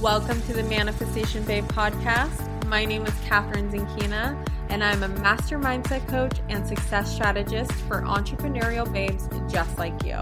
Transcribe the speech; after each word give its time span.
Welcome 0.00 0.40
to 0.44 0.54
the 0.54 0.62
Manifestation 0.62 1.44
Babe 1.44 1.66
podcast. 1.66 2.64
My 2.64 2.86
name 2.86 3.04
is 3.04 3.12
Kathrin 3.28 3.70
Zenkina, 3.70 4.48
and 4.70 4.82
I'm 4.82 5.02
a 5.02 5.08
master 5.08 5.58
mindset 5.58 6.08
coach 6.08 6.38
and 6.48 6.66
success 6.66 7.12
strategist 7.12 7.70
for 7.72 8.00
entrepreneurial 8.00 8.90
babes 8.90 9.28
just 9.52 9.76
like 9.76 10.02
you. 10.02 10.14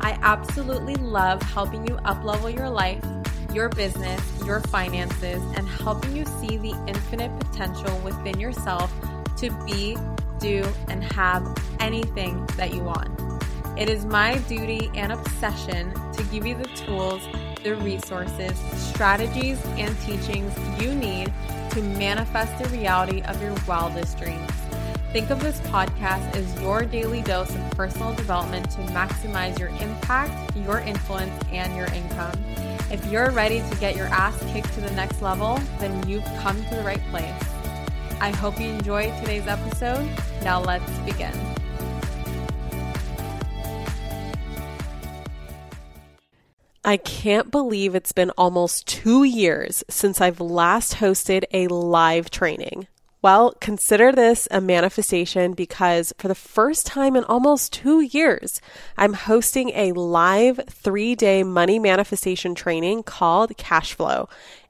I 0.00 0.16
absolutely 0.22 0.94
love 0.94 1.42
helping 1.42 1.88
you 1.88 1.96
uplevel 2.04 2.54
your 2.54 2.70
life, 2.70 3.04
your 3.52 3.68
business, 3.68 4.22
your 4.44 4.60
finances, 4.60 5.42
and 5.56 5.66
helping 5.68 6.16
you 6.16 6.24
see 6.24 6.58
the 6.58 6.80
infinite 6.86 7.36
potential 7.40 7.98
within 8.04 8.38
yourself 8.38 8.94
to 9.38 9.50
be, 9.66 9.96
do, 10.38 10.64
and 10.86 11.02
have 11.14 11.52
anything 11.80 12.46
that 12.56 12.72
you 12.72 12.84
want. 12.84 13.10
It 13.76 13.88
is 13.88 14.04
my 14.04 14.38
duty 14.46 14.88
and 14.94 15.10
obsession 15.10 15.92
to 16.12 16.22
give 16.30 16.46
you 16.46 16.54
the 16.54 16.68
tools 16.76 17.26
the 17.62 17.76
resources, 17.76 18.58
strategies, 18.76 19.58
and 19.76 19.98
teachings 20.00 20.54
you 20.80 20.94
need 20.94 21.32
to 21.70 21.82
manifest 21.82 22.62
the 22.62 22.68
reality 22.70 23.22
of 23.22 23.40
your 23.42 23.54
wildest 23.66 24.18
dreams. 24.18 24.50
Think 25.12 25.30
of 25.30 25.40
this 25.40 25.58
podcast 25.62 26.36
as 26.36 26.60
your 26.60 26.84
daily 26.84 27.22
dose 27.22 27.54
of 27.54 27.70
personal 27.72 28.14
development 28.14 28.70
to 28.70 28.78
maximize 28.92 29.58
your 29.58 29.70
impact, 29.80 30.56
your 30.56 30.78
influence, 30.78 31.32
and 31.50 31.74
your 31.76 31.86
income. 31.86 32.32
If 32.90 33.04
you're 33.06 33.30
ready 33.30 33.60
to 33.60 33.76
get 33.76 33.96
your 33.96 34.06
ass 34.06 34.38
kicked 34.52 34.72
to 34.74 34.80
the 34.80 34.90
next 34.92 35.20
level, 35.20 35.60
then 35.78 36.08
you've 36.08 36.24
come 36.40 36.62
to 36.64 36.74
the 36.76 36.82
right 36.82 37.02
place. 37.10 37.34
I 38.20 38.30
hope 38.30 38.60
you 38.60 38.68
enjoyed 38.68 39.16
today's 39.18 39.46
episode. 39.46 40.08
Now 40.42 40.60
let's 40.60 40.90
begin. 41.00 41.32
I 46.90 46.96
can't 46.96 47.52
believe 47.52 47.94
it's 47.94 48.10
been 48.10 48.30
almost 48.30 48.84
two 48.84 49.22
years 49.22 49.84
since 49.88 50.20
I've 50.20 50.40
last 50.40 50.94
hosted 50.94 51.44
a 51.52 51.68
live 51.68 52.30
training. 52.30 52.88
Well, 53.22 53.54
consider 53.60 54.10
this 54.10 54.48
a 54.50 54.60
manifestation 54.60 55.52
because 55.52 56.12
for 56.18 56.26
the 56.26 56.34
first 56.34 56.86
time 56.86 57.14
in 57.14 57.22
almost 57.22 57.72
two 57.72 58.00
years, 58.00 58.60
I'm 58.98 59.12
hosting 59.12 59.70
a 59.70 59.92
live 59.92 60.62
three 60.68 61.14
day 61.14 61.44
money 61.44 61.78
manifestation 61.78 62.56
training 62.56 63.04
called 63.04 63.56
Cash 63.56 63.94
Flow. 63.94 64.28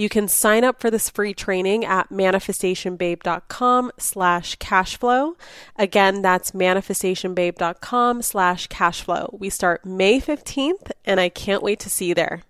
You 0.00 0.08
can 0.08 0.28
sign 0.28 0.64
up 0.64 0.80
for 0.80 0.90
this 0.90 1.10
free 1.10 1.34
training 1.34 1.84
at 1.84 2.08
manifestationbabe.com 2.08 3.92
slash 3.98 4.56
cashflow. 4.56 5.34
Again, 5.76 6.22
that's 6.22 6.52
manifestationbabe.com 6.52 8.22
slash 8.22 8.66
cashflow. 8.68 9.38
We 9.38 9.50
start 9.50 9.84
May 9.84 10.18
15th, 10.18 10.92
and 11.04 11.20
I 11.20 11.28
can't 11.28 11.62
wait 11.62 11.80
to 11.80 11.90
see 11.90 12.06
you 12.06 12.14
there. 12.14 12.44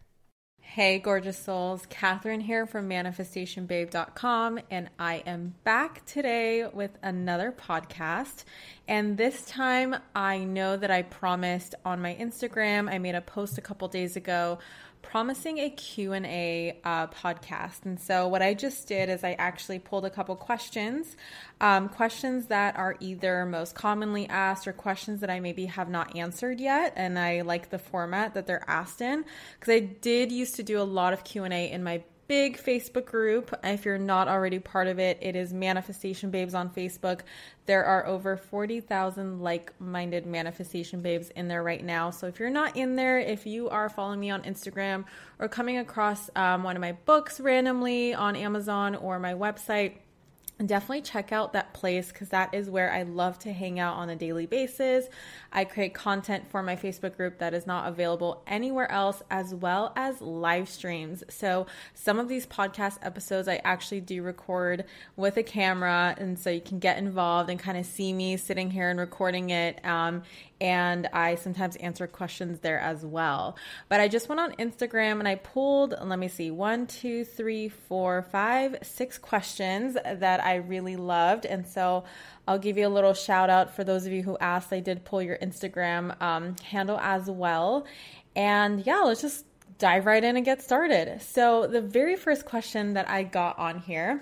Hey, 0.60 1.00
gorgeous 1.00 1.36
souls. 1.36 1.84
Kathrin 1.90 2.40
here 2.40 2.66
from 2.66 2.88
manifestationbabe.com, 2.88 4.60
and 4.70 4.88
I 5.00 5.24
am 5.26 5.54
back 5.64 6.06
today 6.06 6.68
with 6.72 6.96
another 7.02 7.50
podcast. 7.50 8.44
And 8.86 9.18
this 9.18 9.44
time, 9.46 9.96
I 10.14 10.38
know 10.38 10.76
that 10.76 10.92
I 10.92 11.02
promised 11.02 11.74
on 11.84 12.00
my 12.00 12.14
Instagram, 12.14 12.88
I 12.88 12.98
made 12.98 13.16
a 13.16 13.20
post 13.20 13.58
a 13.58 13.60
couple 13.60 13.88
days 13.88 14.14
ago 14.14 14.60
promising 15.02 15.58
a 15.58 15.70
Q&A 15.70 16.78
uh, 16.84 17.06
podcast. 17.08 17.84
And 17.84 18.00
so 18.00 18.28
what 18.28 18.42
I 18.42 18.54
just 18.54 18.86
did 18.86 19.08
is 19.08 19.24
I 19.24 19.32
actually 19.32 19.78
pulled 19.78 20.04
a 20.04 20.10
couple 20.10 20.36
questions, 20.36 21.16
um, 21.60 21.88
questions 21.88 22.46
that 22.46 22.76
are 22.76 22.96
either 23.00 23.44
most 23.46 23.74
commonly 23.74 24.28
asked 24.28 24.68
or 24.68 24.72
questions 24.72 25.20
that 25.20 25.30
I 25.30 25.40
maybe 25.40 25.66
have 25.66 25.88
not 25.88 26.16
answered 26.16 26.60
yet. 26.60 26.92
And 26.96 27.18
I 27.18 27.42
like 27.42 27.70
the 27.70 27.78
format 27.78 28.34
that 28.34 28.46
they're 28.46 28.68
asked 28.68 29.00
in 29.00 29.24
because 29.58 29.72
I 29.72 29.80
did 29.80 30.30
used 30.30 30.56
to 30.56 30.62
do 30.62 30.80
a 30.80 30.84
lot 30.84 31.12
of 31.12 31.24
Q&A 31.24 31.70
in 31.70 31.82
my 31.82 32.02
big 32.30 32.56
Facebook 32.56 33.06
group. 33.06 33.52
If 33.64 33.84
you're 33.84 33.98
not 33.98 34.28
already 34.28 34.60
part 34.60 34.86
of 34.86 35.00
it, 35.00 35.18
it 35.20 35.34
is 35.34 35.52
Manifestation 35.52 36.30
Babes 36.30 36.54
on 36.54 36.70
Facebook. 36.70 37.22
There 37.66 37.84
are 37.84 38.06
over 38.06 38.36
40,000 38.36 39.40
like 39.40 39.72
minded 39.80 40.26
manifestation 40.26 41.00
babes 41.00 41.30
in 41.30 41.48
there 41.48 41.64
right 41.64 41.84
now. 41.84 42.10
So 42.10 42.28
if 42.28 42.38
you're 42.38 42.48
not 42.48 42.76
in 42.76 42.94
there, 42.94 43.18
if 43.18 43.46
you 43.46 43.68
are 43.70 43.88
following 43.88 44.20
me 44.20 44.30
on 44.30 44.42
Instagram 44.42 45.06
or 45.40 45.48
coming 45.48 45.78
across 45.78 46.30
um, 46.36 46.62
one 46.62 46.76
of 46.76 46.80
my 46.80 46.92
books 46.92 47.40
randomly 47.40 48.14
on 48.14 48.36
Amazon 48.36 48.94
or 48.94 49.18
my 49.18 49.34
website, 49.34 49.94
definitely 50.68 51.02
check 51.02 51.32
out 51.32 51.52
that 51.52 51.72
place 51.72 52.12
because 52.12 52.28
that 52.30 52.54
is 52.54 52.68
where 52.68 52.92
I 52.92 53.02
love 53.02 53.38
to 53.40 53.52
hang 53.52 53.78
out 53.78 53.96
on 53.96 54.10
a 54.10 54.16
daily 54.16 54.46
basis. 54.46 55.06
I 55.52 55.64
create 55.64 55.94
content 55.94 56.50
for 56.50 56.62
my 56.62 56.76
Facebook 56.76 57.16
group 57.16 57.38
that 57.38 57.54
is 57.54 57.66
not 57.66 57.88
available 57.88 58.42
anywhere 58.46 58.90
else, 58.90 59.22
as 59.30 59.54
well 59.54 59.92
as 59.96 60.20
live 60.20 60.68
streams. 60.68 61.24
So, 61.28 61.66
some 61.94 62.18
of 62.18 62.28
these 62.28 62.46
podcast 62.46 62.98
episodes 63.02 63.48
I 63.48 63.60
actually 63.64 64.00
do 64.00 64.22
record 64.22 64.84
with 65.16 65.36
a 65.36 65.42
camera, 65.42 66.14
and 66.18 66.38
so 66.38 66.50
you 66.50 66.60
can 66.60 66.78
get 66.78 66.98
involved 66.98 67.50
and 67.50 67.58
kind 67.58 67.78
of 67.78 67.86
see 67.86 68.12
me 68.12 68.36
sitting 68.36 68.70
here 68.70 68.90
and 68.90 69.00
recording 69.00 69.50
it. 69.50 69.84
Um, 69.84 70.22
and 70.60 71.08
I 71.12 71.36
sometimes 71.36 71.76
answer 71.76 72.06
questions 72.06 72.60
there 72.60 72.78
as 72.78 73.04
well. 73.04 73.56
But 73.88 74.00
I 74.00 74.08
just 74.08 74.28
went 74.28 74.40
on 74.40 74.52
Instagram 74.52 75.18
and 75.18 75.26
I 75.26 75.36
pulled, 75.36 75.94
let 76.02 76.18
me 76.18 76.28
see, 76.28 76.50
one, 76.50 76.86
two, 76.86 77.24
three, 77.24 77.68
four, 77.68 78.22
five, 78.22 78.76
six 78.82 79.18
questions 79.18 79.96
that 80.04 80.44
I 80.44 80.56
really 80.56 80.96
loved. 80.96 81.46
And 81.46 81.66
so 81.66 82.04
I'll 82.46 82.58
give 82.58 82.76
you 82.76 82.86
a 82.86 82.90
little 82.90 83.14
shout 83.14 83.48
out 83.48 83.74
for 83.74 83.84
those 83.84 84.06
of 84.06 84.12
you 84.12 84.22
who 84.22 84.36
asked. 84.38 84.72
I 84.72 84.80
did 84.80 85.04
pull 85.04 85.22
your 85.22 85.38
Instagram 85.38 86.20
um, 86.20 86.56
handle 86.64 86.98
as 87.00 87.30
well. 87.30 87.86
And 88.36 88.84
yeah, 88.86 89.00
let's 89.00 89.22
just 89.22 89.46
dive 89.78 90.04
right 90.04 90.22
in 90.22 90.36
and 90.36 90.44
get 90.44 90.62
started. 90.62 91.22
So, 91.22 91.66
the 91.66 91.80
very 91.80 92.16
first 92.16 92.44
question 92.44 92.94
that 92.94 93.08
I 93.08 93.22
got 93.22 93.58
on 93.58 93.78
here 93.78 94.20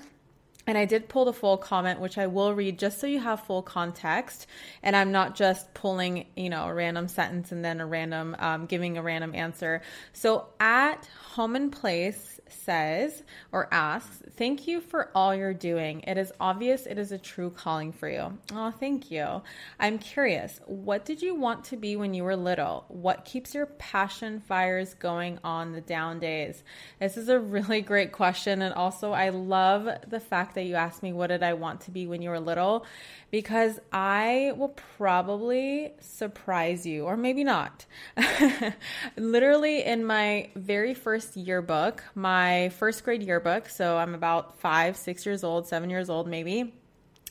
and 0.69 0.77
I 0.77 0.85
did 0.85 1.09
pull 1.09 1.25
the 1.25 1.33
full 1.33 1.57
comment, 1.57 1.99
which 1.99 2.19
I 2.19 2.27
will 2.27 2.53
read 2.53 2.79
just 2.79 3.01
so 3.01 3.07
you 3.07 3.21
have 3.21 3.41
full 3.41 3.63
context. 3.63 4.47
And 4.83 4.95
I'm 4.95 5.11
not 5.11 5.35
just 5.35 5.73
pulling, 5.73 6.27
you 6.37 6.51
know, 6.51 6.65
a 6.69 6.75
random 6.75 7.09
sentence 7.09 7.53
and 7.53 7.65
then 7.65 7.81
a 7.81 7.87
random, 7.87 8.37
um, 8.39 8.67
giving 8.67 8.99
a 8.99 9.03
random 9.03 9.35
answer. 9.35 9.81
So 10.13 10.47
at 10.61 11.09
Home 11.31 11.57
and 11.57 11.73
Place, 11.73 12.38
says 12.53 13.23
or 13.53 13.69
asks, 13.73 14.23
Thank 14.37 14.67
you 14.67 14.81
for 14.81 15.11
all 15.15 15.35
you're 15.35 15.55
doing. 15.55 16.01
It 16.01 16.19
is 16.19 16.33
obvious 16.41 16.87
it 16.87 16.99
is 16.99 17.13
a 17.13 17.19
true 17.19 17.51
calling 17.51 17.93
for 17.93 18.09
you. 18.09 18.39
Oh, 18.53 18.71
thank 18.71 19.11
you. 19.11 19.43
I'm 19.81 19.99
curious, 19.99 20.61
what 20.67 21.05
did 21.05 21.23
you 21.23 21.35
want 21.35 21.65
to 21.65 21.77
be 21.77 21.97
when 21.97 22.15
you 22.15 22.25
were 22.25 22.37
little? 22.37 22.85
What 22.89 23.25
keeps 23.25 23.55
your 23.55 23.67
passion 23.67 24.41
fires 24.41 24.95
going 24.95 25.39
on 25.45 25.73
the 25.73 25.81
down 25.81 26.19
days? 26.21 26.63
This 27.01 27.17
is 27.17 27.29
a 27.29 27.39
really 27.39 27.81
great 27.81 28.13
question. 28.13 28.63
And 28.63 28.75
also, 28.75 29.13
I 29.13 29.31
love 29.31 29.89
the 30.07 30.21
fact 30.21 30.55
that 30.55 30.65
you 30.65 30.75
asked 30.75 31.03
me, 31.03 31.13
What 31.13 31.29
did 31.29 31.43
I 31.43 31.55
want 31.55 31.83
to 31.83 31.91
be 31.91 32.07
when 32.07 32.23
you 32.23 32.31
were 32.31 32.41
little? 32.41 32.87
because 33.31 33.79
I 33.93 34.53
will 34.57 34.75
probably 34.97 35.93
surprise 36.01 36.87
you, 36.87 37.05
or 37.05 37.17
maybe 37.17 37.45
not. 37.45 37.85
Literally, 39.17 39.85
in 39.85 40.05
my 40.05 40.49
very 40.55 40.95
first 40.95 41.37
yearbook, 41.37 42.03
my 42.15 42.38
first 42.79 43.05
grade 43.05 43.23
yearbook, 43.23 43.69
so 43.69 43.97
I'm 43.97 44.15
about 44.15 44.59
five, 44.61 44.97
six 44.97 45.25
years 45.27 45.45
old, 45.45 45.67
seven 45.67 45.91
years 45.91 46.09
old, 46.11 46.29
maybe. 46.29 46.75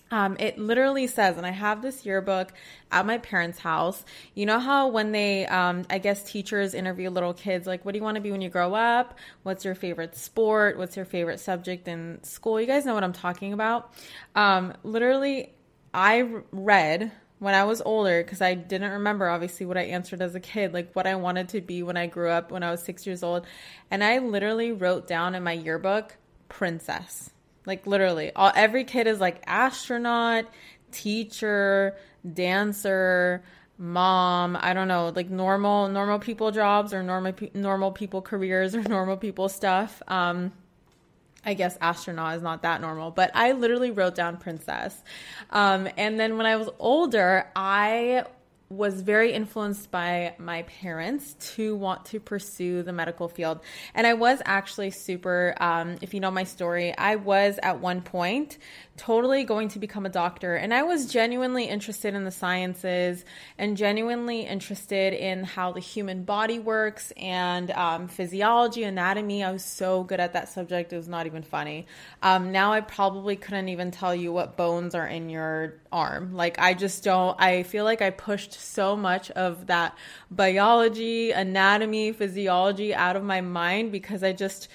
Um, 0.09 0.37
it 0.39 0.57
literally 0.57 1.07
says, 1.07 1.37
and 1.37 1.45
I 1.45 1.51
have 1.51 1.81
this 1.81 2.05
yearbook 2.05 2.53
at 2.91 3.05
my 3.05 3.17
parents' 3.17 3.59
house. 3.59 4.05
You 4.35 4.45
know 4.45 4.59
how 4.59 4.87
when 4.87 5.11
they, 5.11 5.45
um, 5.47 5.85
I 5.89 5.97
guess 5.97 6.23
teachers 6.23 6.73
interview 6.73 7.09
little 7.09 7.33
kids, 7.33 7.67
like, 7.67 7.83
what 7.83 7.91
do 7.91 7.97
you 7.97 8.03
want 8.03 8.15
to 8.15 8.21
be 8.21 8.31
when 8.31 8.41
you 8.41 8.49
grow 8.49 8.73
up? 8.73 9.17
What's 9.43 9.65
your 9.65 9.75
favorite 9.75 10.15
sport? 10.15 10.77
What's 10.77 10.95
your 10.95 11.05
favorite 11.05 11.39
subject 11.39 11.87
in 11.87 12.23
school? 12.23 12.59
You 12.61 12.67
guys 12.67 12.85
know 12.85 12.93
what 12.93 13.03
I'm 13.03 13.13
talking 13.13 13.51
about. 13.51 13.93
Um, 14.35 14.73
literally, 14.83 15.53
I 15.93 16.29
read 16.51 17.11
when 17.39 17.53
I 17.53 17.65
was 17.65 17.81
older 17.81 18.23
because 18.23 18.41
I 18.41 18.55
didn't 18.55 18.91
remember 18.91 19.29
obviously 19.29 19.65
what 19.65 19.77
I 19.77 19.83
answered 19.83 20.21
as 20.21 20.35
a 20.35 20.39
kid, 20.39 20.73
like 20.73 20.93
what 20.93 21.05
I 21.05 21.15
wanted 21.15 21.49
to 21.49 21.61
be 21.61 21.83
when 21.83 21.97
I 21.97 22.07
grew 22.07 22.29
up 22.29 22.51
when 22.51 22.63
I 22.63 22.71
was 22.71 22.81
six 22.81 23.05
years 23.05 23.23
old. 23.23 23.45
And 23.91 24.03
I 24.03 24.17
literally 24.19 24.71
wrote 24.71 25.07
down 25.07 25.35
in 25.35 25.43
my 25.43 25.53
yearbook, 25.53 26.17
princess. 26.49 27.31
Like 27.65 27.85
literally, 27.85 28.31
all, 28.35 28.51
every 28.55 28.85
kid 28.85 29.07
is 29.07 29.19
like 29.19 29.43
astronaut, 29.45 30.45
teacher, 30.91 31.97
dancer, 32.33 33.43
mom, 33.77 34.57
I 34.59 34.73
don't 34.73 34.87
know, 34.87 35.11
like 35.15 35.29
normal 35.29 35.89
normal 35.89 36.19
people 36.19 36.51
jobs 36.51 36.93
or 36.93 37.03
normal 37.03 37.33
normal 37.53 37.91
people 37.91 38.21
careers 38.21 38.73
or 38.73 38.81
normal 38.89 39.17
people 39.17 39.49
stuff. 39.49 40.01
Um 40.07 40.53
I 41.47 41.53
guess 41.53 41.77
astronaut 41.79 42.35
is 42.35 42.43
not 42.43 42.63
that 42.63 42.81
normal, 42.81 43.09
but 43.09 43.31
I 43.33 43.53
literally 43.53 43.89
wrote 43.89 44.15
down 44.15 44.35
princess. 44.35 45.01
Um, 45.49 45.87
and 45.95 46.19
then 46.19 46.35
when 46.35 46.45
I 46.45 46.57
was 46.57 46.69
older, 46.77 47.49
I 47.55 48.25
was 48.69 48.99
very 48.99 49.31
influenced 49.31 49.89
by 49.89 50.35
my 50.37 50.63
parents 50.63 51.35
to 51.55 51.73
want 51.77 52.03
to 52.07 52.19
pursue 52.19 52.83
the 52.83 52.91
medical 52.91 53.29
field. 53.29 53.61
And 53.95 54.05
I 54.05 54.13
was 54.13 54.41
actually 54.43 54.91
super, 54.91 55.55
um, 55.61 55.95
if 56.01 56.13
you 56.13 56.19
know 56.19 56.31
my 56.31 56.43
story, 56.43 56.93
I 56.97 57.15
was 57.15 57.57
at 57.63 57.79
one 57.79 58.01
point 58.01 58.57
totally 58.97 59.43
going 59.43 59.69
to 59.69 59.79
become 59.79 60.05
a 60.05 60.09
doctor. 60.09 60.55
And 60.55 60.73
I 60.73 60.83
was 60.83 61.11
genuinely 61.11 61.65
interested 61.65 62.13
in 62.15 62.25
the 62.25 62.31
sciences 62.31 63.23
and 63.57 63.77
genuinely 63.77 64.41
interested 64.41 65.13
in 65.13 65.43
how 65.43 65.71
the 65.71 65.79
human 65.79 66.23
body 66.23 66.59
works 66.59 67.13
and 67.15 67.71
um, 67.71 68.07
physiology, 68.07 68.83
anatomy. 68.83 69.43
I 69.43 69.51
was 69.51 69.63
so 69.63 70.03
good 70.03 70.19
at 70.19 70.33
that 70.33 70.49
subject, 70.49 70.91
it 70.91 70.97
was 70.97 71.07
not 71.07 71.27
even 71.27 71.43
funny. 71.43 71.85
Um, 72.21 72.51
now 72.51 72.73
I 72.73 72.81
probably 72.81 73.35
couldn't 73.35 73.69
even 73.69 73.91
tell 73.91 74.15
you 74.15 74.33
what 74.33 74.57
bones 74.57 74.95
are 74.95 75.07
in 75.07 75.29
your 75.29 75.75
arm. 75.91 76.33
Like, 76.33 76.59
I 76.59 76.73
just 76.73 77.03
don't, 77.03 77.39
I 77.39 77.63
feel 77.63 77.83
like 77.83 78.01
I 78.01 78.09
pushed 78.09 78.53
so 78.53 78.95
much 78.97 79.31
of 79.31 79.67
that 79.67 79.95
biology, 80.31 81.31
anatomy, 81.31 82.11
physiology 82.11 82.93
out 82.93 83.15
of 83.15 83.23
my 83.23 83.41
mind 83.41 83.91
because 83.91 84.23
I 84.23 84.33
just, 84.33 84.67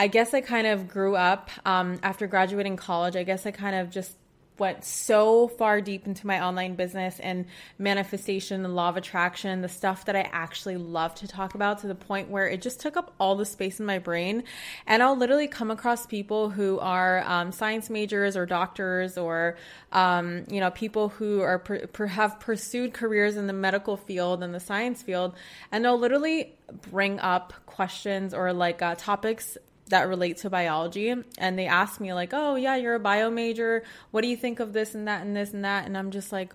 I 0.00 0.06
guess 0.06 0.32
I 0.32 0.40
kind 0.40 0.66
of 0.66 0.88
grew 0.88 1.14
up 1.14 1.50
um, 1.66 1.98
after 2.02 2.26
graduating 2.26 2.76
college. 2.76 3.16
I 3.16 3.22
guess 3.22 3.44
I 3.44 3.50
kind 3.50 3.76
of 3.76 3.90
just 3.90 4.16
went 4.56 4.82
so 4.82 5.46
far 5.46 5.82
deep 5.82 6.06
into 6.06 6.26
my 6.26 6.42
online 6.42 6.74
business 6.74 7.20
and 7.20 7.44
manifestation 7.78 8.64
and 8.64 8.74
law 8.74 8.88
of 8.88 8.96
attraction, 8.96 9.60
the 9.60 9.68
stuff 9.68 10.06
that 10.06 10.16
I 10.16 10.22
actually 10.32 10.78
love 10.78 11.14
to 11.16 11.28
talk 11.28 11.54
about 11.54 11.80
to 11.80 11.86
the 11.86 11.94
point 11.94 12.30
where 12.30 12.48
it 12.48 12.62
just 12.62 12.80
took 12.80 12.96
up 12.96 13.12
all 13.20 13.36
the 13.36 13.44
space 13.44 13.78
in 13.78 13.84
my 13.84 13.98
brain. 13.98 14.44
And 14.86 15.02
I'll 15.02 15.18
literally 15.18 15.48
come 15.48 15.70
across 15.70 16.06
people 16.06 16.48
who 16.48 16.78
are 16.78 17.22
um, 17.26 17.52
science 17.52 17.90
majors 17.90 18.38
or 18.38 18.46
doctors 18.46 19.18
or, 19.18 19.58
um, 19.92 20.44
you 20.50 20.60
know, 20.60 20.70
people 20.70 21.10
who 21.10 21.42
are 21.42 21.58
per- 21.58 22.06
have 22.06 22.40
pursued 22.40 22.94
careers 22.94 23.36
in 23.36 23.46
the 23.46 23.52
medical 23.52 23.98
field 23.98 24.42
and 24.42 24.54
the 24.54 24.60
science 24.60 25.02
field, 25.02 25.34
and 25.70 25.84
they'll 25.84 25.98
literally 25.98 26.54
bring 26.90 27.20
up 27.20 27.52
questions 27.66 28.32
or 28.32 28.54
like 28.54 28.80
uh, 28.80 28.94
topics 28.96 29.58
that 29.90 30.08
relate 30.08 30.38
to 30.38 30.50
biology 30.50 31.14
and 31.38 31.58
they 31.58 31.66
ask 31.66 32.00
me 32.00 32.12
like 32.12 32.30
oh 32.32 32.56
yeah 32.56 32.76
you're 32.76 32.94
a 32.94 33.00
bio 33.00 33.30
major 33.30 33.82
what 34.10 34.22
do 34.22 34.28
you 34.28 34.36
think 34.36 34.60
of 34.60 34.72
this 34.72 34.94
and 34.94 35.06
that 35.06 35.22
and 35.22 35.36
this 35.36 35.52
and 35.52 35.64
that 35.64 35.86
and 35.86 35.96
i'm 35.96 36.10
just 36.10 36.32
like 36.32 36.54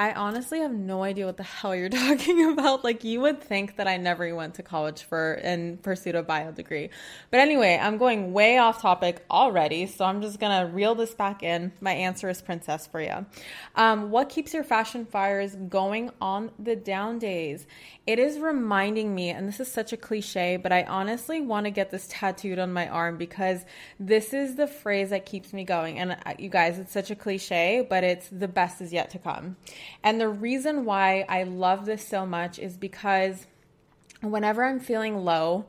I 0.00 0.12
honestly 0.12 0.60
have 0.60 0.72
no 0.72 1.02
idea 1.02 1.26
what 1.26 1.36
the 1.36 1.42
hell 1.42 1.74
you're 1.74 1.88
talking 1.88 2.52
about. 2.52 2.84
Like 2.84 3.02
you 3.02 3.20
would 3.20 3.42
think 3.42 3.76
that 3.76 3.88
I 3.88 3.96
never 3.96 4.32
went 4.34 4.54
to 4.54 4.62
college 4.62 5.02
for 5.02 5.34
in 5.34 5.78
pursuit 5.78 6.14
of 6.14 6.26
bio 6.26 6.52
degree. 6.52 6.90
But 7.32 7.40
anyway, 7.40 7.78
I'm 7.82 7.98
going 7.98 8.32
way 8.32 8.58
off 8.58 8.80
topic 8.80 9.24
already, 9.28 9.86
so 9.86 10.04
I'm 10.04 10.22
just 10.22 10.38
gonna 10.38 10.70
reel 10.72 10.94
this 10.94 11.14
back 11.14 11.42
in. 11.42 11.72
My 11.80 11.92
answer 11.92 12.28
is 12.28 12.40
princess 12.40 12.86
for 12.86 13.00
you. 13.00 13.26
Um, 13.74 14.10
what 14.12 14.28
keeps 14.28 14.54
your 14.54 14.62
fashion 14.62 15.04
fires 15.04 15.56
going 15.56 16.10
on 16.20 16.52
the 16.60 16.76
down 16.76 17.18
days? 17.18 17.66
It 18.08 18.18
is 18.18 18.38
reminding 18.38 19.14
me, 19.14 19.28
and 19.28 19.46
this 19.46 19.60
is 19.60 19.70
such 19.70 19.92
a 19.92 19.96
cliche, 19.98 20.56
but 20.56 20.72
I 20.72 20.84
honestly 20.84 21.42
want 21.42 21.66
to 21.66 21.70
get 21.70 21.90
this 21.90 22.06
tattooed 22.08 22.58
on 22.58 22.72
my 22.72 22.88
arm 22.88 23.18
because 23.18 23.66
this 24.00 24.32
is 24.32 24.54
the 24.54 24.66
phrase 24.66 25.10
that 25.10 25.26
keeps 25.26 25.52
me 25.52 25.62
going. 25.62 25.98
And 25.98 26.12
uh, 26.12 26.32
you 26.38 26.48
guys, 26.48 26.78
it's 26.78 26.90
such 26.90 27.10
a 27.10 27.14
cliche, 27.14 27.86
but 27.86 28.04
it's 28.04 28.26
the 28.30 28.48
best 28.48 28.80
is 28.80 28.94
yet 28.94 29.10
to 29.10 29.18
come. 29.18 29.58
And 30.02 30.18
the 30.18 30.30
reason 30.30 30.86
why 30.86 31.26
I 31.28 31.42
love 31.42 31.84
this 31.84 32.02
so 32.02 32.24
much 32.24 32.58
is 32.58 32.78
because 32.78 33.46
whenever 34.22 34.64
I'm 34.64 34.80
feeling 34.80 35.18
low, 35.18 35.66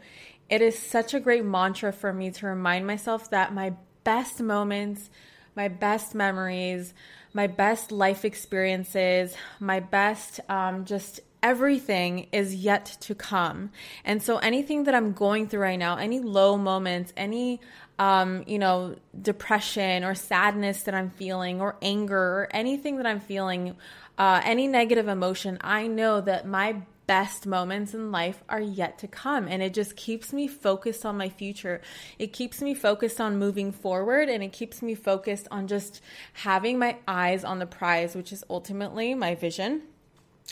it 0.50 0.62
is 0.62 0.80
such 0.80 1.14
a 1.14 1.20
great 1.20 1.44
mantra 1.44 1.92
for 1.92 2.14
me 2.14 2.32
to 2.32 2.48
remind 2.48 2.88
myself 2.88 3.30
that 3.32 3.54
my 3.54 3.74
best 4.06 4.40
moments, 4.40 5.10
my 5.58 5.68
best 5.68 6.16
memories, 6.16 6.94
my 7.34 7.48
best 7.48 7.92
life 7.92 8.24
experiences, 8.24 9.36
my 9.60 9.82
best 9.82 10.40
um, 10.50 10.86
just 10.86 11.20
everything 11.42 12.28
is 12.32 12.56
yet 12.56 12.86
to 13.02 13.16
come. 13.16 13.72
And 14.04 14.22
so 14.22 14.38
anything 14.38 14.84
that 14.86 14.96
I'm 14.96 15.14
going 15.14 15.48
through 15.48 15.62
right 15.62 15.80
now, 15.80 15.98
any 15.98 16.20
low 16.20 16.58
moments, 16.58 17.14
any 17.16 17.60
um, 18.00 18.46
you 18.48 18.58
know, 18.58 18.96
depression 19.22 20.06
or 20.06 20.16
sadness 20.16 20.84
that 20.84 20.96
I'm 20.96 21.10
feeling 21.10 21.60
or 21.60 21.76
anger 21.82 22.18
or 22.18 22.48
anything 22.52 22.96
that 22.98 23.06
I'm 23.06 23.20
feeling, 23.20 23.76
uh, 24.18 24.42
any 24.44 24.68
negative 24.68 25.10
emotion, 25.10 25.58
I 25.62 25.88
know 25.88 26.22
that 26.22 26.48
my 26.48 26.84
best 27.08 27.46
moments 27.46 27.94
in 27.94 28.12
life 28.12 28.44
are 28.48 28.62
yet 28.62 29.00
to 29.00 29.08
come. 29.08 29.48
And 29.48 29.62
it 29.62 29.74
just 29.74 29.96
keeps 29.96 30.32
me 30.32 30.48
focused 30.48 31.06
on 31.06 31.18
my 31.18 31.28
future. 31.28 31.82
It 32.20 32.32
keeps 32.32 32.62
me 32.62 32.74
focused 32.74 33.20
on 33.20 33.38
moving 33.38 33.72
forward 33.72 34.30
and 34.30 34.44
it 34.44 34.54
keeps 34.54 34.82
me 34.82 34.96
focused 34.96 35.48
on 35.52 35.68
just 35.68 36.02
having 36.34 36.80
my 36.80 36.98
eyes 37.08 37.44
on 37.44 37.60
the 37.60 37.66
prize, 37.66 38.16
which 38.16 38.32
is 38.32 38.44
ultimately 38.50 39.14
my 39.14 39.36
vision 39.36 39.82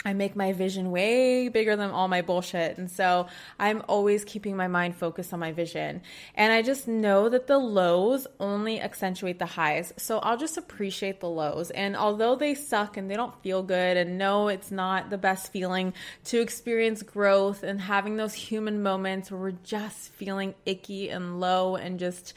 I 0.05 0.13
make 0.13 0.35
my 0.35 0.53
vision 0.53 0.91
way 0.91 1.49
bigger 1.49 1.75
than 1.75 1.89
all 1.89 2.07
my 2.07 2.21
bullshit. 2.21 2.77
And 2.77 2.89
so 2.89 3.27
I'm 3.59 3.81
always 3.87 4.23
keeping 4.23 4.55
my 4.55 4.67
mind 4.67 4.95
focused 4.95 5.33
on 5.33 5.39
my 5.39 5.51
vision. 5.51 6.01
And 6.35 6.53
I 6.53 6.61
just 6.61 6.87
know 6.87 7.29
that 7.29 7.47
the 7.47 7.57
lows 7.57 8.27
only 8.39 8.79
accentuate 8.79 9.39
the 9.39 9.47
highs. 9.47 9.93
So 9.97 10.19
I'll 10.19 10.37
just 10.37 10.57
appreciate 10.57 11.19
the 11.19 11.29
lows. 11.29 11.71
And 11.71 11.95
although 11.95 12.35
they 12.35 12.53
suck 12.53 12.95
and 12.95 13.09
they 13.09 13.15
don't 13.15 13.41
feel 13.41 13.63
good, 13.63 13.97
and 13.97 14.17
no, 14.17 14.49
it's 14.49 14.71
not 14.71 15.09
the 15.09 15.17
best 15.17 15.51
feeling 15.51 15.93
to 16.25 16.39
experience 16.39 17.01
growth 17.01 17.63
and 17.63 17.81
having 17.81 18.17
those 18.17 18.35
human 18.35 18.83
moments 18.83 19.31
where 19.31 19.39
we're 19.39 19.51
just 19.51 20.09
feeling 20.13 20.53
icky 20.65 21.09
and 21.09 21.39
low 21.39 21.75
and 21.75 21.99
just 21.99 22.33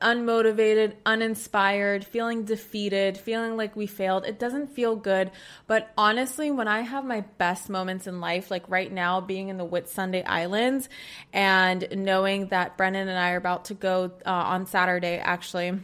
unmotivated, 0.00 0.94
uninspired, 1.04 2.04
feeling 2.04 2.44
defeated, 2.44 3.16
feeling 3.18 3.56
like 3.56 3.76
we 3.76 3.86
failed. 3.86 4.24
It 4.24 4.38
doesn't 4.38 4.74
feel 4.74 4.96
good. 4.96 5.30
But 5.66 5.90
honestly, 5.96 6.50
when 6.50 6.68
I 6.68 6.80
have 6.80 7.04
my 7.04 7.22
best 7.38 7.68
moments 7.68 8.06
in 8.06 8.20
life, 8.20 8.50
like 8.50 8.68
right 8.68 8.90
now 8.90 9.20
being 9.20 9.48
in 9.48 9.58
the 9.58 9.66
Whitsunday 9.66 10.24
Islands 10.26 10.88
and 11.32 11.86
knowing 11.92 12.48
that 12.48 12.76
Brendan 12.76 13.08
and 13.08 13.18
I 13.18 13.32
are 13.32 13.36
about 13.36 13.66
to 13.66 13.74
go 13.74 14.12
uh, 14.24 14.30
on 14.30 14.66
Saturday, 14.66 15.18
actually 15.18 15.78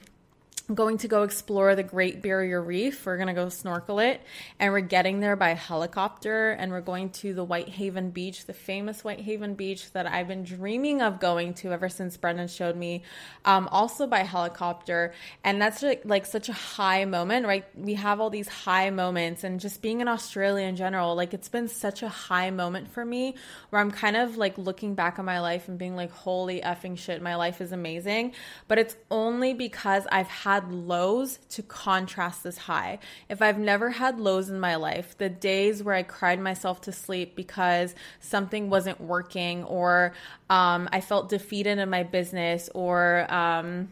going 0.73 0.99
to 0.99 1.09
go 1.09 1.23
explore 1.23 1.75
the 1.75 1.83
Great 1.83 2.23
Barrier 2.23 2.63
Reef. 2.63 3.05
We're 3.05 3.17
going 3.17 3.29
to 3.29 3.35
go 3.35 3.49
snorkel 3.49 3.99
it. 3.99 4.21
And 4.59 4.73
we're 4.73 4.81
getting 4.81 5.21
there 5.21 5.37
by 5.37 5.51
helicopter. 5.51 6.53
And 6.53 6.71
we're 6.71 6.81
going 6.81 7.11
to 7.11 7.35
the 7.35 7.45
Whitehaven 7.45 8.11
Beach, 8.11 8.47
the 8.47 8.53
famous 8.53 9.03
Whitehaven 9.03 9.55
Beach 9.55 9.91
that 9.93 10.07
I've 10.07 10.29
been 10.29 10.45
dreaming 10.45 11.03
of 11.03 11.21
going 11.21 11.55
to 11.55 11.73
ever 11.73 11.89
since 11.89 12.17
Brendan 12.17 12.49
showed 12.49 12.77
me, 12.77 13.03
um, 13.45 13.69
also 13.73 14.07
by 14.07 14.21
helicopter. 14.21 15.15
And 15.43 15.61
that's 15.61 15.83
like, 15.83 16.03
like 16.05 16.27
such 16.27 16.49
a 16.49 16.53
high 16.53 17.05
moment, 17.05 17.47
right? 17.47 17.65
We 17.75 17.95
have 17.95 18.21
all 18.21 18.31
these 18.31 18.49
high 18.49 18.91
moments. 18.91 19.45
And 19.45 19.59
just 19.61 19.83
being 19.83 20.01
in 20.01 20.09
Australia 20.09 20.67
in 20.67 20.77
general, 20.77 21.15
like 21.15 21.35
it's 21.35 21.49
been 21.49 21.69
such 21.69 22.03
a 22.03 22.09
high 22.09 22.51
moment 22.51 22.91
for 22.91 23.05
me 23.05 23.35
where 23.71 23.81
I'm 23.81 23.91
kind 23.91 24.17
of 24.17 24.37
like 24.37 24.57
looking 24.59 24.95
back 24.95 25.19
on 25.19 25.25
my 25.25 25.41
life 25.41 25.69
and 25.69 25.79
being 25.79 25.97
like, 25.97 26.13
holy 26.13 26.61
effing 26.61 26.97
shit, 26.97 27.21
my 27.21 27.37
life 27.37 27.61
is 27.61 27.73
amazing. 27.73 28.33
But 28.69 28.79
it's 28.79 28.97
only 29.11 29.55
because 29.55 30.07
I've 30.11 30.29
had 30.29 30.52
had 30.55 30.73
lows 30.73 31.39
to 31.51 31.63
contrast 31.63 32.45
this 32.45 32.59
high. 32.59 32.99
If 33.29 33.41
I've 33.41 33.59
never 33.59 33.91
had 33.91 34.21
lows 34.21 34.51
in 34.51 34.61
my 34.61 34.77
life, 34.77 35.17
the 35.17 35.29
days 35.29 35.83
where 35.83 35.95
I 35.95 36.03
cried 36.03 36.41
myself 36.41 36.81
to 36.83 36.93
sleep 36.93 37.35
because 37.37 37.95
something 38.21 38.69
wasn't 38.69 39.01
working 39.01 39.65
or 39.65 40.13
um, 40.51 40.89
I 40.93 41.01
felt 41.01 41.29
defeated 41.29 41.79
in 41.79 41.89
my 41.89 42.03
business 42.03 42.69
or, 42.75 43.27
um, 43.33 43.89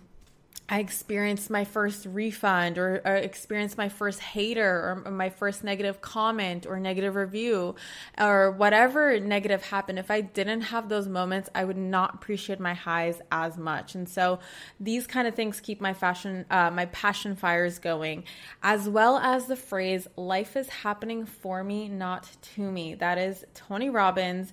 I 0.72 0.78
experienced 0.78 1.50
my 1.50 1.64
first 1.64 2.06
refund 2.06 2.78
or, 2.78 3.02
or, 3.04 3.16
experienced 3.16 3.76
my 3.76 3.88
first 3.88 4.20
hater 4.20 5.02
or 5.04 5.10
my 5.10 5.28
first 5.28 5.64
negative 5.64 6.00
comment 6.00 6.64
or 6.64 6.78
negative 6.78 7.16
review 7.16 7.74
or 8.16 8.52
whatever 8.52 9.18
negative 9.18 9.64
happened, 9.64 9.98
if 9.98 10.12
I 10.12 10.20
didn't 10.20 10.60
have 10.60 10.88
those 10.88 11.08
moments, 11.08 11.50
I 11.56 11.64
would 11.64 11.76
not 11.76 12.14
appreciate 12.14 12.60
my 12.60 12.74
highs 12.74 13.20
as 13.32 13.58
much. 13.58 13.96
And 13.96 14.08
so 14.08 14.38
these 14.78 15.08
kind 15.08 15.26
of 15.26 15.34
things 15.34 15.58
keep 15.58 15.80
my 15.80 15.92
fashion, 15.92 16.46
uh, 16.50 16.70
my 16.70 16.86
passion 16.86 17.34
fires 17.34 17.80
going, 17.80 18.22
as 18.62 18.88
well 18.88 19.18
as 19.18 19.46
the 19.46 19.56
phrase, 19.56 20.06
life 20.14 20.56
is 20.56 20.68
happening 20.68 21.26
for 21.26 21.64
me, 21.64 21.88
not 21.88 22.30
to 22.54 22.70
me. 22.70 22.94
That 22.94 23.18
is 23.18 23.44
Tony 23.54 23.90
Robbins. 23.90 24.52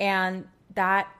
And 0.00 0.48
that 0.74 1.12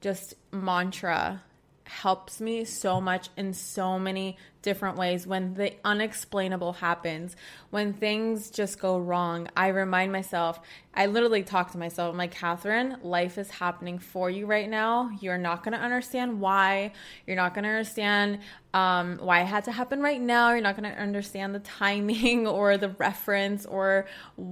just 0.00 0.34
mantra 0.52 1.42
helps 1.90 2.40
me 2.40 2.64
so 2.64 3.00
much 3.00 3.28
in 3.36 3.52
so 3.52 3.98
many 3.98 4.36
different 4.62 4.96
ways 4.96 5.26
when 5.26 5.54
the 5.54 5.72
unexplainable 5.84 6.74
happens, 6.74 7.36
when 7.70 7.92
things 7.92 8.50
just 8.50 8.78
go 8.78 8.98
wrong. 8.98 9.48
I 9.56 9.68
remind 9.68 10.12
myself, 10.12 10.60
I 10.92 11.06
literally 11.06 11.44
talk 11.44 11.70
to 11.72 11.78
myself, 11.78 12.10
I'm 12.12 12.18
like, 12.18 12.34
Kathrin, 12.34 12.98
life 13.04 13.38
is 13.38 13.48
happening 13.48 14.00
for 14.00 14.28
you 14.28 14.46
right 14.46 14.68
now. 14.68 15.10
You're 15.20 15.38
not 15.38 15.62
going 15.62 15.72
to 15.72 15.78
understand 15.78 16.40
why. 16.40 16.92
You're 17.26 17.36
not 17.36 17.54
going 17.54 17.62
to 17.62 17.70
understand 17.70 18.40
um, 18.74 19.18
why 19.18 19.42
it 19.42 19.46
had 19.46 19.64
to 19.64 19.72
happen 19.72 20.00
right 20.00 20.20
now. 20.20 20.50
You're 20.50 20.62
not 20.62 20.76
going 20.76 20.92
to 20.92 21.00
understand 21.00 21.54
the 21.54 21.60
timing 21.60 22.46
or 22.46 22.76
the 22.76 22.90
reference, 22.90 23.66
or, 23.66 24.06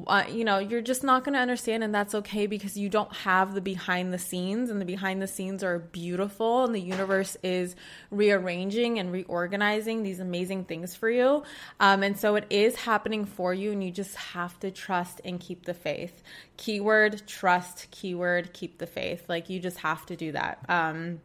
uh, 0.06 0.24
you 0.30 0.44
know, 0.44 0.58
you're 0.58 0.80
just 0.80 1.02
not 1.02 1.24
going 1.24 1.34
to 1.34 1.40
understand. 1.40 1.82
And 1.82 1.94
that's 1.94 2.14
okay 2.14 2.46
because 2.46 2.76
you 2.76 2.88
don't 2.88 3.14
have 3.16 3.54
the 3.54 3.60
behind 3.60 4.12
the 4.12 4.18
scenes, 4.18 4.70
and 4.70 4.80
the 4.80 4.84
behind 4.86 5.20
the 5.20 5.26
scenes 5.26 5.64
are 5.64 5.78
beautiful, 5.78 6.64
and 6.64 6.74
the 6.74 6.80
universe 6.80 7.36
is 7.42 7.74
rearranging 8.10 8.98
and 8.98 9.12
reorganizing 9.12 9.97
these 10.02 10.20
amazing 10.20 10.64
things 10.64 10.94
for 10.94 11.10
you. 11.10 11.42
Um, 11.80 12.02
and 12.02 12.18
so 12.18 12.36
it 12.36 12.46
is 12.50 12.76
happening 12.76 13.24
for 13.24 13.52
you, 13.54 13.72
and 13.72 13.82
you 13.82 13.90
just 13.90 14.14
have 14.16 14.58
to 14.60 14.70
trust 14.70 15.20
and 15.24 15.40
keep 15.40 15.64
the 15.64 15.74
faith. 15.74 16.22
Keyword 16.56 17.26
trust, 17.26 17.90
keyword 17.90 18.52
keep 18.52 18.78
the 18.78 18.86
faith. 18.86 19.28
Like 19.28 19.48
you 19.48 19.60
just 19.60 19.78
have 19.78 20.04
to 20.06 20.16
do 20.16 20.32
that. 20.32 20.64
Um, 20.68 21.20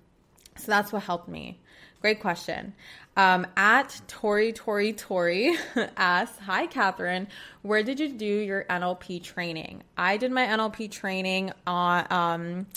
so 0.58 0.72
that's 0.72 0.92
what 0.92 1.04
helped 1.04 1.28
me. 1.28 1.60
Great 2.02 2.20
question. 2.20 2.74
Um, 3.16 3.46
at 3.56 4.02
Tori 4.08 4.54
Tori 4.54 4.92
Tori 4.94 5.56
asks, 5.98 6.40
Hi, 6.40 6.68
Kathrin. 6.68 7.28
Where 7.62 7.84
did 7.84 8.00
you 8.00 8.10
do 8.10 8.26
your 8.26 8.66
NLP 8.66 9.22
training? 9.24 9.84
I 9.96 10.18
did 10.18 10.32
my 10.32 10.46
NLP 10.46 10.90
training 10.90 11.52
on, 11.68 12.12
um, 12.12 12.68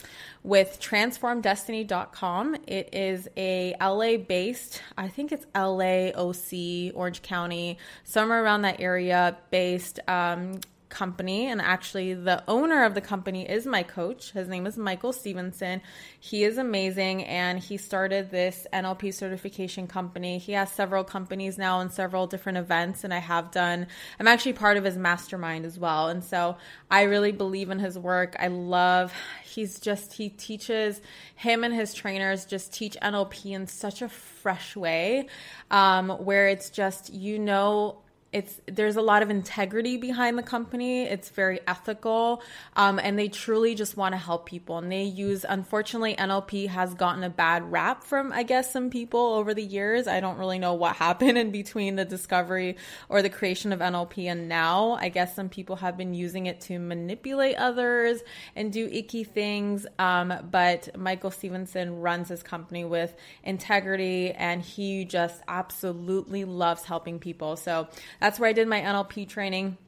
with 0.42 0.78
transformdestiny.com. 0.80 2.56
It 2.66 2.90
is 2.92 3.28
a 3.36 3.74
LA 3.80 4.18
based, 4.18 4.82
I 4.96 5.08
think 5.08 5.32
it's 5.32 5.46
LA, 5.54 6.10
OC, 6.14 6.94
Orange 6.94 7.22
County, 7.22 7.78
somewhere 8.04 8.44
around 8.44 8.62
that 8.62 8.80
area 8.80 9.36
based 9.50 10.00
um, 10.06 10.60
company 10.88 11.46
and 11.46 11.60
actually 11.60 12.14
the 12.14 12.42
owner 12.48 12.84
of 12.84 12.94
the 12.94 13.00
company 13.00 13.48
is 13.48 13.66
my 13.66 13.82
coach. 13.82 14.32
His 14.32 14.48
name 14.48 14.66
is 14.66 14.76
michael 14.76 15.12
stevenson. 15.12 15.82
He 16.18 16.44
is 16.44 16.58
amazing 16.58 17.24
and 17.24 17.58
he 17.58 17.76
started 17.76 18.30
this 18.30 18.66
nlp 18.72 19.12
certification 19.12 19.86
company. 19.86 20.38
He 20.38 20.52
has 20.52 20.70
several 20.70 21.04
companies 21.04 21.58
now 21.58 21.80
and 21.80 21.92
several 21.92 22.26
different 22.26 22.58
events 22.58 23.04
and 23.04 23.12
i 23.12 23.18
have 23.18 23.50
done 23.50 23.86
i'm 24.20 24.28
actually 24.28 24.52
part 24.52 24.76
of 24.76 24.84
his 24.84 24.96
mastermind 24.96 25.64
as 25.64 25.78
well. 25.78 26.08
And 26.08 26.22
so 26.22 26.56
i 26.90 27.02
really 27.02 27.32
believe 27.32 27.70
in 27.70 27.78
his 27.78 27.98
work. 27.98 28.36
I 28.38 28.48
love 28.48 29.12
he's 29.44 29.80
just 29.80 30.12
he 30.12 30.28
teaches 30.28 31.00
him 31.34 31.64
and 31.64 31.74
his 31.74 31.94
trainers 31.94 32.44
just 32.44 32.72
teach 32.72 32.96
nlp 33.02 33.44
in 33.46 33.66
such 33.66 34.02
a 34.02 34.08
fresh 34.08 34.76
way 34.76 35.26
um, 35.70 36.10
where 36.10 36.48
it's 36.48 36.70
just 36.70 37.12
you 37.12 37.38
know 37.38 37.98
it's 38.36 38.60
there's 38.66 38.96
a 38.96 39.02
lot 39.02 39.22
of 39.22 39.30
integrity 39.30 39.96
behind 39.96 40.36
the 40.36 40.42
company. 40.42 41.04
It's 41.04 41.30
very 41.30 41.60
ethical 41.66 42.42
um, 42.74 42.98
and 42.98 43.18
they 43.18 43.28
truly 43.28 43.74
just 43.74 43.96
want 43.96 44.12
to 44.12 44.18
help 44.18 44.44
people. 44.44 44.76
And 44.76 44.92
they 44.92 45.04
use 45.04 45.46
unfortunately 45.48 46.14
nlp 46.16 46.68
has 46.68 46.92
gotten 46.92 47.24
a 47.24 47.30
bad 47.30 47.72
rap 47.72 48.04
from 48.04 48.32
i 48.32 48.42
guess 48.42 48.70
some 48.70 48.90
people 48.90 49.20
over 49.20 49.54
the 49.54 49.62
years. 49.62 50.06
I 50.06 50.20
don't 50.20 50.36
really 50.36 50.58
know 50.58 50.74
what 50.74 50.96
happened 51.06 51.38
in 51.38 51.50
between 51.50 51.96
the 51.96 52.04
discovery 52.04 52.76
or 53.08 53.22
the 53.22 53.30
creation 53.30 53.72
of 53.72 53.80
nlp 53.80 54.22
and 54.30 54.48
now. 54.48 54.98
I 55.00 55.08
guess 55.08 55.34
some 55.34 55.48
people 55.48 55.76
have 55.76 55.96
been 55.96 56.12
using 56.12 56.44
it 56.44 56.60
to 56.62 56.78
manipulate 56.78 57.56
others 57.56 58.20
and 58.54 58.70
do 58.70 58.86
icky 58.92 59.24
things 59.24 59.86
um, 59.98 60.34
but 60.50 60.94
michael 60.98 61.30
stevenson 61.30 62.00
runs 62.00 62.28
his 62.28 62.42
company 62.42 62.84
with 62.84 63.14
integrity 63.44 64.32
and 64.32 64.60
he 64.60 65.06
just 65.06 65.40
absolutely 65.48 66.44
loves 66.44 66.84
helping 66.84 67.18
people. 67.18 67.56
So 67.56 67.88
that's 68.26 68.40
where 68.40 68.50
I 68.50 68.52
did 68.52 68.66
my 68.66 68.80
NLP 68.80 69.28
training. 69.28 69.78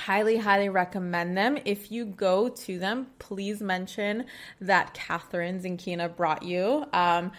Highly, 0.00 0.36
highly 0.36 0.68
recommend 0.68 1.36
them. 1.36 1.58
If 1.64 1.92
you 1.92 2.06
go 2.06 2.48
to 2.48 2.76
them, 2.76 3.06
please 3.20 3.62
mention 3.62 4.24
that 4.60 4.94
Kathrin 4.94 5.62
Zenkina 5.62 6.16
brought 6.16 6.42
you. 6.42 6.84
Um, 6.92 7.30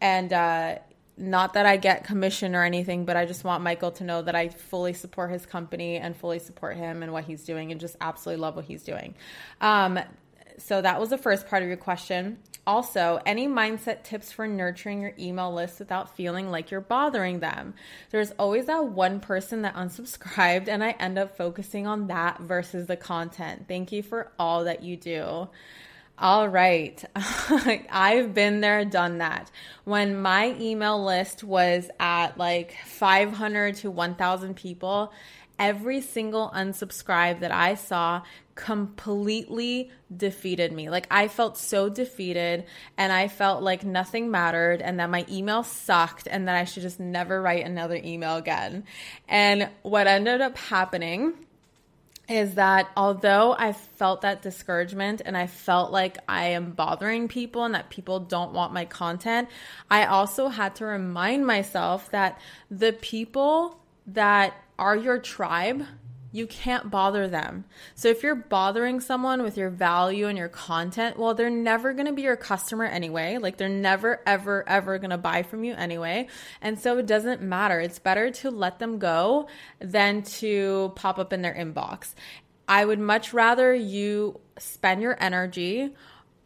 and 0.00 0.32
uh, 0.32 0.78
not 1.18 1.52
that 1.52 1.66
I 1.66 1.76
get 1.76 2.04
commission 2.04 2.54
or 2.54 2.64
anything, 2.64 3.04
but 3.04 3.18
I 3.18 3.26
just 3.26 3.44
want 3.44 3.62
Michael 3.62 3.90
to 3.90 4.04
know 4.04 4.22
that 4.22 4.34
I 4.34 4.48
fully 4.48 4.94
support 4.94 5.30
his 5.30 5.44
company 5.44 5.98
and 5.98 6.16
fully 6.16 6.38
support 6.38 6.78
him 6.78 7.02
and 7.02 7.12
what 7.12 7.24
he's 7.24 7.44
doing 7.44 7.70
and 7.70 7.78
just 7.78 7.94
absolutely 8.00 8.40
love 8.40 8.56
what 8.56 8.64
he's 8.64 8.84
doing. 8.84 9.16
Um, 9.60 9.98
so 10.56 10.80
that 10.80 10.98
was 10.98 11.10
the 11.10 11.18
first 11.18 11.46
part 11.46 11.62
of 11.62 11.68
your 11.68 11.76
question. 11.76 12.38
Also, 12.68 13.18
any 13.24 13.48
mindset 13.48 14.02
tips 14.02 14.30
for 14.30 14.46
nurturing 14.46 15.00
your 15.00 15.14
email 15.18 15.50
list 15.54 15.78
without 15.78 16.14
feeling 16.14 16.50
like 16.50 16.70
you're 16.70 16.82
bothering 16.82 17.40
them? 17.40 17.72
There's 18.10 18.32
always 18.32 18.66
that 18.66 18.88
one 18.88 19.20
person 19.20 19.62
that 19.62 19.74
unsubscribed, 19.74 20.68
and 20.68 20.84
I 20.84 20.90
end 20.90 21.18
up 21.18 21.34
focusing 21.34 21.86
on 21.86 22.08
that 22.08 22.40
versus 22.40 22.86
the 22.86 22.94
content. 22.94 23.64
Thank 23.68 23.90
you 23.90 24.02
for 24.02 24.30
all 24.38 24.64
that 24.64 24.82
you 24.82 24.98
do. 24.98 25.48
All 26.18 26.46
right. 26.46 27.02
I've 27.90 28.34
been 28.34 28.60
there, 28.60 28.84
done 28.84 29.16
that. 29.16 29.50
When 29.84 30.20
my 30.20 30.54
email 30.60 31.02
list 31.02 31.42
was 31.42 31.88
at 31.98 32.36
like 32.36 32.76
500 32.84 33.76
to 33.76 33.90
1,000 33.90 34.54
people, 34.56 35.10
every 35.58 36.00
single 36.00 36.50
unsubscribe 36.54 37.40
that 37.40 37.52
I 37.52 37.74
saw 37.74 38.22
completely 38.54 39.90
defeated 40.14 40.72
me. 40.72 40.90
Like 40.90 41.06
I 41.10 41.28
felt 41.28 41.56
so 41.56 41.88
defeated 41.88 42.64
and 42.96 43.12
I 43.12 43.28
felt 43.28 43.62
like 43.62 43.84
nothing 43.84 44.30
mattered 44.30 44.82
and 44.82 44.98
that 44.98 45.10
my 45.10 45.24
email 45.30 45.62
sucked 45.62 46.26
and 46.28 46.48
that 46.48 46.56
I 46.56 46.64
should 46.64 46.82
just 46.82 46.98
never 46.98 47.40
write 47.40 47.64
another 47.64 47.96
email 47.96 48.36
again. 48.36 48.84
And 49.28 49.68
what 49.82 50.06
ended 50.06 50.40
up 50.40 50.56
happening 50.58 51.34
is 52.28 52.54
that 52.56 52.90
although 52.96 53.54
I 53.58 53.72
felt 53.72 54.20
that 54.20 54.42
discouragement 54.42 55.22
and 55.24 55.36
I 55.36 55.46
felt 55.46 55.90
like 55.90 56.18
I 56.28 56.48
am 56.48 56.72
bothering 56.72 57.28
people 57.28 57.64
and 57.64 57.74
that 57.74 57.88
people 57.88 58.20
don't 58.20 58.52
want 58.52 58.74
my 58.74 58.84
content, 58.84 59.48
I 59.90 60.04
also 60.04 60.48
had 60.48 60.74
to 60.76 60.84
remind 60.84 61.46
myself 61.46 62.10
that 62.10 62.38
the 62.70 62.92
people 62.92 63.80
that 64.08 64.54
are 64.78 64.96
your 64.96 65.18
tribe 65.18 65.84
you 66.30 66.46
can't 66.46 66.90
bother 66.90 67.26
them. 67.26 67.64
So 67.94 68.08
if 68.08 68.22
you're 68.22 68.34
bothering 68.34 69.00
someone 69.00 69.42
with 69.42 69.56
your 69.56 69.70
value 69.70 70.26
and 70.26 70.36
your 70.36 70.48
content, 70.48 71.18
well, 71.18 71.34
they're 71.34 71.48
never 71.48 71.94
going 71.94 72.06
to 72.06 72.12
be 72.12 72.22
your 72.22 72.36
customer 72.36 72.84
anyway. 72.84 73.38
Like 73.38 73.56
they're 73.56 73.68
never, 73.68 74.20
ever, 74.26 74.68
ever 74.68 74.98
going 74.98 75.10
to 75.10 75.18
buy 75.18 75.42
from 75.42 75.64
you 75.64 75.74
anyway. 75.74 76.28
And 76.60 76.78
so 76.78 76.98
it 76.98 77.06
doesn't 77.06 77.40
matter. 77.40 77.80
It's 77.80 77.98
better 77.98 78.30
to 78.30 78.50
let 78.50 78.78
them 78.78 78.98
go 78.98 79.48
than 79.80 80.22
to 80.22 80.92
pop 80.96 81.18
up 81.18 81.32
in 81.32 81.42
their 81.42 81.54
inbox. 81.54 82.14
I 82.66 82.84
would 82.84 83.00
much 83.00 83.32
rather 83.32 83.74
you 83.74 84.40
spend 84.58 85.00
your 85.00 85.16
energy 85.22 85.94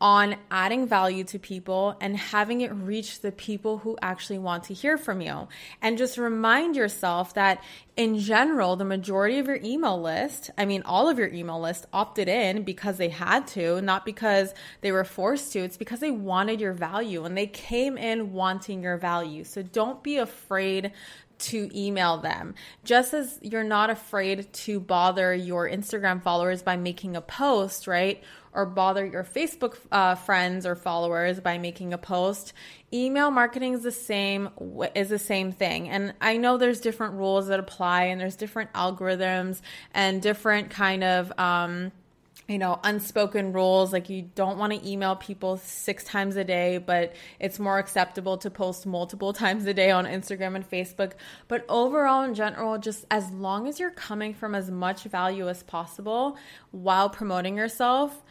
on 0.02 0.34
adding 0.50 0.84
value 0.84 1.22
to 1.22 1.38
people 1.38 1.96
and 2.00 2.16
having 2.16 2.60
it 2.60 2.72
reach 2.74 3.20
the 3.20 3.30
people 3.30 3.78
who 3.78 3.96
actually 4.02 4.36
want 4.36 4.64
to 4.64 4.74
hear 4.74 4.98
from 4.98 5.20
you. 5.20 5.46
And 5.80 5.96
just 5.96 6.18
remind 6.18 6.74
yourself 6.74 7.34
that 7.34 7.62
in 7.96 8.18
general, 8.18 8.74
the 8.74 8.84
majority 8.84 9.38
of 9.38 9.46
your 9.46 9.60
email 9.62 10.02
list, 10.02 10.50
I 10.58 10.64
mean, 10.64 10.82
all 10.82 11.08
of 11.08 11.20
your 11.20 11.28
email 11.28 11.60
list 11.60 11.86
opted 11.92 12.26
in 12.26 12.64
because 12.64 12.96
they 12.96 13.10
had 13.10 13.46
to, 13.48 13.80
not 13.80 14.04
because 14.04 14.52
they 14.80 14.90
were 14.90 15.04
forced 15.04 15.52
to. 15.52 15.60
It's 15.60 15.76
because 15.76 16.00
they 16.00 16.10
wanted 16.10 16.60
your 16.60 16.72
value 16.72 17.24
and 17.24 17.38
they 17.38 17.46
came 17.46 17.96
in 17.96 18.32
wanting 18.32 18.82
your 18.82 18.96
value. 18.96 19.44
So 19.44 19.62
don't 19.62 20.02
be 20.02 20.16
afraid 20.16 20.90
to 21.38 21.70
email 21.74 22.18
them. 22.18 22.54
Just 22.84 23.14
as 23.14 23.38
you're 23.40 23.62
not 23.62 23.90
afraid 23.90 24.52
to 24.52 24.80
bother 24.80 25.32
your 25.32 25.68
Instagram 25.68 26.22
followers 26.22 26.62
by 26.62 26.76
making 26.76 27.14
a 27.14 27.20
post, 27.20 27.86
right? 27.86 28.22
Or 28.52 28.66
bother 28.66 29.04
your 29.04 29.24
Facebook 29.24 29.76
uh, 29.90 30.14
friends 30.14 30.66
or 30.66 30.74
followers 30.74 31.40
by 31.40 31.58
making 31.58 31.92
a 31.92 31.98
post. 31.98 32.52
Email 32.92 33.30
marketing 33.30 33.74
is 33.74 33.82
the 33.82 33.92
same 33.92 34.50
is 34.94 35.08
the 35.08 35.18
same 35.18 35.52
thing. 35.52 35.88
And 35.88 36.14
I 36.20 36.36
know 36.36 36.58
there's 36.58 36.80
different 36.80 37.14
rules 37.14 37.48
that 37.48 37.58
apply 37.58 38.04
and 38.04 38.20
there's 38.20 38.36
different 38.36 38.72
algorithms 38.74 39.60
and 39.94 40.20
different 40.20 40.70
kind 40.70 41.02
of 41.02 41.32
um, 41.38 41.92
you 42.48 42.58
know, 42.58 42.80
unspoken 42.82 43.52
rules. 43.52 43.92
Like 43.92 44.10
you 44.10 44.28
don't 44.34 44.58
want 44.58 44.72
to 44.72 44.88
email 44.88 45.16
people 45.16 45.56
six 45.58 46.04
times 46.04 46.36
a 46.36 46.44
day, 46.44 46.78
but 46.78 47.14
it's 47.38 47.58
more 47.58 47.78
acceptable 47.78 48.36
to 48.38 48.50
post 48.50 48.84
multiple 48.84 49.32
times 49.44 49.64
a 49.66 49.74
day 49.74 49.90
on 49.90 50.06
Instagram 50.06 50.56
and 50.56 50.68
Facebook. 50.68 51.12
But 51.48 51.64
overall, 51.68 52.22
in 52.24 52.34
general, 52.34 52.78
just 52.78 53.04
as 53.10 53.30
long 53.30 53.68
as 53.68 53.78
you're 53.78 53.90
coming 53.90 54.34
from 54.34 54.54
as 54.54 54.70
much 54.70 55.04
value 55.04 55.48
as 55.48 55.62
possible 55.62 56.36
while 56.72 57.08
promoting 57.08 57.56
yourself, 57.56 58.22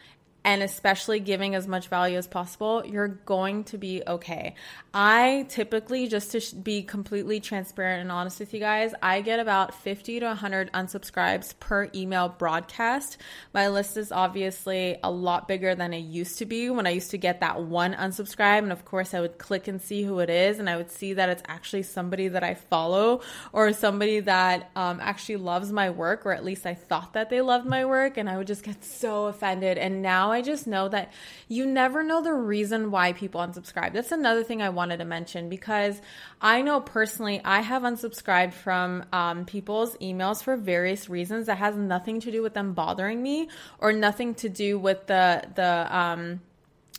and 0.43 0.63
especially 0.63 1.19
giving 1.19 1.53
as 1.53 1.67
much 1.67 1.87
value 1.87 2.17
as 2.17 2.27
possible, 2.27 2.83
you're 2.85 3.07
going 3.07 3.63
to 3.65 3.77
be 3.77 4.01
okay. 4.07 4.55
I 4.93 5.45
typically, 5.49 6.07
just 6.07 6.31
to 6.31 6.55
be 6.55 6.83
completely 6.83 7.39
transparent 7.39 8.01
and 8.01 8.11
honest 8.11 8.39
with 8.39 8.53
you 8.53 8.59
guys, 8.59 8.93
I 9.01 9.21
get 9.21 9.39
about 9.39 9.73
50 9.73 10.19
to 10.19 10.25
100 10.25 10.71
unsubscribes 10.73 11.57
per 11.59 11.89
email 11.93 12.27
broadcast. 12.27 13.17
My 13.53 13.69
list 13.69 13.97
is 13.97 14.11
obviously 14.11 14.97
a 15.03 15.11
lot 15.11 15.47
bigger 15.47 15.75
than 15.75 15.93
it 15.93 15.99
used 15.99 16.39
to 16.39 16.45
be 16.45 16.69
when 16.69 16.87
I 16.87 16.91
used 16.91 17.11
to 17.11 17.17
get 17.17 17.39
that 17.41 17.61
one 17.61 17.93
unsubscribe. 17.93 18.59
And 18.59 18.71
of 18.71 18.83
course, 18.83 19.13
I 19.13 19.21
would 19.21 19.37
click 19.37 19.67
and 19.67 19.81
see 19.81 20.03
who 20.03 20.19
it 20.19 20.29
is, 20.29 20.59
and 20.59 20.69
I 20.69 20.75
would 20.75 20.91
see 20.91 21.13
that 21.13 21.29
it's 21.29 21.43
actually 21.47 21.83
somebody 21.83 22.27
that 22.29 22.43
I 22.43 22.55
follow 22.55 23.21
or 23.53 23.71
somebody 23.73 24.21
that 24.21 24.71
um, 24.75 24.99
actually 25.01 25.37
loves 25.37 25.71
my 25.71 25.91
work, 25.91 26.25
or 26.25 26.33
at 26.33 26.43
least 26.43 26.65
I 26.65 26.73
thought 26.73 27.13
that 27.13 27.29
they 27.29 27.41
loved 27.41 27.67
my 27.67 27.85
work. 27.85 28.17
And 28.17 28.27
I 28.29 28.37
would 28.37 28.47
just 28.47 28.63
get 28.63 28.83
so 28.83 29.27
offended. 29.27 29.77
And 29.77 30.01
now 30.01 30.30
I 30.31 30.41
just 30.41 30.67
know 30.67 30.89
that 30.89 31.11
you 31.47 31.65
never 31.65 32.03
know 32.03 32.21
the 32.21 32.33
reason 32.33 32.91
why 32.91 33.13
people 33.13 33.41
unsubscribe. 33.41 33.93
That's 33.93 34.11
another 34.11 34.43
thing 34.43 34.61
I 34.61 34.69
wanted 34.69 34.97
to 34.97 35.05
mention 35.05 35.49
because 35.49 36.01
I 36.41 36.61
know 36.61 36.81
personally 36.81 37.41
I 37.43 37.61
have 37.61 37.83
unsubscribed 37.83 38.53
from 38.53 39.05
um, 39.11 39.45
people's 39.45 39.95
emails 39.97 40.43
for 40.43 40.55
various 40.55 41.09
reasons 41.09 41.47
that 41.47 41.57
has 41.57 41.75
nothing 41.75 42.19
to 42.21 42.31
do 42.31 42.41
with 42.41 42.53
them 42.53 42.73
bothering 42.73 43.21
me 43.21 43.49
or 43.79 43.91
nothing 43.91 44.33
to 44.35 44.49
do 44.49 44.79
with 44.79 45.07
the 45.07 45.43
the 45.55 45.95
um, 45.95 46.41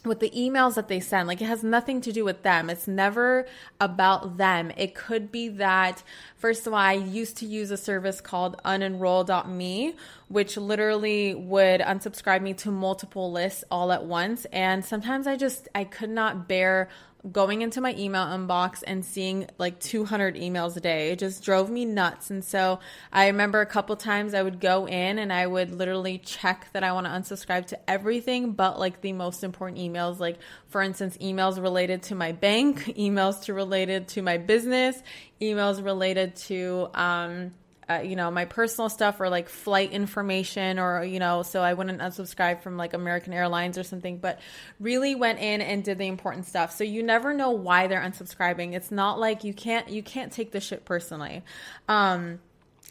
with 0.04 0.21
the 0.21 0.30
emails 0.30 0.75
that 0.75 0.88
they 0.88 1.00
send 1.00 1.28
like 1.28 1.40
it 1.40 1.47
has 1.47 1.62
nothing 1.62 2.00
to 2.00 2.12
do 2.12 2.25
with 2.25 2.42
them. 2.42 2.68
It's 2.68 2.88
never 2.88 3.47
about 3.80 4.37
them. 4.37 4.73
It 4.76 4.94
could 4.94 5.30
be 5.30 5.49
that 5.50 6.02
first 6.37 6.66
of 6.66 6.73
all 6.73 6.78
i 6.78 6.92
used 6.92 7.37
to 7.38 7.47
use 7.47 7.71
a 7.71 7.76
service 7.76 8.21
called 8.21 8.61
Unroll.me 8.64 9.94
which 10.28 10.56
literally 10.56 11.35
would 11.35 11.80
unsubscribe 11.80 12.42
me 12.42 12.54
to 12.54 12.71
multiple 12.71 13.30
lists 13.30 13.64
all 13.71 13.92
at 13.92 14.04
once. 14.04 14.47
And 14.47 14.85
sometimes 14.85 15.26
i 15.26 15.37
just 15.37 15.68
i 15.75 15.85
could 15.85 16.11
not 16.11 16.49
bear 16.49 16.88
going 17.30 17.62
into 17.62 17.80
my 17.80 17.94
email 17.96 18.24
inbox 18.24 18.82
and 18.84 19.04
seeing 19.04 19.46
like 19.56 19.78
200 19.78 20.34
emails 20.34 20.76
a 20.76 20.80
day. 20.80 21.10
It 21.12 21.20
just 21.20 21.44
drove 21.44 21.70
me 21.70 21.84
nuts. 21.84 22.30
And 22.30 22.44
so 22.44 22.80
I 23.12 23.28
remember 23.28 23.60
a 23.60 23.66
couple 23.66 23.94
times 23.94 24.34
I 24.34 24.42
would 24.42 24.58
go 24.58 24.88
in 24.88 25.18
and 25.18 25.32
I 25.32 25.46
would 25.46 25.70
literally 25.70 26.18
check 26.18 26.66
that 26.72 26.82
I 26.82 26.92
want 26.92 27.06
to 27.06 27.12
unsubscribe 27.12 27.66
to 27.66 27.90
everything 27.90 28.52
but 28.52 28.78
like 28.78 29.02
the 29.02 29.12
most 29.12 29.44
important 29.44 29.80
emails. 29.80 30.18
Like, 30.18 30.38
for 30.66 30.82
instance, 30.82 31.16
emails 31.18 31.62
related 31.62 32.02
to 32.04 32.16
my 32.16 32.32
bank, 32.32 32.84
emails 32.98 33.42
to 33.44 33.54
related 33.54 34.08
to 34.08 34.22
my 34.22 34.38
business, 34.38 35.00
emails 35.40 35.84
related 35.84 36.34
to, 36.36 36.88
um, 36.94 37.52
uh, 37.88 38.00
you 38.04 38.16
know, 38.16 38.30
my 38.30 38.44
personal 38.44 38.88
stuff 38.88 39.20
or 39.20 39.28
like 39.28 39.48
flight 39.48 39.92
information 39.92 40.78
or, 40.78 41.04
you 41.04 41.18
know, 41.18 41.42
so 41.42 41.62
I 41.62 41.74
wouldn't 41.74 42.00
unsubscribe 42.00 42.62
from 42.62 42.76
like 42.76 42.94
American 42.94 43.32
Airlines 43.32 43.76
or 43.76 43.82
something, 43.82 44.18
but 44.18 44.38
really 44.78 45.14
went 45.14 45.40
in 45.40 45.60
and 45.60 45.82
did 45.82 45.98
the 45.98 46.06
important 46.06 46.46
stuff. 46.46 46.72
So 46.72 46.84
you 46.84 47.02
never 47.02 47.34
know 47.34 47.50
why 47.50 47.88
they're 47.88 48.00
unsubscribing. 48.00 48.74
It's 48.74 48.90
not 48.90 49.18
like 49.18 49.44
you 49.44 49.52
can't, 49.52 49.88
you 49.88 50.02
can't 50.02 50.32
take 50.32 50.52
the 50.52 50.60
shit 50.60 50.84
personally. 50.84 51.42
Um, 51.88 52.40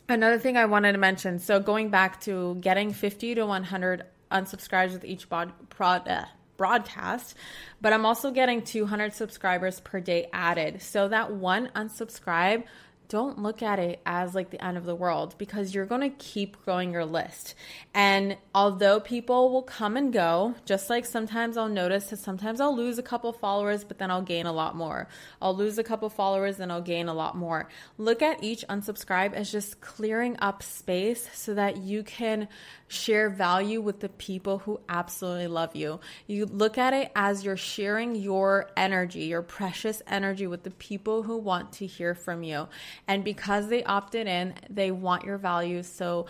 another 0.10 0.38
thing 0.38 0.58
I 0.58 0.66
wanted 0.66 0.92
to 0.92 0.98
mention. 0.98 1.40
So 1.40 1.60
going 1.60 1.90
back 1.90 2.22
to 2.22 2.56
getting 2.56 2.92
50 2.92 3.36
to 3.36 3.46
100 3.46 4.04
unsubscribes 4.32 4.92
with 4.92 5.06
each 5.06 5.30
bod, 5.30 5.54
prod, 5.70 6.08
uh, 6.08 6.26
broadcast, 6.58 7.36
but 7.82 7.92
I'm 7.92 8.06
also 8.06 8.30
getting 8.30 8.62
200 8.62 9.14
subscribers 9.14 9.80
per 9.80 10.00
day 10.00 10.30
added. 10.32 10.82
So 10.82 11.08
that 11.08 11.32
one 11.32 11.72
unsubscribe 11.76 12.66
don't 13.12 13.40
look 13.40 13.62
at 13.62 13.78
it 13.78 14.00
as 14.06 14.34
like 14.34 14.52
the 14.52 14.64
end 14.64 14.78
of 14.78 14.86
the 14.86 14.96
world 14.96 15.36
because 15.38 15.76
you're 15.76 15.86
going 15.86 16.00
to 16.00 16.16
keep 16.18 16.56
growing 16.64 16.94
your 16.94 17.04
list. 17.04 17.56
And 17.94 18.38
although 18.56 19.02
people 19.02 19.52
will 19.52 19.64
come 19.64 19.98
and 19.98 20.14
go, 20.14 20.56
just 20.64 20.90
like 20.90 21.06
sometimes 21.06 21.58
I'll 21.58 21.68
notice 21.68 22.06
that 22.12 22.20
sometimes 22.20 22.62
I'll 22.62 22.74
lose 22.74 22.98
a 22.98 23.04
couple 23.04 23.34
followers, 23.34 23.84
but 23.84 23.98
then 23.98 24.10
I'll 24.10 24.22
gain 24.22 24.46
a 24.46 24.54
lot 24.54 24.78
more. 24.78 25.10
I'll 25.42 25.54
lose 25.54 25.78
a 25.78 25.84
couple 25.84 26.10
followers, 26.10 26.56
then 26.56 26.72
I'll 26.72 26.82
gain 26.82 27.10
a 27.10 27.14
lot 27.14 27.36
more. 27.36 27.68
Look 27.98 28.22
at 28.22 28.46
each 28.46 28.66
unsubscribe 28.70 29.34
as 29.34 29.52
just 29.52 29.82
clearing 29.82 30.38
up 30.40 30.64
space 30.64 31.28
so 31.34 31.54
that 31.56 31.76
you 31.76 32.04
can 32.04 32.48
share 32.88 33.30
value 33.30 33.82
with 33.82 34.00
the 34.00 34.10
people 34.10 34.60
who 34.60 34.80
absolutely 34.88 35.48
love 35.48 35.76
you. 35.76 36.00
You 36.28 36.46
look 36.46 36.78
at 36.78 36.94
it 36.94 37.12
as 37.14 37.44
you're 37.44 37.58
sharing 37.58 38.16
your 38.16 38.70
energy, 38.78 39.24
your 39.24 39.42
precious 39.42 40.02
energy 40.08 40.48
with 40.48 40.64
the 40.64 40.72
people 40.72 41.24
who 41.24 41.38
want 41.38 41.74
to 41.74 41.86
hear 41.86 42.16
from 42.16 42.44
you. 42.44 42.68
And 43.08 43.24
because 43.24 43.68
they 43.68 43.84
opted 43.84 44.28
in, 44.28 44.54
they 44.70 44.92
want 44.92 45.26
your 45.26 45.38
value. 45.38 45.84
So 45.84 46.28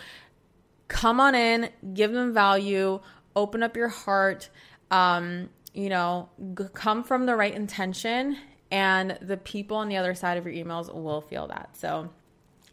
come 0.88 1.20
on 1.20 1.36
in, 1.36 1.70
give 1.94 2.12
them 2.12 2.34
value, 2.34 3.00
open 3.36 3.64
up 3.64 3.76
your 3.78 3.88
heart, 3.88 4.50
um, 4.90 5.50
you 5.74 5.90
know, 5.90 6.30
g- 6.58 6.66
come 6.74 7.04
from 7.04 7.26
the 7.26 7.36
right 7.36 7.54
intention, 7.54 8.38
and 8.72 9.18
the 9.22 9.38
people 9.38 9.78
on 9.78 9.90
the 9.90 9.98
other 9.98 10.16
side 10.16 10.38
of 10.38 10.46
your 10.46 10.54
emails 10.54 10.94
will 10.94 11.22
feel 11.22 11.48
that. 11.48 11.78
So 11.78 12.10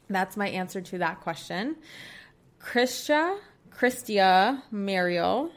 that's 0.08 0.36
my 0.36 0.48
answer 0.48 0.80
to 0.80 0.98
that 0.98 1.20
question. 1.20 1.76
Christia 2.60 3.38
Christia 3.70 4.62
Mariel, 4.72 5.52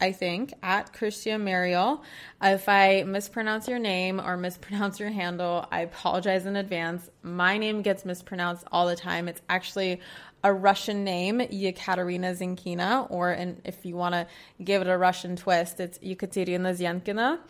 I 0.00 0.12
think, 0.12 0.54
at 0.62 0.92
Christia 0.92 1.40
Mariel. 1.40 2.02
If 2.40 2.68
I 2.68 3.02
mispronounce 3.02 3.66
your 3.66 3.80
name 3.80 4.20
or 4.20 4.36
mispronounce 4.36 5.00
your 5.00 5.10
handle, 5.10 5.66
I 5.72 5.80
apologize 5.80 6.46
in 6.46 6.56
advance. 6.56 7.10
My 7.22 7.58
name 7.58 7.82
gets 7.82 8.04
mispronounced 8.04 8.64
all 8.70 8.86
the 8.86 8.96
time. 8.96 9.26
It's 9.28 9.42
actually 9.48 10.00
a 10.44 10.52
Russian 10.52 11.02
name, 11.02 11.40
Yekaterina 11.40 12.36
Zenkina, 12.36 13.10
or 13.10 13.32
in, 13.32 13.60
if 13.64 13.84
you 13.84 13.96
want 13.96 14.14
to 14.14 14.26
give 14.62 14.82
it 14.82 14.88
a 14.88 14.96
Russian 14.96 15.34
twist, 15.34 15.80
it's 15.80 15.98
Yekaterina 15.98 16.74
Zyankina. 16.76 17.40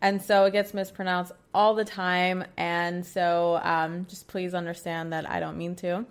And 0.00 0.22
so 0.22 0.44
it 0.44 0.52
gets 0.52 0.72
mispronounced 0.72 1.32
all 1.52 1.74
the 1.74 1.84
time. 1.84 2.44
And 2.56 3.04
so 3.04 3.60
um, 3.62 4.06
just 4.08 4.28
please 4.28 4.54
understand 4.54 5.12
that 5.12 5.28
I 5.28 5.40
don't 5.40 5.58
mean 5.58 5.74
to 5.76 6.06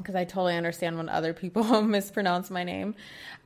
because 0.00 0.14
I 0.14 0.24
totally 0.24 0.56
understand 0.56 0.96
when 0.96 1.08
other 1.08 1.32
people 1.32 1.82
mispronounce 1.82 2.50
my 2.50 2.64
name. 2.64 2.94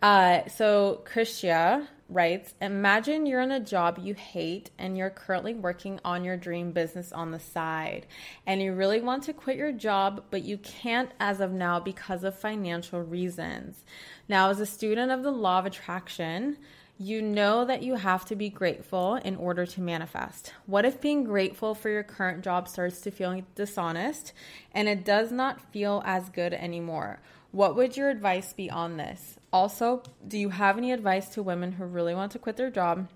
Uh, 0.03 0.49
so, 0.49 1.03
Christia 1.05 1.87
writes 2.09 2.55
Imagine 2.61 3.27
you're 3.27 3.41
in 3.41 3.53
a 3.53 3.61
job 3.61 3.99
you 4.01 4.15
hate 4.15 4.71
and 4.79 4.97
you're 4.97 5.11
currently 5.11 5.55
working 5.55 6.01
on 6.05 6.25
your 6.25 6.37
dream 6.37 6.73
business 6.73 7.13
on 7.13 7.31
the 7.31 7.41
side. 7.41 8.07
And 8.47 8.63
you 8.63 8.73
really 8.73 9.01
want 9.01 9.25
to 9.25 9.33
quit 9.33 9.57
your 9.57 9.73
job, 9.73 10.25
but 10.31 10.43
you 10.43 10.59
can't 10.59 11.11
as 11.21 11.41
of 11.41 11.53
now 11.53 11.81
because 11.81 12.25
of 12.25 12.39
financial 12.39 13.01
reasons. 13.01 13.85
Now, 14.29 14.51
as 14.51 14.61
a 14.61 14.67
student 14.67 15.11
of 15.11 15.23
the 15.23 15.31
law 15.31 15.59
of 15.59 15.67
attraction, 15.67 16.59
you 16.99 17.21
know 17.21 17.65
that 17.65 17.83
you 17.83 17.97
have 17.97 18.25
to 18.27 18.37
be 18.37 18.49
grateful 18.49 19.17
in 19.17 19.35
order 19.37 19.67
to 19.67 19.81
manifest. 19.81 20.53
What 20.67 20.85
if 20.85 21.01
being 21.01 21.25
grateful 21.25 21.75
for 21.75 21.89
your 21.89 22.05
current 22.05 22.45
job 22.45 22.69
starts 22.69 23.01
to 23.01 23.11
feel 23.11 23.43
dishonest 23.57 24.33
and 24.73 24.89
it 24.89 25.05
does 25.05 25.33
not 25.33 25.73
feel 25.73 26.03
as 26.07 26.29
good 26.29 26.55
anymore? 26.55 27.21
What 27.51 27.75
would 27.77 27.97
your 27.97 28.11
advice 28.11 28.53
be 28.53 28.71
on 28.71 28.97
this? 28.97 29.39
Also, 29.53 30.03
do 30.27 30.39
you 30.39 30.51
have 30.51 30.79
any 30.79 30.93
advice 30.93 31.29
to 31.31 31.43
women 31.43 31.73
who 31.73 31.85
really 31.85 32.15
want 32.15 32.33
to 32.33 32.39
quit 32.39 32.57
their 32.57 32.71
job, 32.71 33.09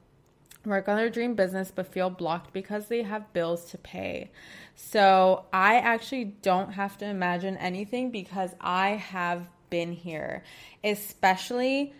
work 0.64 0.88
on 0.88 0.97
their 0.97 1.11
dream 1.11 1.35
business, 1.35 1.73
but 1.75 1.93
feel 1.93 2.11
blocked 2.11 2.53
because 2.53 2.87
they 2.87 3.03
have 3.03 3.33
bills 3.33 3.64
to 3.71 3.79
pay? 3.79 4.31
So, 4.75 5.45
I 5.53 5.77
actually 5.77 6.25
don't 6.25 6.73
have 6.73 6.99
to 6.99 7.07
imagine 7.07 7.57
anything 7.57 8.11
because 8.11 8.55
I 8.61 8.91
have 8.91 9.49
been 9.71 9.93
here, 9.93 10.45
especially 10.85 11.95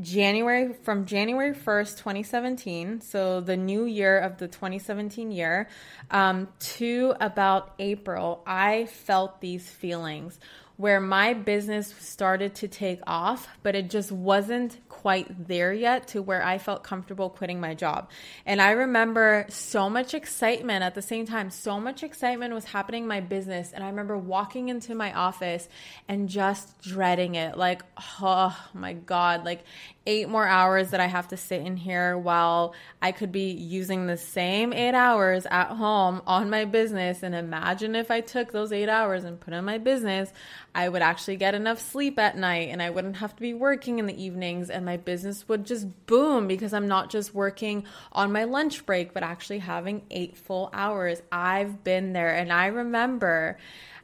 January 0.00 0.72
from 0.82 1.06
January 1.06 1.54
1st, 1.54 1.98
2017, 1.98 3.00
so 3.00 3.40
the 3.40 3.56
new 3.56 3.84
year 3.84 4.18
of 4.18 4.38
the 4.38 4.46
2017 4.46 5.32
year, 5.32 5.68
um, 6.10 6.48
to 6.60 7.14
about 7.20 7.74
April, 7.78 8.42
I 8.46 8.86
felt 8.86 9.40
these 9.40 9.68
feelings 9.68 10.38
where 10.78 11.00
my 11.00 11.34
business 11.34 11.92
started 11.98 12.54
to 12.54 12.68
take 12.68 13.00
off, 13.04 13.48
but 13.64 13.74
it 13.74 13.90
just 13.90 14.12
wasn't 14.12 14.78
quite 14.88 15.48
there 15.48 15.72
yet 15.72 16.06
to 16.06 16.22
where 16.22 16.44
I 16.44 16.58
felt 16.58 16.84
comfortable 16.84 17.30
quitting 17.30 17.60
my 17.60 17.74
job. 17.74 18.08
And 18.46 18.62
I 18.62 18.70
remember 18.70 19.44
so 19.48 19.90
much 19.90 20.14
excitement 20.14 20.84
at 20.84 20.94
the 20.94 21.02
same 21.02 21.26
time, 21.26 21.50
so 21.50 21.80
much 21.80 22.04
excitement 22.04 22.54
was 22.54 22.64
happening 22.64 23.02
in 23.02 23.08
my 23.08 23.18
business. 23.18 23.72
And 23.72 23.82
I 23.82 23.88
remember 23.88 24.16
walking 24.16 24.68
into 24.68 24.94
my 24.94 25.12
office 25.12 25.68
and 26.06 26.28
just 26.28 26.80
dreading 26.80 27.34
it 27.34 27.58
like, 27.58 27.82
oh 28.20 28.56
my 28.72 28.92
God, 28.92 29.44
like 29.44 29.64
eight 30.06 30.28
more 30.28 30.46
hours 30.46 30.90
that 30.90 31.00
I 31.00 31.06
have 31.06 31.28
to 31.28 31.36
sit 31.36 31.60
in 31.60 31.76
here 31.76 32.16
while 32.16 32.74
I 33.02 33.12
could 33.12 33.30
be 33.30 33.50
using 33.50 34.06
the 34.06 34.16
same 34.16 34.72
eight 34.72 34.94
hours 34.94 35.44
at 35.50 35.68
home 35.68 36.22
on 36.26 36.50
my 36.50 36.64
business. 36.64 37.22
And 37.22 37.34
imagine 37.34 37.94
if 37.94 38.10
I 38.10 38.20
took 38.20 38.52
those 38.52 38.72
eight 38.72 38.88
hours 38.88 39.24
and 39.24 39.38
put 39.38 39.52
in 39.52 39.64
my 39.64 39.76
business, 39.78 40.32
I 40.74 40.88
would 40.88 41.02
actually 41.02 41.36
get 41.36 41.54
enough 41.54 41.80
sleep 41.80 42.18
at 42.18 42.36
night 42.36 42.68
and 42.70 42.82
I 42.82 42.90
wouldn't 42.90 43.16
have 43.16 43.34
to 43.34 43.42
be 43.42 43.54
working 43.54 43.98
in 43.98 44.06
the 44.06 44.22
evenings 44.22 44.70
and 44.70 44.84
my 44.84 44.96
business 44.96 45.48
would 45.48 45.64
just 45.64 46.06
boom 46.06 46.46
because 46.46 46.72
I'm 46.72 46.88
not 46.88 47.10
just 47.10 47.34
working 47.34 47.84
on 48.12 48.32
my 48.32 48.44
lunch 48.44 48.86
break, 48.86 49.12
but 49.12 49.22
actually 49.22 49.60
having 49.60 50.02
eight 50.10 50.36
full 50.36 50.70
hours. 50.72 51.22
I've 51.32 51.82
been 51.84 52.12
there 52.12 52.34
and 52.34 52.52
I 52.52 52.66
remember 52.66 53.58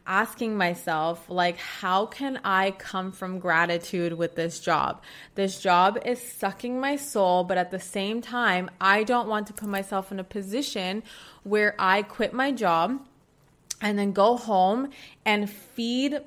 asking 0.07 0.55
myself 0.57 1.24
like 1.31 1.57
how 1.57 2.05
can 2.05 2.38
i 2.44 2.70
come 2.72 3.11
from 3.11 3.38
gratitude 3.38 4.12
with 4.12 4.35
this 4.35 4.61
job 4.61 5.03
this 5.35 5.59
job 5.59 5.98
is 6.05 6.20
sucking 6.20 6.79
my 6.79 6.94
soul 6.94 7.42
but 7.42 7.57
at 7.57 7.70
the 7.70 7.81
same 7.81 8.20
time 8.20 8.70
i 8.81 9.03
don't 9.03 9.29
want 9.29 9.46
to 9.46 9.53
put 9.55 9.66
myself 9.66 10.12
in 10.12 10.20
a 10.20 10.24
position 10.24 11.03
where 11.42 11.74
i 11.79 12.03
quit 12.03 12.35
my 12.35 12.53
job 12.53 13.00
and 13.81 13.98
then 13.98 14.12
go 14.12 14.37
home 14.37 14.90
and 15.24 15.48
feed 15.48 16.20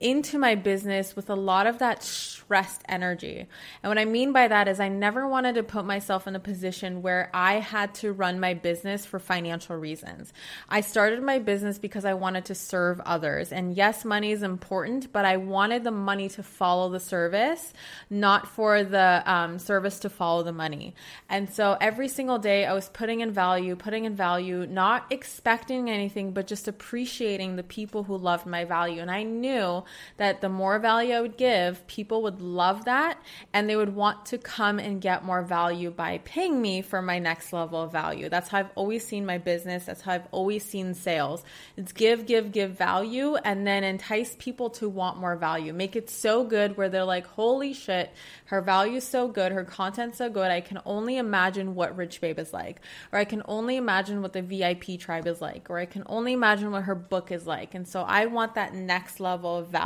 into 0.00 0.38
my 0.38 0.54
business 0.54 1.14
with 1.14 1.28
a 1.28 1.34
lot 1.34 1.66
of 1.66 1.78
that 1.78 2.02
stressed 2.02 2.80
energy. 2.88 3.46
And 3.82 3.90
what 3.90 3.98
I 3.98 4.06
mean 4.06 4.32
by 4.32 4.48
that 4.48 4.66
is 4.66 4.80
I 4.80 4.88
never 4.88 5.28
wanted 5.28 5.56
to 5.56 5.62
put 5.62 5.84
myself 5.84 6.26
in 6.26 6.34
a 6.34 6.40
position 6.40 7.02
where 7.02 7.30
I 7.34 7.60
had 7.60 7.94
to 7.96 8.12
run 8.12 8.40
my 8.40 8.54
business 8.54 9.04
for 9.04 9.18
financial 9.18 9.76
reasons. 9.76 10.32
I 10.70 10.80
started 10.80 11.22
my 11.22 11.38
business 11.38 11.78
because 11.78 12.06
I 12.06 12.14
wanted 12.14 12.46
to 12.46 12.54
serve 12.54 12.98
others. 13.00 13.52
And 13.52 13.76
yes, 13.76 14.06
money 14.06 14.32
is 14.32 14.42
important, 14.42 15.12
but 15.12 15.26
I 15.26 15.36
wanted 15.36 15.84
the 15.84 15.90
money 15.90 16.30
to 16.30 16.42
follow 16.42 16.88
the 16.88 16.98
service, 16.98 17.74
not 18.08 18.48
for 18.48 18.82
the 18.82 19.22
um, 19.26 19.58
service 19.58 19.98
to 20.00 20.08
follow 20.08 20.42
the 20.42 20.52
money. 20.52 20.94
And 21.28 21.52
so 21.52 21.76
every 21.78 22.08
single 22.08 22.38
day 22.38 22.64
I 22.64 22.72
was 22.72 22.88
putting 22.88 23.20
in 23.20 23.32
value, 23.32 23.76
putting 23.76 24.06
in 24.06 24.16
value, 24.16 24.66
not 24.66 25.04
expecting 25.10 25.90
anything, 25.90 26.32
but 26.32 26.46
just 26.46 26.68
appreciating 26.68 27.56
the 27.56 27.62
people 27.62 28.04
who 28.04 28.16
loved 28.16 28.46
my 28.46 28.64
value. 28.64 29.02
And 29.02 29.10
I 29.10 29.24
knew 29.24 29.84
that 30.16 30.40
the 30.40 30.48
more 30.48 30.78
value 30.78 31.14
I 31.14 31.20
would 31.20 31.36
give, 31.36 31.86
people 31.86 32.22
would 32.22 32.40
love 32.40 32.84
that 32.84 33.18
and 33.52 33.68
they 33.68 33.76
would 33.76 33.94
want 33.94 34.26
to 34.26 34.38
come 34.38 34.78
and 34.78 35.00
get 35.00 35.24
more 35.24 35.42
value 35.42 35.90
by 35.90 36.18
paying 36.24 36.60
me 36.60 36.82
for 36.82 37.02
my 37.02 37.18
next 37.18 37.52
level 37.52 37.82
of 37.82 37.92
value. 37.92 38.28
That's 38.28 38.48
how 38.48 38.58
I've 38.58 38.70
always 38.74 39.06
seen 39.06 39.26
my 39.26 39.38
business. 39.38 39.86
That's 39.86 40.02
how 40.02 40.12
I've 40.12 40.28
always 40.30 40.64
seen 40.64 40.94
sales. 40.94 41.42
It's 41.76 41.92
give, 41.92 42.26
give, 42.26 42.52
give 42.52 42.72
value 42.72 43.36
and 43.36 43.66
then 43.66 43.84
entice 43.84 44.36
people 44.38 44.70
to 44.70 44.88
want 44.88 45.18
more 45.18 45.36
value. 45.36 45.72
Make 45.72 45.96
it 45.96 46.10
so 46.10 46.44
good 46.44 46.76
where 46.76 46.88
they're 46.88 47.04
like, 47.04 47.26
holy 47.26 47.72
shit, 47.72 48.12
her 48.46 48.60
value's 48.60 49.06
so 49.06 49.28
good, 49.28 49.52
her 49.52 49.64
content's 49.64 50.18
so 50.18 50.28
good. 50.28 50.50
I 50.50 50.60
can 50.60 50.80
only 50.84 51.16
imagine 51.16 51.74
what 51.74 51.96
Rich 51.96 52.20
Babe 52.20 52.38
is 52.38 52.52
like, 52.52 52.80
or 53.12 53.18
I 53.18 53.24
can 53.24 53.42
only 53.46 53.76
imagine 53.76 54.22
what 54.22 54.32
the 54.32 54.42
VIP 54.42 54.98
tribe 54.98 55.26
is 55.26 55.40
like, 55.40 55.70
or 55.70 55.78
I 55.78 55.86
can 55.86 56.02
only 56.06 56.32
imagine 56.32 56.70
what 56.70 56.84
her 56.84 56.94
book 56.94 57.32
is 57.32 57.46
like. 57.46 57.74
And 57.74 57.86
so 57.86 58.02
I 58.02 58.26
want 58.26 58.54
that 58.54 58.74
next 58.74 59.20
level 59.20 59.58
of 59.58 59.68
value. 59.68 59.79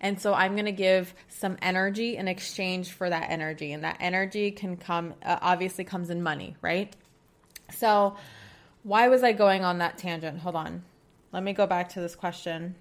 And 0.00 0.20
so 0.20 0.34
I'm 0.34 0.52
going 0.52 0.66
to 0.66 0.72
give 0.72 1.14
some 1.28 1.56
energy 1.62 2.16
in 2.16 2.28
exchange 2.28 2.92
for 2.92 3.08
that 3.08 3.30
energy. 3.30 3.72
And 3.72 3.84
that 3.84 3.96
energy 4.00 4.50
can 4.50 4.76
come, 4.76 5.14
uh, 5.24 5.38
obviously, 5.40 5.84
comes 5.84 6.10
in 6.10 6.22
money, 6.22 6.56
right? 6.60 6.94
So, 7.70 8.16
why 8.82 9.08
was 9.08 9.22
I 9.22 9.32
going 9.32 9.64
on 9.64 9.78
that 9.78 9.96
tangent? 9.96 10.40
Hold 10.40 10.56
on. 10.56 10.82
Let 11.32 11.42
me 11.42 11.52
go 11.52 11.66
back 11.66 11.88
to 11.90 12.00
this 12.00 12.14
question. 12.14 12.74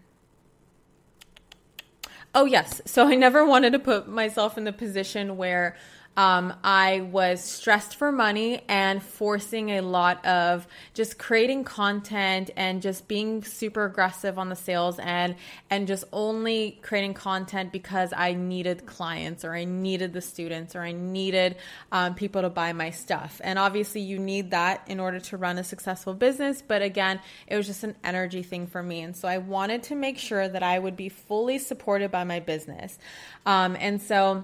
Oh, 2.34 2.46
yes. 2.46 2.82
So 2.86 3.08
I 3.08 3.16
never 3.16 3.46
wanted 3.46 3.74
to 3.74 3.80
put 3.80 4.08
myself 4.08 4.58
in 4.58 4.64
the 4.64 4.72
position 4.72 5.38
where 5.38 5.76
um, 6.18 6.54
I 6.62 7.02
was 7.02 7.42
stressed 7.42 7.96
for 7.96 8.12
money 8.12 8.62
and 8.68 9.02
forcing 9.02 9.70
a 9.70 9.82
lot 9.82 10.26
of 10.26 10.68
just 10.94 11.18
creating 11.18 11.64
content 11.64 12.50
and 12.58 12.82
just 12.82 13.08
being 13.08 13.44
super 13.44 13.86
aggressive 13.86 14.38
on 14.38 14.50
the 14.50 14.56
sales 14.56 15.00
end 15.00 15.36
and 15.70 15.88
just 15.88 16.04
only 16.12 16.80
creating 16.82 17.14
content 17.14 17.72
because 17.72 18.12
I 18.16 18.34
needed 18.34 18.86
clients 18.86 19.46
or 19.46 19.54
I 19.54 19.64
needed 19.64 20.12
the 20.12 20.20
students 20.20 20.76
or 20.76 20.82
I 20.82 20.92
needed 20.92 21.56
um, 21.94 22.14
people 22.16 22.42
to 22.42 22.50
buy 22.50 22.74
my 22.74 22.90
stuff. 22.90 23.40
And 23.42 23.58
obviously, 23.58 24.02
you 24.02 24.20
need 24.20 24.52
that 24.52 24.84
in 24.88 25.00
order 25.00 25.22
to 25.22 25.38
run 25.38 25.58
a 25.58 25.64
successful 25.64 26.14
business. 26.14 26.62
But 26.62 26.82
again, 26.82 27.22
it 27.48 27.56
was 27.56 27.68
just 27.68 27.86
an 27.86 27.96
energy 28.04 28.44
thing 28.44 28.68
for 28.68 28.84
me. 28.84 29.00
And 29.00 29.16
so 29.16 29.30
I 29.30 29.38
wanted 29.38 29.84
to 29.84 29.96
make 29.96 30.18
sure 30.18 30.48
that 30.48 30.62
I 30.62 30.78
would 30.78 30.98
be 30.98 31.08
fully 31.08 31.58
supported 31.58 32.12
by 32.12 32.26
my 32.26 32.42
business. 32.42 33.00
Um, 33.46 33.78
and 33.80 34.02
so, 34.02 34.44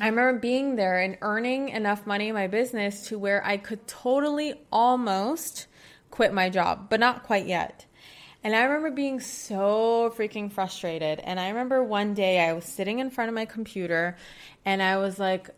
I 0.00 0.06
remember 0.06 0.38
being 0.38 0.76
there 0.76 1.00
and 1.00 1.18
earning 1.22 1.70
enough 1.70 2.06
money 2.06 2.28
in 2.28 2.34
my 2.34 2.46
business 2.46 3.08
to 3.08 3.18
where 3.18 3.44
I 3.44 3.56
could 3.56 3.86
totally 3.88 4.54
almost 4.70 5.66
quit 6.10 6.32
my 6.32 6.50
job, 6.50 6.88
but 6.88 7.00
not 7.00 7.24
quite 7.24 7.46
yet. 7.46 7.84
And 8.44 8.54
I 8.54 8.62
remember 8.62 8.92
being 8.92 9.18
so 9.18 10.14
freaking 10.16 10.52
frustrated. 10.52 11.18
And 11.18 11.40
I 11.40 11.48
remember 11.48 11.82
one 11.82 12.14
day 12.14 12.38
I 12.38 12.52
was 12.52 12.64
sitting 12.64 13.00
in 13.00 13.10
front 13.10 13.28
of 13.28 13.34
my 13.34 13.44
computer 13.44 14.16
and 14.64 14.80
I 14.80 14.98
was 14.98 15.18
like, 15.18 15.50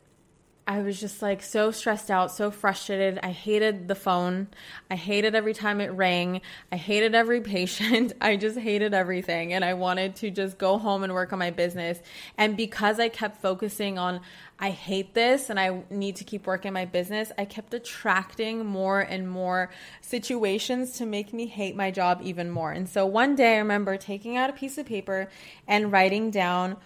I 0.70 0.82
was 0.82 1.00
just 1.00 1.20
like 1.20 1.42
so 1.42 1.72
stressed 1.72 2.12
out, 2.12 2.30
so 2.30 2.52
frustrated. 2.52 3.18
I 3.24 3.32
hated 3.32 3.88
the 3.88 3.96
phone. 3.96 4.46
I 4.88 4.94
hated 4.94 5.34
every 5.34 5.52
time 5.52 5.80
it 5.80 5.88
rang. 5.88 6.42
I 6.70 6.76
hated 6.76 7.12
every 7.12 7.40
patient. 7.56 8.12
I 8.20 8.36
just 8.36 8.56
hated 8.56 8.94
everything. 8.94 9.52
And 9.52 9.64
I 9.64 9.74
wanted 9.74 10.14
to 10.16 10.30
just 10.30 10.58
go 10.58 10.78
home 10.78 11.02
and 11.02 11.12
work 11.12 11.32
on 11.32 11.40
my 11.40 11.50
business. 11.50 11.98
And 12.38 12.56
because 12.56 13.00
I 13.00 13.08
kept 13.08 13.42
focusing 13.42 13.98
on, 13.98 14.20
I 14.60 14.70
hate 14.70 15.12
this 15.12 15.50
and 15.50 15.58
I 15.58 15.82
need 15.90 16.14
to 16.16 16.24
keep 16.24 16.46
working 16.46 16.72
my 16.72 16.84
business, 16.84 17.32
I 17.36 17.46
kept 17.46 17.74
attracting 17.74 18.64
more 18.64 19.00
and 19.00 19.28
more 19.28 19.70
situations 20.02 20.92
to 20.98 21.04
make 21.04 21.32
me 21.32 21.46
hate 21.46 21.74
my 21.74 21.90
job 21.90 22.20
even 22.22 22.48
more. 22.48 22.70
And 22.70 22.88
so 22.88 23.06
one 23.06 23.34
day 23.34 23.56
I 23.56 23.58
remember 23.58 23.96
taking 23.96 24.36
out 24.36 24.50
a 24.50 24.52
piece 24.52 24.78
of 24.78 24.86
paper 24.86 25.30
and 25.66 25.90
writing 25.90 26.30
down 26.30 26.76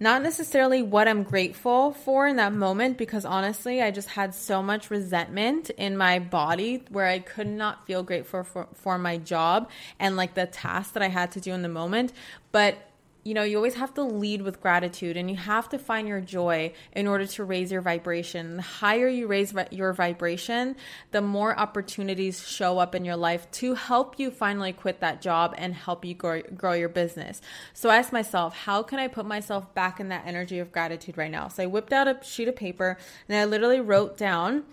not 0.00 0.22
necessarily 0.22 0.82
what 0.82 1.06
I'm 1.06 1.22
grateful 1.22 1.92
for 1.92 2.26
in 2.26 2.36
that 2.36 2.52
moment, 2.52 2.98
because 2.98 3.24
honestly, 3.24 3.80
I 3.80 3.90
just 3.90 4.08
had 4.08 4.34
so 4.34 4.62
much 4.62 4.90
resentment 4.90 5.70
in 5.70 5.96
my 5.96 6.18
body 6.18 6.82
where 6.90 7.06
I 7.06 7.20
could 7.20 7.46
not 7.46 7.86
feel 7.86 8.02
grateful 8.02 8.42
for, 8.42 8.68
for 8.74 8.98
my 8.98 9.16
job 9.18 9.70
and 10.00 10.16
like 10.16 10.34
the 10.34 10.46
task 10.46 10.94
that 10.94 11.02
I 11.02 11.08
had 11.08 11.32
to 11.32 11.40
do 11.40 11.52
in 11.52 11.62
the 11.62 11.68
moment. 11.68 12.12
But 12.50 12.78
you 13.24 13.34
know, 13.34 13.42
you 13.44 13.56
always 13.56 13.74
have 13.74 13.94
to 13.94 14.02
lead 14.02 14.42
with 14.42 14.60
gratitude 14.60 15.16
and 15.16 15.30
you 15.30 15.36
have 15.36 15.68
to 15.68 15.78
find 15.78 16.08
your 16.08 16.20
joy 16.20 16.72
in 16.92 17.06
order 17.06 17.24
to 17.26 17.44
raise 17.44 17.70
your 17.70 17.80
vibration. 17.80 18.56
The 18.56 18.62
higher 18.62 19.06
you 19.06 19.28
raise 19.28 19.54
your 19.70 19.92
vibration, 19.92 20.74
the 21.12 21.20
more 21.20 21.56
opportunities 21.56 22.46
show 22.46 22.78
up 22.78 22.94
in 22.94 23.04
your 23.04 23.16
life 23.16 23.48
to 23.52 23.74
help 23.74 24.18
you 24.18 24.30
finally 24.30 24.72
quit 24.72 25.00
that 25.00 25.22
job 25.22 25.54
and 25.56 25.72
help 25.74 26.04
you 26.04 26.14
grow, 26.14 26.42
grow 26.56 26.72
your 26.72 26.88
business. 26.88 27.40
So 27.74 27.90
I 27.90 27.98
asked 27.98 28.12
myself, 28.12 28.56
how 28.56 28.82
can 28.82 28.98
I 28.98 29.06
put 29.06 29.24
myself 29.24 29.72
back 29.72 30.00
in 30.00 30.08
that 30.08 30.26
energy 30.26 30.58
of 30.58 30.72
gratitude 30.72 31.16
right 31.16 31.30
now? 31.30 31.46
So 31.46 31.62
I 31.62 31.66
whipped 31.66 31.92
out 31.92 32.08
a 32.08 32.18
sheet 32.24 32.48
of 32.48 32.56
paper 32.56 32.98
and 33.28 33.38
I 33.38 33.44
literally 33.44 33.80
wrote 33.80 34.18
down 34.18 34.64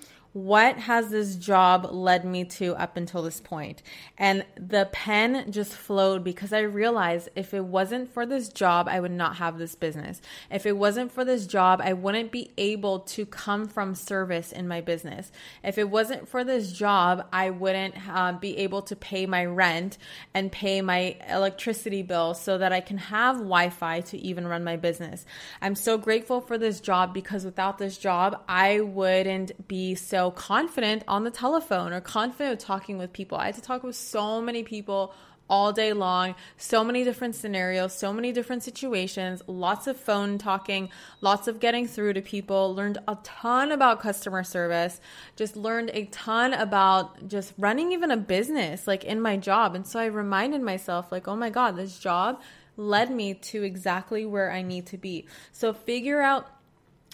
what 0.46 0.78
has 0.78 1.10
this 1.10 1.36
job 1.36 1.90
led 1.92 2.24
me 2.24 2.46
to 2.46 2.76
up 2.76 2.98
until 2.98 3.22
this 3.22 3.42
point? 3.42 3.82
And 4.18 4.46
the 4.56 4.88
pen 4.92 5.52
just 5.52 5.74
flowed 5.74 6.24
because 6.24 6.54
I 6.54 6.62
realized 6.62 7.30
if 7.36 7.54
it 7.54 7.66
wasn't 7.66 8.14
for 8.14 8.26
this 8.26 8.50
job, 8.50 8.88
I 8.88 9.00
would 9.00 9.12
not 9.12 9.36
have 9.38 9.58
this 9.58 9.76
business. 9.76 10.22
If 10.50 10.66
it 10.66 10.78
wasn't 10.78 11.12
for 11.12 11.26
this 11.26 11.46
job, 11.46 11.82
I 11.84 11.94
wouldn't 11.94 12.32
be 12.32 12.52
able 12.58 13.02
to 13.02 13.26
come 13.26 13.68
from 13.68 13.96
service 13.96 14.52
in 14.52 14.68
my 14.68 14.82
business. 14.82 15.32
If 15.64 15.78
it 15.78 15.90
wasn't 15.90 16.30
for 16.30 16.44
this 16.44 16.72
job, 16.72 17.28
I 17.34 17.50
wouldn't 17.50 17.96
uh, 18.10 18.34
be 18.34 18.58
able 18.60 18.84
to 18.84 18.96
pay 18.96 19.26
my 19.26 19.46
rent 19.46 19.98
and 20.34 20.52
pay 20.52 20.82
my 20.82 21.18
electricity 21.30 22.02
bill 22.02 22.34
so 22.34 22.58
that 22.58 22.72
I 22.72 22.82
can 22.82 22.98
have 22.98 23.38
Wi 23.38 23.70
Fi 23.70 24.02
to 24.02 24.18
even 24.18 24.48
run 24.48 24.64
my 24.64 24.78
business. 24.78 25.26
I'm 25.62 25.76
so 25.76 25.98
grateful 25.98 26.42
for 26.42 26.58
this 26.58 26.80
job 26.80 27.14
because 27.14 27.46
without 27.46 27.78
this 27.78 27.98
job, 27.98 28.42
I 28.48 28.80
wouldn't 28.80 29.68
be 29.68 29.96
so 29.96 30.29
confident 30.32 31.04
on 31.08 31.24
the 31.24 31.32
telephone 31.32 31.94
or 31.94 32.02
confident 32.02 32.60
talking 32.60 32.98
with 32.98 33.14
people. 33.14 33.38
I 33.38 33.48
had 33.48 33.56
to 33.56 33.62
talk 33.62 33.84
with 33.84 33.96
so 33.96 34.42
many 34.42 34.64
people 34.64 35.14
all 35.50 35.74
day 35.74 35.94
long, 35.94 36.36
so 36.58 36.84
many 36.84 37.04
different 37.04 37.36
scenarios, 37.36 37.94
so 37.94 38.14
many 38.14 38.32
different 38.32 38.64
situations, 38.64 39.42
lots 39.48 39.88
of 39.88 39.98
phone 39.98 40.38
talking, 40.38 40.90
lots 41.22 41.48
of 41.48 41.60
getting 41.60 41.88
through 41.88 42.14
to 42.14 42.22
people, 42.22 42.76
learned 42.76 43.00
a 43.08 43.18
ton 43.24 43.72
about 43.72 44.00
customer 44.00 44.44
service, 44.44 45.02
just 45.36 45.56
learned 45.56 45.90
a 45.94 46.06
ton 46.06 46.54
about 46.54 47.28
just 47.28 47.54
running 47.58 47.92
even 47.92 48.12
a 48.12 48.18
business 48.18 48.86
like 48.86 49.04
in 49.04 49.20
my 49.20 49.38
job. 49.38 49.74
And 49.74 49.88
so 49.88 50.00
I 50.00 50.06
reminded 50.06 50.62
myself 50.62 51.12
like, 51.12 51.28
"Oh 51.28 51.36
my 51.36 51.50
god, 51.50 51.76
this 51.76 51.98
job 51.98 52.40
led 52.78 53.12
me 53.12 53.34
to 53.34 53.64
exactly 53.64 54.26
where 54.26 54.52
I 54.52 54.62
need 54.62 54.86
to 54.88 54.98
be." 54.98 55.26
So 55.52 55.74
figure 55.74 56.22
out 56.22 56.48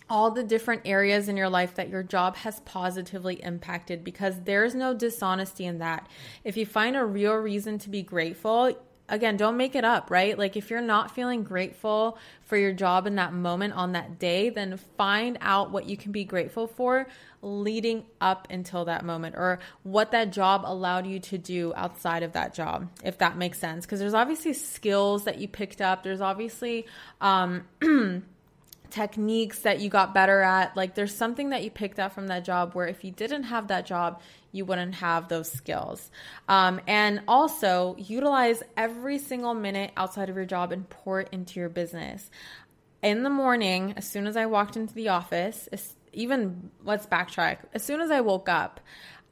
all 0.09 0.31
the 0.31 0.43
different 0.43 0.83
areas 0.85 1.29
in 1.29 1.37
your 1.37 1.49
life 1.49 1.75
that 1.75 1.89
your 1.89 2.03
job 2.03 2.35
has 2.37 2.59
positively 2.61 3.41
impacted 3.43 4.03
because 4.03 4.39
there's 4.41 4.75
no 4.75 4.93
dishonesty 4.93 5.65
in 5.65 5.79
that. 5.79 6.07
If 6.43 6.57
you 6.57 6.65
find 6.65 6.95
a 6.95 7.03
real 7.03 7.35
reason 7.35 7.79
to 7.79 7.89
be 7.89 8.03
grateful, 8.03 8.75
again, 9.09 9.37
don't 9.37 9.57
make 9.57 9.75
it 9.75 9.83
up, 9.83 10.09
right? 10.09 10.37
Like 10.37 10.55
if 10.55 10.69
you're 10.69 10.81
not 10.81 11.11
feeling 11.11 11.43
grateful 11.43 12.17
for 12.43 12.57
your 12.57 12.73
job 12.73 13.07
in 13.07 13.15
that 13.15 13.33
moment 13.33 13.73
on 13.73 13.93
that 13.93 14.19
day, 14.19 14.49
then 14.49 14.77
find 14.97 15.37
out 15.41 15.71
what 15.71 15.85
you 15.85 15.97
can 15.97 16.11
be 16.11 16.23
grateful 16.23 16.67
for 16.67 17.07
leading 17.41 18.05
up 18.19 18.47
until 18.49 18.85
that 18.85 19.05
moment 19.05 19.35
or 19.37 19.59
what 19.83 20.11
that 20.11 20.31
job 20.31 20.63
allowed 20.65 21.05
you 21.05 21.19
to 21.19 21.37
do 21.37 21.73
outside 21.75 22.23
of 22.23 22.33
that 22.33 22.53
job, 22.53 22.89
if 23.03 23.19
that 23.19 23.37
makes 23.37 23.59
sense. 23.59 23.85
Because 23.85 23.99
there's 23.99 24.13
obviously 24.13 24.53
skills 24.53 25.25
that 25.25 25.39
you 25.39 25.47
picked 25.47 25.81
up, 25.81 26.03
there's 26.03 26.21
obviously, 26.21 26.85
um, 27.21 27.65
techniques 28.89 29.59
that 29.59 29.79
you 29.79 29.89
got 29.89 30.13
better 30.13 30.41
at. 30.41 30.75
Like 30.75 30.95
there's 30.95 31.15
something 31.15 31.49
that 31.49 31.63
you 31.63 31.71
picked 31.71 31.99
up 31.99 32.13
from 32.13 32.27
that 32.27 32.45
job 32.45 32.73
where 32.73 32.87
if 32.87 33.03
you 33.03 33.11
didn't 33.11 33.43
have 33.43 33.67
that 33.67 33.85
job, 33.85 34.21
you 34.51 34.65
wouldn't 34.65 34.95
have 34.95 35.27
those 35.27 35.51
skills. 35.51 36.09
Um, 36.47 36.79
and 36.87 37.21
also 37.27 37.95
utilize 37.97 38.63
every 38.77 39.19
single 39.19 39.53
minute 39.53 39.91
outside 39.97 40.29
of 40.29 40.35
your 40.35 40.45
job 40.45 40.71
and 40.71 40.89
pour 40.89 41.21
it 41.21 41.29
into 41.31 41.59
your 41.59 41.69
business. 41.69 42.29
In 43.01 43.23
the 43.23 43.29
morning, 43.29 43.93
as 43.97 44.07
soon 44.07 44.25
as 44.27 44.35
I 44.37 44.45
walked 44.45 44.77
into 44.77 44.93
the 44.93 45.09
office, 45.09 45.69
even 46.13 46.71
let's 46.83 47.05
backtrack, 47.05 47.57
as 47.73 47.83
soon 47.83 48.01
as 48.01 48.09
I 48.09 48.21
woke 48.21 48.49
up, 48.49 48.79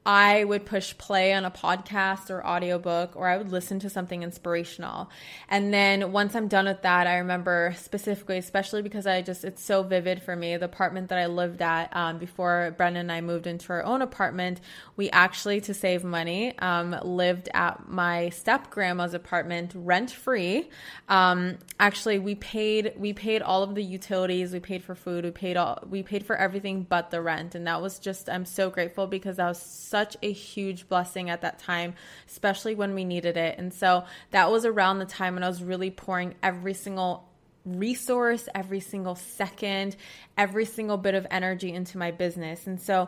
I 0.05 0.43
would 0.43 0.65
push 0.65 0.97
play 0.97 1.33
on 1.33 1.45
a 1.45 1.51
podcast 1.51 2.29
or 2.29 2.45
audiobook 2.45 3.15
or 3.15 3.27
I 3.27 3.37
would 3.37 3.51
listen 3.51 3.79
to 3.79 3.89
something 3.89 4.21
inspirational. 4.21 5.09
And 5.47 5.73
then 5.73 6.11
once 6.11 6.35
I'm 6.35 6.47
done 6.47 6.65
with 6.65 6.81
that, 6.81 7.07
I 7.07 7.17
remember 7.17 7.73
specifically, 7.77 8.37
especially 8.37 8.81
because 8.81 9.07
I 9.07 9.21
just, 9.21 9.45
it's 9.45 9.63
so 9.63 9.83
vivid 9.83 10.21
for 10.21 10.35
me, 10.35 10.57
the 10.57 10.65
apartment 10.65 11.09
that 11.09 11.19
I 11.19 11.27
lived 11.27 11.61
at 11.61 11.95
um, 11.95 12.17
before 12.17 12.73
Brendan 12.77 13.01
and 13.01 13.11
I 13.11 13.21
moved 13.21 13.47
into 13.47 13.71
our 13.71 13.83
own 13.83 14.01
apartment, 14.01 14.59
we 14.97 15.09
actually, 15.11 15.61
to 15.61 15.73
save 15.73 16.03
money, 16.03 16.57
um, 16.59 16.95
lived 17.03 17.47
at 17.53 17.87
my 17.87 18.29
step 18.29 18.69
grandma's 18.69 19.13
apartment 19.13 19.71
rent 19.73 20.11
free. 20.11 20.69
Um, 21.07 21.57
actually, 21.79 22.19
we 22.19 22.35
paid, 22.35 22.93
we 22.97 23.13
paid 23.13 23.41
all 23.41 23.63
of 23.63 23.75
the 23.75 23.83
utilities, 23.83 24.51
we 24.51 24.59
paid 24.59 24.83
for 24.83 24.95
food, 24.95 25.23
we 25.23 25.31
paid 25.31 25.55
all, 25.57 25.79
we 25.89 26.03
paid 26.03 26.25
for 26.25 26.35
everything 26.35 26.83
but 26.83 27.09
the 27.09 27.21
rent. 27.21 27.55
And 27.55 27.67
that 27.67 27.81
was 27.81 27.99
just, 27.99 28.29
I'm 28.29 28.45
so 28.45 28.69
grateful 28.69 29.07
because 29.07 29.37
that 29.37 29.47
was 29.47 29.61
such 29.93 30.17
a 30.23 30.32
huge 30.32 30.89
blessing 30.89 31.29
at 31.29 31.41
that 31.41 31.60
time, 31.60 31.93
especially 32.27 32.73
when 32.73 32.95
we 32.95 33.06
needed 33.06 33.38
it. 33.38 33.60
And 33.60 33.71
so 33.71 34.06
that 34.32 34.49
was 34.49 34.65
around 34.65 34.97
the 34.97 35.06
time 35.06 35.36
when 35.36 35.43
I 35.43 35.47
was 35.47 35.62
really 35.62 35.91
pouring 35.91 36.34
every 36.41 36.73
single 36.73 37.29
resource, 37.63 38.49
every 38.56 38.79
single 38.79 39.13
second, 39.13 39.95
every 40.36 40.65
single 40.65 40.97
bit 40.97 41.13
of 41.13 41.27
energy 41.29 41.71
into 41.71 41.99
my 41.99 42.10
business. 42.10 42.65
And 42.65 42.82
so 42.82 43.08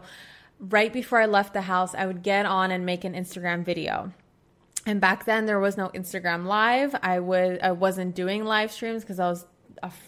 right 0.59 0.93
before 0.93 1.19
I 1.19 1.25
left 1.25 1.53
the 1.53 1.61
house, 1.61 1.95
I 1.95 2.05
would 2.05 2.21
get 2.21 2.45
on 2.45 2.69
and 2.69 2.85
make 2.85 3.03
an 3.03 3.13
Instagram 3.13 3.65
video. 3.65 4.13
And 4.85 5.01
back 5.01 5.25
then 5.25 5.47
there 5.47 5.59
was 5.59 5.77
no 5.77 5.89
Instagram 5.89 6.45
live. 6.45 6.95
I 7.01 7.19
was 7.19 7.57
I 7.63 7.71
wasn't 7.71 8.13
doing 8.13 8.45
live 8.45 8.71
streams 8.71 9.01
because 9.01 9.19
I 9.19 9.27
was 9.27 9.47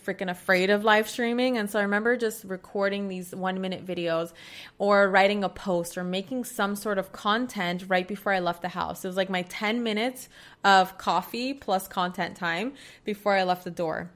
freaking 0.05 0.29
afraid 0.29 0.69
of 0.69 0.83
live 0.83 1.09
streaming. 1.09 1.57
And 1.57 1.69
so 1.69 1.79
I 1.79 1.83
remember 1.83 2.17
just 2.17 2.43
recording 2.43 3.07
these 3.07 3.33
one 3.33 3.61
minute 3.61 3.85
videos 3.85 4.33
or 4.77 5.09
writing 5.09 5.43
a 5.43 5.49
post 5.49 5.97
or 5.97 6.03
making 6.03 6.45
some 6.45 6.75
sort 6.75 6.97
of 6.97 7.11
content 7.11 7.85
right 7.87 8.07
before 8.07 8.33
I 8.33 8.39
left 8.39 8.61
the 8.61 8.69
house. 8.69 9.03
It 9.03 9.07
was 9.07 9.17
like 9.17 9.29
my 9.29 9.43
10 9.43 9.83
minutes 9.83 10.29
of 10.63 10.97
coffee 10.97 11.53
plus 11.53 11.87
content 11.87 12.35
time 12.35 12.73
before 13.03 13.33
I 13.33 13.43
left 13.43 13.63
the 13.63 13.71
door 13.71 14.11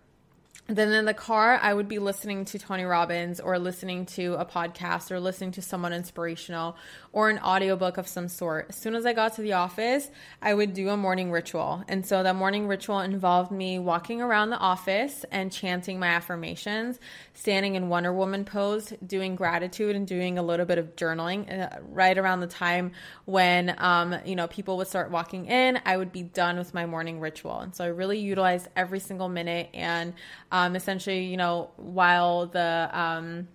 then 0.77 0.91
in 0.91 1.05
the 1.05 1.13
car 1.13 1.59
i 1.61 1.73
would 1.73 1.87
be 1.87 1.99
listening 1.99 2.45
to 2.45 2.57
tony 2.57 2.83
robbins 2.83 3.39
or 3.39 3.57
listening 3.59 4.05
to 4.05 4.33
a 4.35 4.45
podcast 4.45 5.11
or 5.11 5.19
listening 5.19 5.51
to 5.51 5.61
someone 5.61 5.93
inspirational 5.93 6.75
or 7.13 7.29
an 7.29 7.39
audiobook 7.39 7.97
of 7.97 8.07
some 8.07 8.29
sort. 8.29 8.67
As 8.69 8.75
soon 8.75 8.95
as 8.95 9.05
i 9.05 9.13
got 9.13 9.35
to 9.35 9.41
the 9.41 9.53
office 9.53 10.09
i 10.41 10.53
would 10.53 10.73
do 10.73 10.89
a 10.89 10.97
morning 10.97 11.31
ritual. 11.31 11.83
And 11.87 12.05
so 12.05 12.23
that 12.23 12.35
morning 12.35 12.67
ritual 12.67 12.99
involved 12.99 13.51
me 13.51 13.79
walking 13.79 14.21
around 14.21 14.49
the 14.49 14.57
office 14.57 15.25
and 15.31 15.51
chanting 15.51 15.99
my 15.99 16.07
affirmations 16.07 16.99
standing 17.33 17.75
in 17.75 17.89
wonder 17.89 18.13
woman 18.13 18.45
pose 18.45 18.93
doing 19.05 19.35
gratitude 19.35 19.95
and 19.95 20.07
doing 20.07 20.37
a 20.37 20.43
little 20.43 20.65
bit 20.65 20.77
of 20.77 20.95
journaling 20.95 21.51
uh, 21.51 21.79
right 21.89 22.17
around 22.17 22.39
the 22.39 22.47
time 22.47 22.91
when 23.25 23.75
um, 23.77 24.15
you 24.25 24.35
know 24.35 24.47
people 24.47 24.77
would 24.77 24.87
start 24.87 25.11
walking 25.11 25.45
in 25.47 25.79
i 25.85 25.97
would 25.97 26.11
be 26.11 26.23
done 26.23 26.57
with 26.57 26.73
my 26.73 26.85
morning 26.85 27.19
ritual. 27.19 27.59
And 27.59 27.75
so 27.75 27.83
i 27.83 27.87
really 27.87 28.19
utilized 28.19 28.67
every 28.75 28.99
single 28.99 29.29
minute 29.29 29.69
and 29.73 30.13
um, 30.51 30.60
essentially, 30.75 31.25
you 31.25 31.37
know, 31.37 31.71
while 31.77 32.47
the 32.47 32.89
um, 32.91 33.47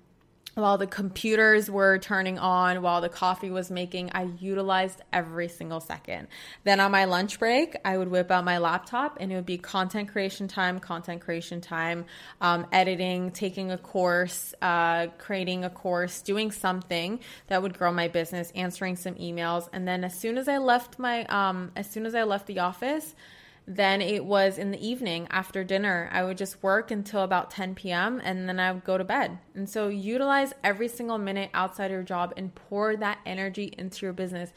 while 0.56 0.78
the 0.78 0.86
computers 0.86 1.70
were 1.70 1.98
turning 1.98 2.38
on, 2.38 2.80
while 2.80 3.02
the 3.02 3.10
coffee 3.10 3.50
was 3.50 3.70
making, 3.70 4.10
I 4.14 4.22
utilized 4.40 5.02
every 5.12 5.48
single 5.48 5.80
second. 5.80 6.28
Then 6.64 6.80
on 6.80 6.90
my 6.90 7.04
lunch 7.04 7.38
break, 7.38 7.76
I 7.84 7.98
would 7.98 8.08
whip 8.08 8.30
out 8.30 8.42
my 8.42 8.56
laptop 8.56 9.18
and 9.20 9.30
it 9.30 9.34
would 9.34 9.44
be 9.44 9.58
content 9.58 10.08
creation 10.08 10.48
time, 10.48 10.78
content 10.78 11.20
creation 11.20 11.60
time, 11.60 12.06
um, 12.40 12.66
editing, 12.72 13.32
taking 13.32 13.70
a 13.70 13.76
course, 13.76 14.54
uh, 14.62 15.08
creating 15.18 15.64
a 15.66 15.70
course, 15.70 16.22
doing 16.22 16.50
something 16.50 17.20
that 17.48 17.60
would 17.60 17.76
grow 17.76 17.92
my 17.92 18.08
business, 18.08 18.50
answering 18.54 18.96
some 18.96 19.14
emails. 19.16 19.68
And 19.74 19.86
then 19.86 20.04
as 20.04 20.18
soon 20.18 20.38
as 20.38 20.48
I 20.48 20.56
left 20.56 20.98
my, 20.98 21.26
um, 21.26 21.70
as 21.76 21.86
soon 21.90 22.06
as 22.06 22.14
I 22.14 22.22
left 22.22 22.46
the 22.46 22.60
office, 22.60 23.14
then 23.66 24.00
it 24.00 24.24
was 24.24 24.58
in 24.58 24.70
the 24.70 24.86
evening 24.86 25.26
after 25.30 25.64
dinner. 25.64 26.08
I 26.12 26.22
would 26.22 26.38
just 26.38 26.62
work 26.62 26.90
until 26.90 27.22
about 27.22 27.50
10 27.50 27.74
p.m. 27.74 28.20
and 28.22 28.48
then 28.48 28.60
I 28.60 28.70
would 28.70 28.84
go 28.84 28.96
to 28.96 29.04
bed. 29.04 29.38
And 29.54 29.68
so 29.68 29.88
utilize 29.88 30.52
every 30.62 30.88
single 30.88 31.18
minute 31.18 31.50
outside 31.52 31.90
your 31.90 32.04
job 32.04 32.32
and 32.36 32.54
pour 32.54 32.96
that 32.96 33.18
energy 33.26 33.74
into 33.76 34.06
your 34.06 34.12
business 34.12 34.52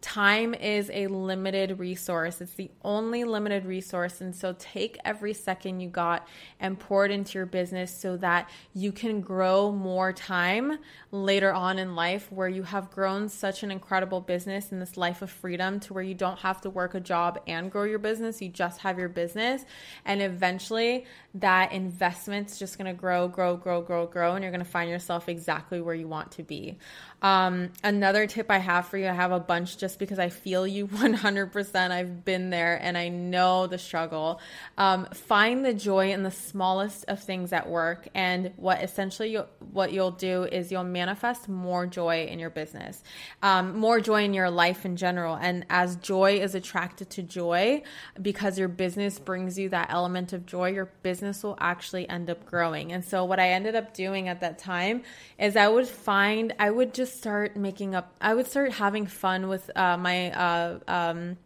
time 0.00 0.54
is 0.54 0.90
a 0.92 1.08
limited 1.08 1.78
resource. 1.78 2.40
It's 2.40 2.54
the 2.54 2.70
only 2.84 3.24
limited 3.24 3.64
resource. 3.64 4.20
And 4.20 4.34
so 4.34 4.54
take 4.58 4.96
every 5.04 5.34
second 5.34 5.80
you 5.80 5.88
got 5.88 6.28
and 6.60 6.78
pour 6.78 7.04
it 7.04 7.10
into 7.10 7.36
your 7.38 7.46
business 7.46 7.92
so 7.92 8.16
that 8.18 8.48
you 8.74 8.92
can 8.92 9.20
grow 9.20 9.72
more 9.72 10.12
time 10.12 10.78
later 11.10 11.52
on 11.52 11.78
in 11.78 11.96
life 11.96 12.30
where 12.30 12.48
you 12.48 12.62
have 12.62 12.90
grown 12.90 13.28
such 13.28 13.62
an 13.62 13.70
incredible 13.70 14.20
business 14.20 14.70
in 14.70 14.78
this 14.78 14.96
life 14.96 15.20
of 15.20 15.30
freedom 15.30 15.80
to 15.80 15.92
where 15.92 16.04
you 16.04 16.14
don't 16.14 16.38
have 16.38 16.60
to 16.60 16.70
work 16.70 16.94
a 16.94 17.00
job 17.00 17.40
and 17.48 17.70
grow 17.70 17.82
your 17.82 17.98
business. 17.98 18.40
You 18.40 18.50
just 18.50 18.80
have 18.80 18.98
your 18.98 19.08
business. 19.08 19.64
And 20.04 20.22
eventually 20.22 21.06
that 21.34 21.72
investment's 21.72 22.58
just 22.58 22.78
going 22.78 22.86
to 22.86 22.98
grow, 22.98 23.26
grow, 23.26 23.56
grow, 23.56 23.82
grow, 23.82 24.06
grow. 24.06 24.34
And 24.34 24.44
you're 24.44 24.52
going 24.52 24.64
to 24.64 24.70
find 24.70 24.88
yourself 24.88 25.28
exactly 25.28 25.80
where 25.80 25.94
you 25.94 26.06
want 26.06 26.30
to 26.32 26.44
be. 26.44 26.78
Um, 27.20 27.70
another 27.82 28.26
tip 28.26 28.50
I 28.50 28.58
have 28.58 28.86
for 28.86 28.96
you, 28.96 29.08
I 29.08 29.12
have 29.12 29.32
a 29.32 29.40
bunch 29.40 29.76
just 29.76 29.98
because 29.98 30.18
I 30.18 30.28
feel 30.28 30.66
you 30.66 30.86
100%. 30.88 31.90
I've 31.90 32.24
been 32.24 32.50
there 32.50 32.78
and 32.80 32.96
I 32.96 33.08
know 33.08 33.66
the 33.66 33.78
struggle. 33.78 34.40
Um, 34.76 35.06
find 35.06 35.64
the 35.64 35.74
joy 35.74 36.12
in 36.12 36.22
the 36.22 36.30
smallest 36.30 37.06
of 37.08 37.20
things 37.20 37.52
at 37.52 37.68
work. 37.68 38.08
And 38.14 38.52
what 38.56 38.82
essentially 38.82 39.32
you, 39.32 39.44
what 39.72 39.92
you'll 39.92 40.12
do 40.12 40.44
is 40.44 40.70
you'll 40.70 40.84
manifest 40.84 41.48
more 41.48 41.86
joy 41.86 42.26
in 42.26 42.38
your 42.38 42.50
business, 42.50 43.02
um, 43.42 43.76
more 43.78 44.00
joy 44.00 44.24
in 44.24 44.34
your 44.34 44.50
life 44.50 44.84
in 44.84 44.96
general. 44.96 45.34
And 45.34 45.66
as 45.70 45.96
joy 45.96 46.38
is 46.38 46.54
attracted 46.54 47.10
to 47.10 47.22
joy, 47.22 47.82
because 48.20 48.58
your 48.58 48.68
business 48.68 49.18
brings 49.18 49.58
you 49.58 49.68
that 49.70 49.88
element 49.90 50.32
of 50.32 50.46
joy, 50.46 50.70
your 50.70 50.90
business 51.02 51.42
will 51.42 51.56
actually 51.60 52.08
end 52.08 52.30
up 52.30 52.46
growing. 52.46 52.92
And 52.92 53.04
so 53.04 53.24
what 53.24 53.40
I 53.40 53.50
ended 53.50 53.74
up 53.74 53.92
doing 53.92 54.28
at 54.28 54.40
that 54.40 54.58
time 54.58 55.02
is 55.38 55.56
I 55.56 55.66
would 55.68 55.88
find, 55.88 56.54
I 56.58 56.70
would 56.70 56.94
just 56.94 57.07
start 57.08 57.56
making 57.56 57.94
up, 57.94 58.14
I 58.20 58.34
would 58.34 58.46
start 58.46 58.72
having 58.72 59.06
fun 59.06 59.48
with 59.48 59.70
uh, 59.76 59.96
my, 59.96 60.30
uh, 60.32 60.78
um, 60.88 61.36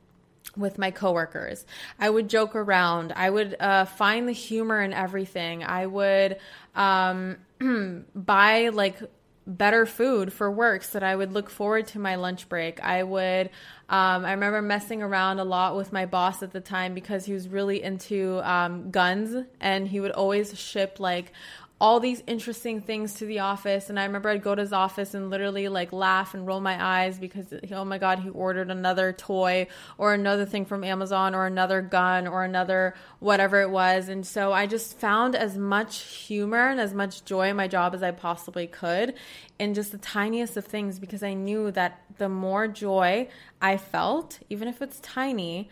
with 0.57 0.79
my 0.79 0.91
coworkers. 0.91 1.65
I 1.99 2.11
would 2.11 2.29
joke 2.29 2.55
around. 2.55 3.13
I 3.17 3.31
would 3.31 3.57
uh, 3.59 3.85
find 3.87 4.29
the 4.29 4.33
humor 4.33 4.83
in 4.83 4.93
everything. 4.93 5.65
I 5.65 5.87
would 5.87 6.39
um, 6.75 7.39
buy 8.15 8.69
like 8.69 8.99
better 9.47 9.87
food 9.87 10.33
for 10.33 10.51
work 10.51 10.85
so 10.85 10.99
that 10.99 11.03
I 11.03 11.17
would 11.17 11.33
look 11.33 11.51
forward 11.51 11.89
to 11.89 11.99
my 11.99 12.15
lunch 12.15 12.49
break. 12.49 12.81
I 12.83 13.03
would, 13.03 13.51
um, 13.89 14.25
I 14.25 14.33
remember 14.33 14.63
messing 14.63 15.03
around 15.03 15.41
a 15.41 15.45
lot 15.45 15.75
with 15.77 15.93
my 15.93 16.07
boss 16.07 16.43
at 16.43 16.53
the 16.53 16.61
time 16.61 16.95
because 16.95 17.25
he 17.25 17.33
was 17.33 17.49
really 17.49 17.83
into 17.83 18.41
um, 18.49 18.91
guns 18.91 19.47
and 19.61 19.89
he 19.89 20.01
would 20.01 20.13
always 20.13 20.57
ship 20.59 21.01
like 21.01 21.33
all 21.83 21.99
these 21.99 22.23
interesting 22.29 22.81
things 22.81 23.15
to 23.15 23.27
the 23.27 23.41
office. 23.41 23.91
And 23.91 23.99
I 23.99 24.05
remember 24.05 24.29
I'd 24.29 24.45
go 24.45 24.55
to 24.55 24.63
his 24.63 24.73
office 24.73 25.15
and 25.15 25.31
literally 25.31 25.67
like 25.67 25.93
laugh 25.93 26.33
and 26.33 26.47
roll 26.47 26.61
my 26.61 26.81
eyes 26.81 27.19
because, 27.19 27.53
oh 27.73 27.85
my 27.85 27.99
God, 27.99 28.21
he 28.21 28.29
ordered 28.29 28.71
another 28.71 29.13
toy 29.13 29.67
or 29.99 30.15
another 30.15 30.47
thing 30.47 30.65
from 30.65 30.85
Amazon 30.85 31.35
or 31.35 31.45
another 31.45 31.83
gun 31.83 32.29
or 32.29 32.45
another 32.45 32.95
whatever 33.19 33.61
it 33.61 33.69
was. 33.69 34.09
And 34.09 34.25
so 34.25 34.53
I 34.53 34.69
just 34.69 34.97
found 35.01 35.35
as 35.35 35.59
much 35.59 36.03
humor 36.03 36.69
and 36.69 36.79
as 36.79 36.95
much 36.95 37.25
joy 37.25 37.49
in 37.49 37.57
my 37.57 37.67
job 37.67 37.97
as 37.97 38.03
I 38.05 38.13
possibly 38.13 38.69
could 38.69 39.15
in 39.59 39.75
just 39.75 39.91
the 39.91 39.99
tiniest 39.99 40.57
of 40.57 40.65
things 40.65 41.01
because 41.01 41.25
I 41.25 41.35
knew 41.35 41.73
that 41.73 42.01
the 42.17 42.29
more 42.29 42.69
joy 42.69 43.27
I 43.61 43.77
felt, 43.77 44.39
even 44.49 44.69
if 44.69 44.83
it's 44.83 45.01
tiny, 45.01 45.69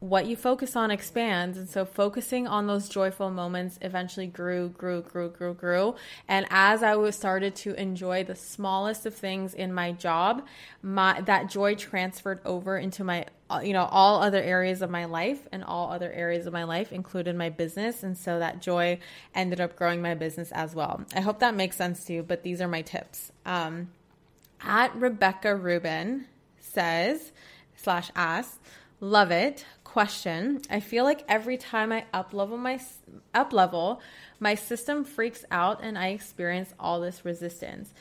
what 0.00 0.26
you 0.26 0.36
focus 0.36 0.76
on 0.76 0.90
expands. 0.90 1.56
And 1.56 1.68
so 1.68 1.84
focusing 1.84 2.46
on 2.46 2.66
those 2.66 2.88
joyful 2.88 3.30
moments 3.30 3.78
eventually 3.80 4.26
grew, 4.26 4.68
grew, 4.68 5.00
grew, 5.02 5.30
grew, 5.30 5.54
grew. 5.54 5.94
And 6.28 6.46
as 6.50 6.82
I 6.82 6.96
was 6.96 7.16
started 7.16 7.54
to 7.56 7.80
enjoy 7.80 8.24
the 8.24 8.34
smallest 8.34 9.06
of 9.06 9.14
things 9.14 9.54
in 9.54 9.72
my 9.72 9.92
job, 9.92 10.46
my 10.82 11.20
that 11.22 11.48
joy 11.48 11.74
transferred 11.74 12.40
over 12.44 12.76
into 12.76 13.04
my 13.04 13.24
you 13.62 13.72
know 13.72 13.88
all 13.90 14.22
other 14.22 14.42
areas 14.42 14.82
of 14.82 14.90
my 14.90 15.04
life 15.04 15.46
and 15.52 15.62
all 15.62 15.90
other 15.90 16.10
areas 16.12 16.46
of 16.46 16.52
my 16.52 16.64
life 16.64 16.92
included 16.92 17.36
my 17.36 17.48
business 17.48 18.02
and 18.02 18.18
so 18.18 18.40
that 18.40 18.60
joy 18.60 18.98
ended 19.34 19.60
up 19.60 19.76
growing 19.76 20.02
my 20.02 20.14
business 20.14 20.50
as 20.50 20.74
well 20.74 21.04
i 21.14 21.20
hope 21.20 21.38
that 21.38 21.54
makes 21.54 21.76
sense 21.76 22.04
to 22.04 22.12
you 22.12 22.22
but 22.24 22.42
these 22.42 22.60
are 22.60 22.66
my 22.66 22.82
tips 22.82 23.30
um, 23.44 23.88
at 24.60 24.94
rebecca 24.96 25.54
rubin 25.54 26.26
says 26.58 27.30
slash 27.76 28.10
asks 28.16 28.58
love 29.00 29.30
it 29.30 29.64
question. 29.96 30.60
I 30.68 30.80
feel 30.80 31.04
like 31.04 31.24
every 31.26 31.56
time 31.56 31.90
I 31.90 32.04
up 32.12 32.34
level 32.34 32.58
my 32.58 32.78
up 33.32 33.54
level, 33.54 34.02
my 34.38 34.54
system 34.54 35.04
freaks 35.04 35.42
out 35.50 35.82
and 35.82 35.96
I 35.96 36.08
experience 36.08 36.74
all 36.78 37.00
this 37.00 37.24
resistance. 37.24 37.94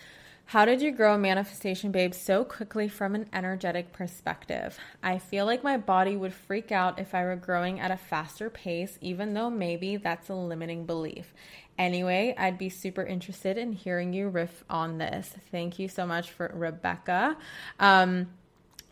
How 0.48 0.66
did 0.66 0.82
you 0.82 0.92
grow 0.92 1.18
Manifestation 1.18 1.92
Babe 1.92 2.14
so 2.14 2.44
quickly 2.44 2.90
from 2.90 3.16
an 3.16 3.28
energetic 3.32 3.94
perspective? 3.94 4.78
I 5.02 5.20
feel 5.20 5.46
like 5.46 5.64
my 5.64 5.78
body 5.78 6.18
would 6.18 6.34
freak 6.34 6.70
out 6.70 7.00
if 7.00 7.16
I 7.16 7.24
were 7.24 7.38
growing 7.38 7.80
at 7.80 7.92
a 7.92 7.98
faster 7.98 8.50
pace, 8.50 9.00
even 9.00 9.34
though 9.34 9.50
maybe 9.50 9.96
that's 9.96 10.28
a 10.28 10.36
limiting 10.36 10.86
belief. 10.86 11.34
Anyway, 11.80 12.36
I'd 12.38 12.58
be 12.58 12.68
super 12.68 13.04
interested 13.04 13.58
in 13.58 13.72
hearing 13.72 14.12
you 14.12 14.28
riff 14.28 14.66
on 14.70 14.98
this. 14.98 15.34
Thank 15.50 15.80
you 15.80 15.88
so 15.88 16.06
much 16.06 16.30
for 16.30 16.52
Rebecca. 16.54 17.38
Um, 17.80 18.28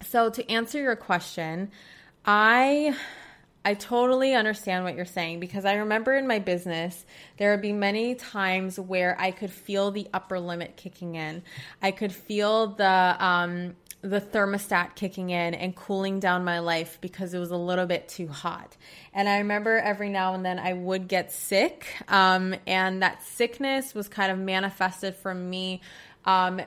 so, 0.02 0.30
to 0.30 0.50
answer 0.50 0.82
your 0.82 0.96
question, 0.96 1.70
I 2.26 2.96
I 3.66 3.76
totally 3.76 4.34
understand 4.34 4.84
what 4.84 4.96
you're 4.96 5.06
saying 5.06 5.40
because 5.40 5.64
I 5.64 5.76
remember 5.76 6.14
in 6.14 6.28
my 6.28 6.40
business, 6.40 7.06
there 7.38 7.52
would 7.52 7.62
be 7.62 7.72
many 7.72 8.16
times 8.16 8.78
where 8.78 9.16
I 9.20 9.32
could 9.32 9.52
feel 9.52 9.92
the 9.92 10.08
upper 10.14 10.40
limit 10.40 10.76
kicking 10.76 11.16
in. 11.16 11.44
I 11.82 11.92
could 11.92 12.12
feel 12.12 12.68
the 12.68 13.16
um, 13.20 13.76
the 14.02 14.20
thermostat 14.20 14.96
kicking 14.96 15.30
in 15.30 15.54
and 15.54 15.74
cooling 15.74 16.20
down 16.20 16.44
my 16.44 16.60
life 16.60 16.98
because 17.00 17.34
it 17.34 17.40
was 17.40 17.52
a 17.52 17.58
little 17.58 17.86
bit 17.86 18.10
too 18.10 18.28
hot. 18.28 18.76
And 19.14 19.30
I 19.30 19.38
remember 19.38 19.78
every 19.78 20.10
now 20.10 20.34
and 20.34 20.46
then 20.46 20.60
I 20.60 20.74
would 20.74 21.08
get 21.08 21.32
sick, 21.32 21.88
um, 22.10 22.54
and 22.68 23.02
that 23.02 23.24
sickness 23.24 23.94
was 23.94 24.10
kind 24.10 24.30
of 24.30 24.38
manifested 24.38 25.16
from 25.16 25.50
me 25.50 25.80
um, 26.26 26.60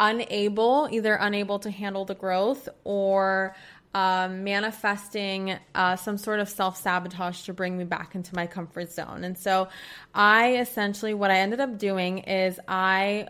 unable, 0.00 0.88
either 0.90 1.14
unable 1.14 1.60
to 1.60 1.70
handle 1.70 2.04
the 2.04 2.14
growth 2.14 2.68
or 2.82 3.54
um, 3.94 4.44
manifesting 4.44 5.58
uh, 5.74 5.96
some 5.96 6.16
sort 6.16 6.40
of 6.40 6.48
self 6.48 6.76
sabotage 6.76 7.42
to 7.42 7.52
bring 7.52 7.76
me 7.76 7.84
back 7.84 8.14
into 8.14 8.34
my 8.34 8.46
comfort 8.46 8.92
zone. 8.92 9.24
And 9.24 9.36
so, 9.36 9.68
I 10.14 10.56
essentially, 10.56 11.14
what 11.14 11.30
I 11.30 11.38
ended 11.38 11.60
up 11.60 11.78
doing 11.78 12.18
is 12.18 12.60
I 12.68 13.28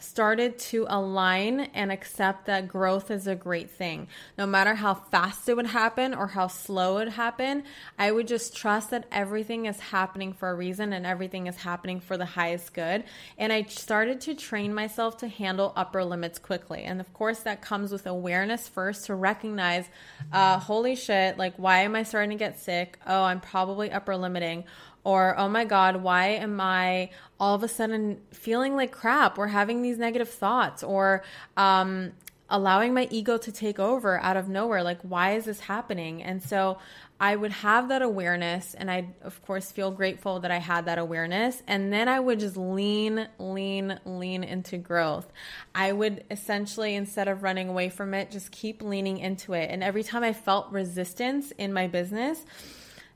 started 0.00 0.58
to 0.58 0.86
align 0.88 1.60
and 1.74 1.92
accept 1.92 2.46
that 2.46 2.68
growth 2.68 3.10
is 3.10 3.26
a 3.26 3.34
great 3.34 3.70
thing. 3.70 4.08
No 4.36 4.46
matter 4.46 4.74
how 4.74 4.94
fast 4.94 5.48
it 5.48 5.56
would 5.56 5.66
happen 5.66 6.14
or 6.14 6.28
how 6.28 6.46
slow 6.46 6.98
it 6.98 7.04
would 7.04 7.12
happen, 7.12 7.64
I 7.98 8.12
would 8.12 8.26
just 8.26 8.56
trust 8.56 8.90
that 8.90 9.06
everything 9.12 9.66
is 9.66 9.78
happening 9.80 10.32
for 10.32 10.50
a 10.50 10.54
reason 10.54 10.92
and 10.92 11.06
everything 11.06 11.46
is 11.46 11.56
happening 11.56 12.00
for 12.00 12.16
the 12.16 12.24
highest 12.24 12.74
good. 12.74 13.04
And 13.38 13.52
I 13.52 13.62
started 13.64 14.20
to 14.22 14.34
train 14.34 14.74
myself 14.74 15.18
to 15.18 15.28
handle 15.28 15.72
upper 15.76 16.04
limits 16.04 16.38
quickly. 16.38 16.82
And 16.82 17.00
of 17.00 17.12
course, 17.12 17.40
that 17.40 17.62
comes 17.62 17.92
with 17.92 18.06
awareness 18.06 18.68
first 18.68 19.06
to 19.06 19.14
recognize, 19.14 19.88
uh, 20.32 20.58
holy 20.58 20.96
shit, 20.96 21.38
like, 21.38 21.54
why 21.56 21.80
am 21.80 21.94
I 21.94 22.02
starting 22.02 22.30
to 22.30 22.36
get 22.36 22.58
sick? 22.58 22.98
Oh, 23.06 23.22
I'm 23.22 23.40
probably 23.40 23.90
upper 23.90 24.16
limiting 24.16 24.64
or 25.04 25.38
oh 25.38 25.48
my 25.48 25.64
god 25.64 25.96
why 25.96 26.28
am 26.28 26.60
i 26.60 27.08
all 27.40 27.54
of 27.54 27.62
a 27.62 27.68
sudden 27.68 28.20
feeling 28.30 28.76
like 28.76 28.92
crap 28.92 29.38
or 29.38 29.48
having 29.48 29.80
these 29.80 29.98
negative 29.98 30.28
thoughts 30.28 30.82
or 30.82 31.24
um, 31.56 32.12
allowing 32.50 32.92
my 32.92 33.08
ego 33.10 33.38
to 33.38 33.50
take 33.50 33.78
over 33.78 34.20
out 34.20 34.36
of 34.36 34.48
nowhere. 34.48 34.82
Like 34.82 35.00
why 35.00 35.34
is 35.34 35.46
this 35.46 35.60
happening? 35.60 36.22
And 36.22 36.42
so 36.42 36.78
i 37.22 37.36
would 37.36 37.52
have 37.52 37.90
that 37.90 38.00
awareness 38.00 38.72
and 38.72 38.90
i 38.90 39.06
of 39.20 39.44
course 39.44 39.70
feel 39.70 39.90
grateful 39.90 40.40
that 40.40 40.50
i 40.50 40.56
had 40.56 40.86
that 40.86 40.98
awareness. 40.98 41.62
And 41.66 41.92
then 41.92 42.08
i 42.08 42.18
would 42.18 42.40
just 42.40 42.56
lean 42.56 43.28
lean 43.38 43.98
lean 44.04 44.42
into 44.42 44.76
growth. 44.76 45.30
I 45.74 45.92
would 45.92 46.24
essentially 46.30 46.94
instead 46.94 47.28
of 47.28 47.42
running 47.42 47.68
away 47.68 47.88
from 47.88 48.14
it 48.14 48.30
just 48.30 48.50
keep 48.50 48.82
leaning 48.82 49.18
into 49.18 49.54
it. 49.54 49.70
And 49.70 49.82
every 49.82 50.02
time 50.02 50.24
i 50.24 50.32
felt 50.32 50.72
resistance 50.72 51.52
in 51.52 51.72
my 51.72 51.86
business 51.86 52.44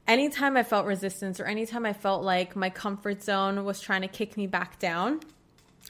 anytime 0.06 0.56
I 0.56 0.62
felt 0.62 0.86
resistance 0.86 1.40
or 1.40 1.44
anytime 1.44 1.86
I 1.86 1.92
felt 1.92 2.22
like 2.22 2.56
my 2.56 2.70
comfort 2.70 3.22
zone 3.22 3.64
was 3.64 3.80
trying 3.80 4.02
to 4.02 4.08
kick 4.08 4.36
me 4.36 4.46
back 4.46 4.78
down, 4.78 5.20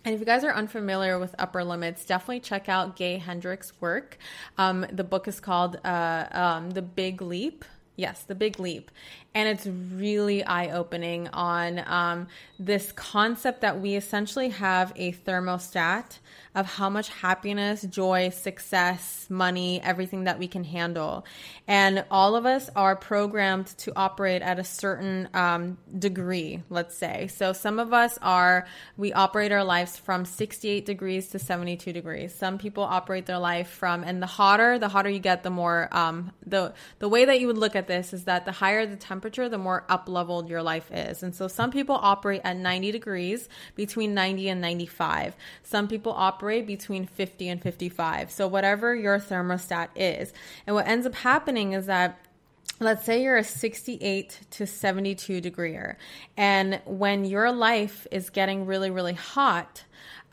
and 0.05 0.15
if 0.15 0.21
you 0.21 0.27
guys 0.27 0.45
are 0.45 0.53
unfamiliar 0.53 1.19
with 1.19 1.35
upper 1.39 1.65
limits, 1.65 2.05
definitely 2.05 2.41
check 2.41 2.69
out 2.69 2.97
Gay 2.97 3.19
Hendricks' 3.19 3.73
work. 3.81 4.19
Um, 4.59 4.87
the 4.91 5.05
book 5.05 5.29
is 5.29 5.41
called 5.41 5.79
uh, 5.85 6.27
um, 6.31 6.71
The 6.71 6.83
Big 6.83 7.23
Leap. 7.23 7.65
Yes, 7.97 8.25
The 8.25 8.35
Big 8.35 8.59
Leap. 8.59 8.91
And 9.35 9.49
it's 9.49 9.67
really 9.67 10.45
eye 10.45 10.71
opening 10.71 11.29
on 11.29 11.83
um, 11.87 12.29
this 12.59 12.93
concept 12.93 13.63
that 13.63 13.81
we 13.81 13.95
essentially 13.97 14.51
have 14.51 14.93
a 14.97 15.13
thermostat 15.13 16.19
of 16.55 16.67
how 16.67 16.89
much 16.89 17.09
happiness, 17.09 17.83
joy, 17.83 18.29
success, 18.29 19.27
money, 19.29 19.81
everything 19.83 20.25
that 20.25 20.39
we 20.39 20.47
can 20.47 20.63
handle. 20.63 21.27
And 21.67 22.05
all 22.13 22.37
of 22.37 22.47
us 22.47 22.71
are 22.77 22.95
programmed 22.95 23.67
to 23.79 23.93
operate 23.97 24.41
at 24.41 24.61
a 24.61 24.65
certain 24.65 25.29
um, 25.35 25.79
degree, 25.99 26.63
let's 26.71 26.97
say. 26.97 27.27
So 27.27 27.53
some 27.53 27.81
of 27.81 27.93
us 27.93 28.19
are, 28.23 28.69
we 28.97 29.13
operate 29.13 29.51
our 29.51 29.65
lives 29.65 29.99
from 29.99 30.25
68 30.25 30.87
degrees 30.87 31.29
to 31.31 31.41
72 31.41 31.93
degrees. 31.93 32.33
Some 32.33 32.59
people 32.59 32.85
operate 32.85 33.27
their 33.27 33.39
life 33.39 33.69
from, 33.69 34.05
and 34.05 34.23
the 34.23 34.27
hotter, 34.27 34.79
the 34.79 34.89
hotter 34.89 35.11
you 35.11 35.19
get, 35.19 35.43
the 35.43 35.51
more, 35.51 35.89
um, 35.91 36.31
the, 36.47 36.73
the 37.01 37.09
way 37.09 37.25
that 37.25 37.41
you 37.41 37.49
would 37.49 37.59
look 37.59 37.75
at 37.75 37.84
this 37.87 38.13
is 38.13 38.25
that 38.25 38.45
the 38.45 38.53
higher 38.53 38.87
the 38.87 38.97
temperature, 38.97 39.49
the 39.49 39.59
more 39.59 39.85
up 39.89 40.09
leveled 40.09 40.49
your 40.49 40.63
life 40.63 40.91
is. 40.93 41.23
And 41.23 41.35
so 41.35 41.49
some 41.49 41.71
people 41.71 41.99
operate 42.01 42.43
at 42.45 42.57
90 42.57 42.93
degrees 42.93 43.49
between 43.75 44.15
90 44.15 44.49
and 44.49 44.61
95. 44.61 45.37
Some 45.63 45.89
people 45.89 46.13
operate 46.13 46.35
operate 46.45 46.67
between 46.67 47.07
50 47.07 47.49
and 47.49 47.63
55. 47.63 48.31
So 48.31 48.49
whatever 48.49 48.95
your 48.95 49.19
thermostat 49.19 49.89
is. 49.95 50.33
And 50.67 50.75
what 50.75 50.87
ends 50.87 51.07
up 51.07 51.15
happening 51.15 51.73
is 51.73 51.87
that 51.87 52.19
let's 52.81 53.05
say 53.05 53.23
you're 53.23 53.37
a 53.37 53.45
68 53.45 54.41
to 54.51 54.67
72 54.67 55.41
degreer 55.41 55.95
and 56.37 56.83
when 56.87 57.25
your 57.25 57.53
life 57.53 58.05
is 58.11 58.31
getting 58.31 58.67
really 58.67 58.91
really 58.91 59.13
hot 59.13 59.85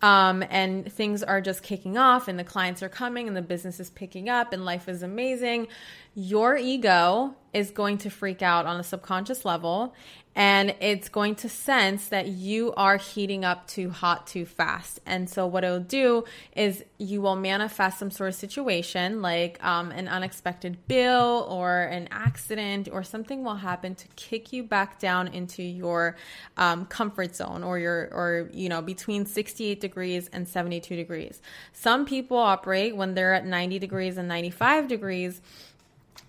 um, 0.01 0.43
and 0.49 0.91
things 0.91 1.21
are 1.21 1.41
just 1.41 1.61
kicking 1.61 1.97
off 1.97 2.27
and 2.27 2.39
the 2.39 2.43
clients 2.43 2.81
are 2.81 2.89
coming 2.89 3.27
and 3.27 3.37
the 3.37 3.41
business 3.41 3.79
is 3.79 3.89
picking 3.91 4.29
up 4.29 4.51
and 4.51 4.65
life 4.65 4.89
is 4.89 5.03
amazing. 5.03 5.67
Your 6.15 6.57
ego 6.57 7.35
is 7.53 7.71
going 7.71 7.97
to 7.99 8.09
freak 8.09 8.41
out 8.41 8.65
on 8.65 8.79
a 8.79 8.83
subconscious 8.83 9.45
level 9.45 9.93
and 10.33 10.73
it's 10.79 11.09
going 11.09 11.35
to 11.35 11.49
sense 11.49 12.07
that 12.07 12.27
you 12.27 12.73
are 12.77 12.95
heating 12.95 13.43
up 13.43 13.67
too 13.67 13.89
hot 13.89 14.27
too 14.27 14.45
fast. 14.45 14.99
And 15.05 15.29
so, 15.29 15.45
what 15.45 15.65
it'll 15.65 15.79
do 15.79 16.23
is 16.55 16.83
you 16.97 17.21
will 17.21 17.35
manifest 17.35 17.99
some 17.99 18.11
sort 18.11 18.29
of 18.29 18.35
situation 18.35 19.21
like 19.21 19.61
um, 19.63 19.91
an 19.91 20.07
unexpected 20.07 20.87
bill 20.87 21.45
or 21.49 21.81
an 21.81 22.07
accident, 22.11 22.87
or 22.91 23.03
something 23.03 23.43
will 23.43 23.55
happen 23.55 23.93
to 23.95 24.07
kick 24.15 24.53
you 24.53 24.63
back 24.63 24.99
down 24.99 25.27
into 25.27 25.63
your 25.63 26.15
um, 26.55 26.85
comfort 26.85 27.35
zone 27.35 27.63
or 27.63 27.77
your, 27.77 28.09
or, 28.13 28.49
you 28.53 28.69
know, 28.69 28.81
between 28.81 29.25
68 29.25 29.81
degrees 29.81 30.29
and 30.31 30.47
72 30.47 30.95
degrees. 30.95 31.41
Some 31.73 32.05
people 32.05 32.37
operate 32.37 32.95
when 32.95 33.15
they're 33.15 33.33
at 33.33 33.45
90 33.45 33.79
degrees 33.79 34.17
and 34.17 34.27
95 34.27 34.87
degrees 34.87 35.41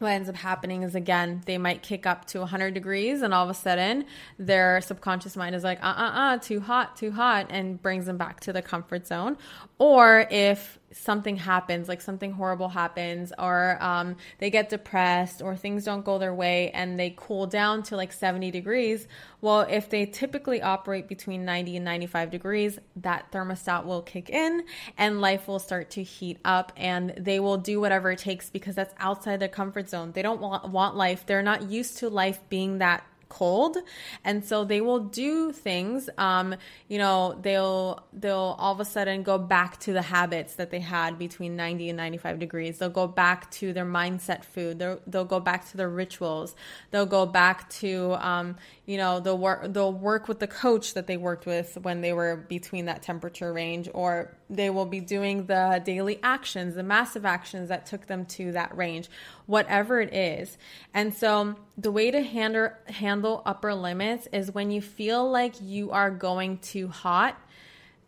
what 0.03 0.11
ends 0.11 0.29
up 0.29 0.37
happening 0.37 0.83
is 0.83 0.95
again 0.95 1.41
they 1.47 1.57
might 1.57 1.83
kick 1.83 2.07
up 2.07 2.25
to 2.27 2.41
100 2.41 2.75
degrees 2.75 3.23
and 3.23 3.33
all 3.33 3.45
of 3.45 3.51
a 3.51 3.55
sudden 3.55 4.05
their 4.39 4.81
subconscious 4.81 5.37
mind 5.37 5.55
is 5.55 5.65
like 5.65 5.83
uh 5.83 5.95
uh 5.97 6.11
uh 6.15 6.39
too 6.39 6.61
hot 6.61 6.97
too 6.97 7.13
hot 7.13 7.47
and 7.49 7.81
brings 7.81 8.07
them 8.07 8.17
back 8.17 8.41
to 8.41 8.53
the 8.53 8.61
comfort 8.61 9.07
zone 9.07 9.39
or 9.83 10.29
if 10.31 10.79
something 10.93 11.37
happens, 11.37 11.89
like 11.89 12.01
something 12.01 12.31
horrible 12.31 12.69
happens, 12.69 13.33
or 13.37 13.77
um, 13.83 14.15
they 14.39 14.49
get 14.49 14.69
depressed, 14.69 15.43
or 15.43 15.57
things 15.57 15.85
don't 15.85 16.05
go 16.05 16.19
their 16.19 16.33
way 16.33 16.71
and 16.71 17.01
they 17.01 17.13
cool 17.17 17.49
down 17.49 17.83
to 17.83 17.97
like 17.97 18.13
70 18.13 18.53
degrees. 18.53 19.09
Well, 19.41 19.63
if 19.63 19.91
they 19.91 20.07
typically 20.07 20.63
operate 20.63 21.09
between 21.09 21.45
90 21.45 21.79
and 21.79 21.85
95 21.85 22.31
degrees, 22.31 22.79
that 22.95 23.33
thermostat 23.33 23.85
will 23.85 24.03
kick 24.03 24.31
in 24.31 24.67
and 24.97 25.21
life 25.21 25.49
will 25.49 25.59
start 25.59 25.91
to 25.91 26.03
heat 26.05 26.39
up 26.45 26.73
and 26.77 27.13
they 27.17 27.41
will 27.41 27.57
do 27.57 27.81
whatever 27.81 28.13
it 28.13 28.21
takes 28.21 28.51
because 28.51 28.77
that's 28.77 28.95
outside 28.99 29.41
their 29.41 29.49
comfort 29.49 29.89
zone. 29.89 30.13
They 30.13 30.23
don't 30.23 30.41
want, 30.41 30.69
want 30.69 30.95
life, 30.95 31.27
they're 31.27 31.43
not 31.43 31.69
used 31.69 31.99
to 31.99 32.09
life 32.09 32.39
being 32.49 32.79
that 32.79 33.05
cold. 33.33 33.79
And 34.25 34.45
so 34.45 34.65
they 34.65 34.81
will 34.81 35.01
do 35.01 35.53
things 35.53 36.11
um, 36.19 36.55
you 36.89 36.99
know 36.99 37.39
they'll 37.41 38.05
they'll 38.13 38.57
all 38.59 38.73
of 38.73 38.81
a 38.81 38.85
sudden 38.85 39.23
go 39.23 39.39
back 39.39 39.81
to 39.81 39.93
the 39.93 40.03
habits 40.03 40.55
that 40.57 40.71
they 40.71 40.81
had 40.81 41.19
between 41.19 41.57
90 41.57 41.91
and 41.91 41.97
95 41.97 42.39
degrees. 42.39 42.79
They'll 42.79 42.91
go 42.91 43.07
back 43.07 43.51
to 43.53 43.73
their 43.73 43.87
mindset 43.87 44.45
food. 44.45 44.79
They'll, 44.79 45.01
they'll 45.07 45.25
go 45.25 45.41
back 45.41 45.71
to 45.71 45.77
their 45.77 45.89
rituals. 45.89 46.55
They'll 46.91 47.07
go 47.07 47.27
back 47.27 47.69
to 47.81 48.15
um, 48.27 48.57
you 48.87 48.97
know 48.97 49.21
they'll 49.21 49.39
work 49.39 49.73
they'll 49.73 49.93
work 49.93 50.27
with 50.27 50.41
the 50.41 50.47
coach 50.47 50.95
that 50.95 51.07
they 51.07 51.17
worked 51.17 51.47
with 51.47 51.79
when 51.83 52.01
they 52.01 52.13
were 52.13 52.37
between 52.37 52.87
that 52.87 53.01
temperature 53.03 53.53
range 53.53 53.89
or 53.95 54.37
they 54.51 54.71
will 54.71 54.87
be 54.87 55.01
doing 55.01 55.47
the 55.47 55.81
daily 55.85 56.19
actions 56.23 56.75
the 56.75 56.83
massive 56.83 57.25
actions 57.25 57.69
that 57.69 57.87
took 57.87 58.07
them 58.07 58.27
to 58.27 58.53
that 58.53 58.77
range 58.77 59.09
whatever 59.47 60.01
it 60.01 60.13
is. 60.15 60.57
And 60.95 61.15
so 61.15 61.57
the 61.77 61.93
way 61.93 62.11
to 62.11 62.23
handle 62.23 62.71
handle 62.87 63.43
upper 63.47 63.75
limits 63.75 64.29
is 64.33 64.53
when 64.53 64.71
you 64.71 64.83
feel 64.83 65.31
like 65.31 65.55
you 65.61 65.91
are 65.91 66.11
going 66.11 66.59
too 66.59 66.89
hot 66.89 67.39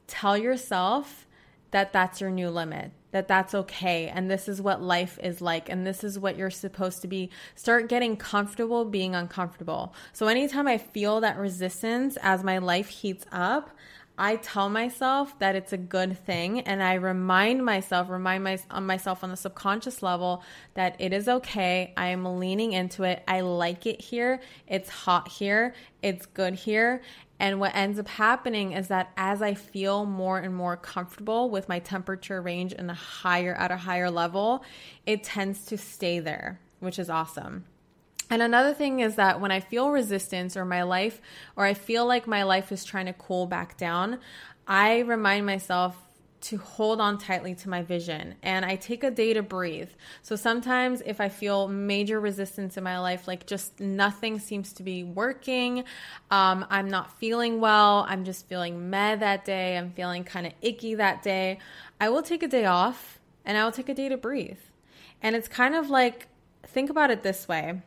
tell 0.07 0.37
yourself 0.37 1.27
that 1.71 1.93
that's 1.93 2.21
your 2.21 2.31
new 2.31 2.51
limit 2.51 2.93
that 3.15 3.29
that's 3.29 3.55
okay 3.55 4.09
and 4.09 4.29
this 4.29 4.49
is 4.49 4.61
what 4.61 4.83
life 4.83 5.21
is 5.23 5.41
like 5.41 5.69
and 5.69 5.87
this 5.87 6.03
is 6.03 6.19
what 6.19 6.37
you're 6.37 6.51
supposed 6.51 7.01
to 7.01 7.07
be 7.07 7.31
start 7.55 7.89
getting 7.89 8.17
comfortable 8.17 8.85
being 8.85 9.15
uncomfortable 9.15 9.95
so 10.13 10.27
anytime 10.27 10.67
i 10.67 10.77
feel 10.77 11.21
that 11.21 11.39
resistance 11.39 12.19
as 12.23 12.43
my 12.43 12.59
life 12.59 12.89
heats 12.89 13.25
up 13.31 13.71
I 14.17 14.37
tell 14.37 14.69
myself 14.69 15.37
that 15.41 15.57
it's 15.57 15.73
a 15.73 15.77
good 15.77 16.17
thing 16.25 16.61
and 16.61 16.81
I 16.81 16.95
remind 16.95 17.65
myself, 17.65 18.09
remind 18.09 18.45
my, 18.45 18.59
on 18.71 18.87
myself 18.87 19.25
on 19.25 19.31
the 19.31 19.37
subconscious 19.37 20.05
level 20.05 20.45
that 20.75 20.95
it 21.01 21.13
is 21.13 21.29
okay. 21.29 21.93
I 21.97 22.09
am 22.09 22.39
leaning 22.39 22.75
into 22.75 23.03
it. 23.03 23.25
I 23.27 23.41
like 23.41 23.87
it 23.87 24.01
here. 24.01 24.41
It's 24.69 24.89
hot 24.89 25.27
here. 25.27 25.75
It's 26.01 26.27
good 26.27 26.55
here. 26.55 27.03
And 27.39 27.59
what 27.59 27.75
ends 27.75 27.99
up 27.99 28.09
happening 28.09 28.73
is 28.73 28.89
that 28.89 29.11
as 29.17 29.43
I 29.43 29.55
feel 29.55 30.07
more 30.07 30.39
and 30.39 30.55
more 30.55 30.77
comfortable 30.77 31.51
with 31.51 31.69
my 31.69 31.79
temperature 31.81 32.41
range 32.41 32.73
and 32.73 32.91
a 32.91 32.95
higher 32.95 33.55
at 33.55 33.71
a 33.71 33.77
higher 33.77 34.11
level, 34.11 34.65
it 35.05 35.25
tends 35.25 35.65
to 35.67 35.77
stay 35.77 36.21
there, 36.21 36.61
which 36.81 36.99
is 36.99 37.11
awesome. 37.11 37.65
And 38.31 38.41
another 38.41 38.73
thing 38.73 39.01
is 39.01 39.17
that 39.17 39.41
when 39.41 39.51
I 39.51 39.61
feel 39.61 39.91
resistance 39.91 40.57
or 40.57 40.65
my 40.65 40.83
life, 40.83 41.21
or 41.57 41.65
I 41.65 41.75
feel 41.75 42.07
like 42.07 42.27
my 42.27 42.43
life 42.45 42.73
is 42.73 42.85
trying 42.85 43.07
to 43.07 43.13
cool 43.13 43.47
back 43.47 43.77
down, 43.77 44.19
I 44.67 45.01
remind 45.01 45.45
myself 45.45 45.97
to 46.45 46.59
hold 46.59 47.01
on 47.01 47.17
tightly 47.17 47.55
to 47.55 47.71
my 47.71 47.81
vision 47.81 48.35
and 48.43 48.65
I 48.65 48.77
take 48.77 49.03
a 49.03 49.11
day 49.11 49.33
to 49.33 49.43
breathe. 49.43 49.89
So 50.23 50.37
sometimes 50.37 51.03
if 51.07 51.19
I 51.21 51.31
feel 51.31 51.69
major 51.69 52.21
resistance 52.21 52.77
in 52.77 52.85
my 52.85 52.99
life, 52.99 53.27
like 53.27 53.47
just 53.47 53.81
nothing 53.81 54.39
seems 54.39 54.75
to 54.75 54.83
be 54.83 55.05
working, 55.05 55.85
um, 56.31 56.67
I'm 56.69 56.91
not 56.91 57.19
feeling 57.19 57.61
well, 57.61 58.05
I'm 58.09 58.25
just 58.25 58.47
feeling 58.47 58.91
meh 58.91 59.17
that 59.17 59.47
day, 59.47 59.79
I'm 59.79 59.91
feeling 59.93 60.23
kind 60.23 60.47
of 60.47 60.53
icky 60.61 60.95
that 60.97 61.23
day, 61.23 61.59
I 61.99 62.11
will 62.11 62.23
take 62.23 62.43
a 62.43 62.49
day 62.49 62.67
off 62.67 63.21
and 63.47 63.57
I 63.57 63.65
will 63.65 63.73
take 63.73 63.89
a 63.89 63.95
day 63.95 64.11
to 64.11 64.19
breathe. 64.19 64.61
And 65.23 65.35
it's 65.35 65.49
kind 65.49 65.75
of 65.75 65.89
like, 65.89 66.29
think 66.67 66.91
about 66.91 67.11
it 67.11 67.23
this 67.23 67.49
way 67.49 67.81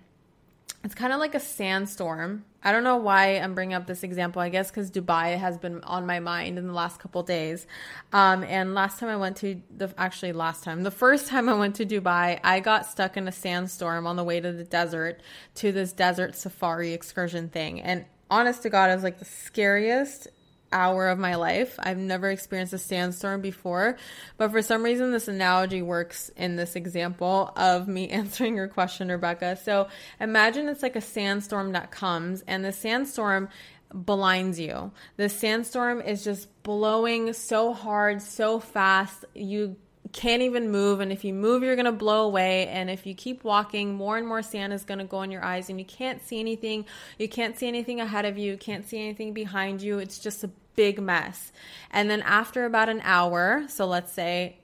it's 0.84 0.96
kind 0.96 1.12
of 1.12 1.20
like 1.20 1.36
a 1.36 1.40
sandstorm. 1.40 2.46
I 2.64 2.72
don't 2.72 2.84
know 2.84 2.98
why 2.98 3.40
I'm 3.40 3.56
bringing 3.56 3.74
up 3.74 3.88
this 3.88 4.04
example. 4.04 4.42
I 4.42 4.50
guess 4.50 4.70
because 4.70 4.90
Dubai 4.90 5.38
has 5.38 5.58
been 5.58 5.84
on 5.84 6.06
my 6.06 6.20
mind 6.20 6.58
in 6.58 6.68
the 6.68 6.74
last 6.74 7.00
couple 7.00 7.24
days. 7.24 7.68
Um, 8.14 8.44
and 8.44 8.74
last 8.74 9.00
time 9.00 9.10
I 9.10 9.18
went 9.18 9.38
to 9.38 9.62
the 9.76 9.94
actually 9.98 10.34
last 10.34 10.64
time, 10.64 10.84
the 10.84 10.92
first 10.92 11.28
time 11.28 11.50
I 11.50 11.56
went 11.56 11.76
to 11.76 11.86
Dubai, 11.86 12.40
I 12.44 12.60
got 12.60 12.86
stuck 12.86 13.18
in 13.18 13.28
a 13.28 13.32
sandstorm 13.32 14.08
on 14.08 14.16
the 14.16 14.24
way 14.24 14.40
to 14.40 14.52
the 14.52 14.64
desert 14.64 15.22
to 15.56 15.72
this 15.72 15.92
desert 15.92 16.36
safari 16.36 16.94
excursion 16.94 17.50
thing. 17.50 17.82
And 17.82 18.06
honest 18.30 18.64
to 18.64 18.70
God, 18.70 18.90
it 18.90 18.96
was 18.96 19.04
like 19.04 19.20
the 19.20 19.26
scariest 19.26 20.28
hour 20.72 21.10
of 21.10 21.20
my 21.20 21.36
life. 21.36 21.76
I've 21.80 21.98
never 21.98 22.30
experienced 22.30 22.74
a 22.74 22.78
sandstorm 22.78 23.42
before, 23.42 23.98
but 24.38 24.52
for 24.52 24.62
some 24.62 24.84
reason, 24.84 25.12
this 25.12 25.28
analogy 25.28 25.82
works 25.82 26.30
in 26.36 26.56
this 26.56 26.76
example 26.76 27.52
of 27.56 27.88
me 27.88 28.10
answering 28.10 28.56
your 28.56 28.68
question, 28.68 29.10
Rebecca. 29.10 29.58
So 29.64 29.88
imagine 30.20 30.68
it's 30.68 30.84
like 30.84 30.96
a 30.96 31.02
sandstorm 31.02 31.74
that 31.74 31.92
comes, 31.92 32.44
and 32.48 32.64
the 32.64 32.72
sandstorm 32.72 33.50
blinds 33.94 34.60
you. 34.60 34.92
The 35.16 35.30
sandstorm 35.30 36.02
is 36.02 36.24
just 36.24 36.48
blowing 36.64 37.34
so 37.34 37.74
hard, 37.74 38.22
so 38.22 38.60
fast. 38.60 39.26
You 39.34 39.78
can't 40.10 40.42
even 40.42 40.70
move 40.70 41.00
and 41.00 41.12
if 41.12 41.24
you 41.24 41.34
move 41.34 41.64
you're 41.64 41.76
going 41.76 41.86
to 41.86 41.92
blow 41.92 42.26
away 42.26 42.68
and 42.68 42.90
if 42.90 43.06
you 43.06 43.14
keep 43.14 43.44
walking 43.44 43.96
more 43.96 44.18
and 44.18 44.28
more 44.28 44.42
sand 44.42 44.72
is 44.74 44.84
going 44.84 45.00
to 45.00 45.06
go 45.06 45.22
in 45.22 45.32
your 45.32 45.44
eyes 45.44 45.70
and 45.70 45.80
you 45.80 45.86
can't 45.86 46.24
see 46.24 46.40
anything 46.40 46.86
you 47.18 47.28
can't 47.28 47.58
see 47.58 47.68
anything 47.68 48.00
ahead 48.00 48.26
of 48.26 48.38
you 48.38 48.52
you 48.52 48.58
can't 48.58 48.88
see 48.88 49.00
anything 49.00 49.34
behind 49.34 49.82
you 49.82 50.00
it's 50.00 50.20
just 50.20 50.44
a 50.44 50.50
big 50.78 51.02
mess. 51.02 51.52
And 51.92 52.10
then 52.10 52.22
after 52.22 52.64
about 52.64 52.88
an 52.88 53.02
hour 53.04 53.66
so 53.68 53.86
let's 53.86 54.14
say 54.14 54.60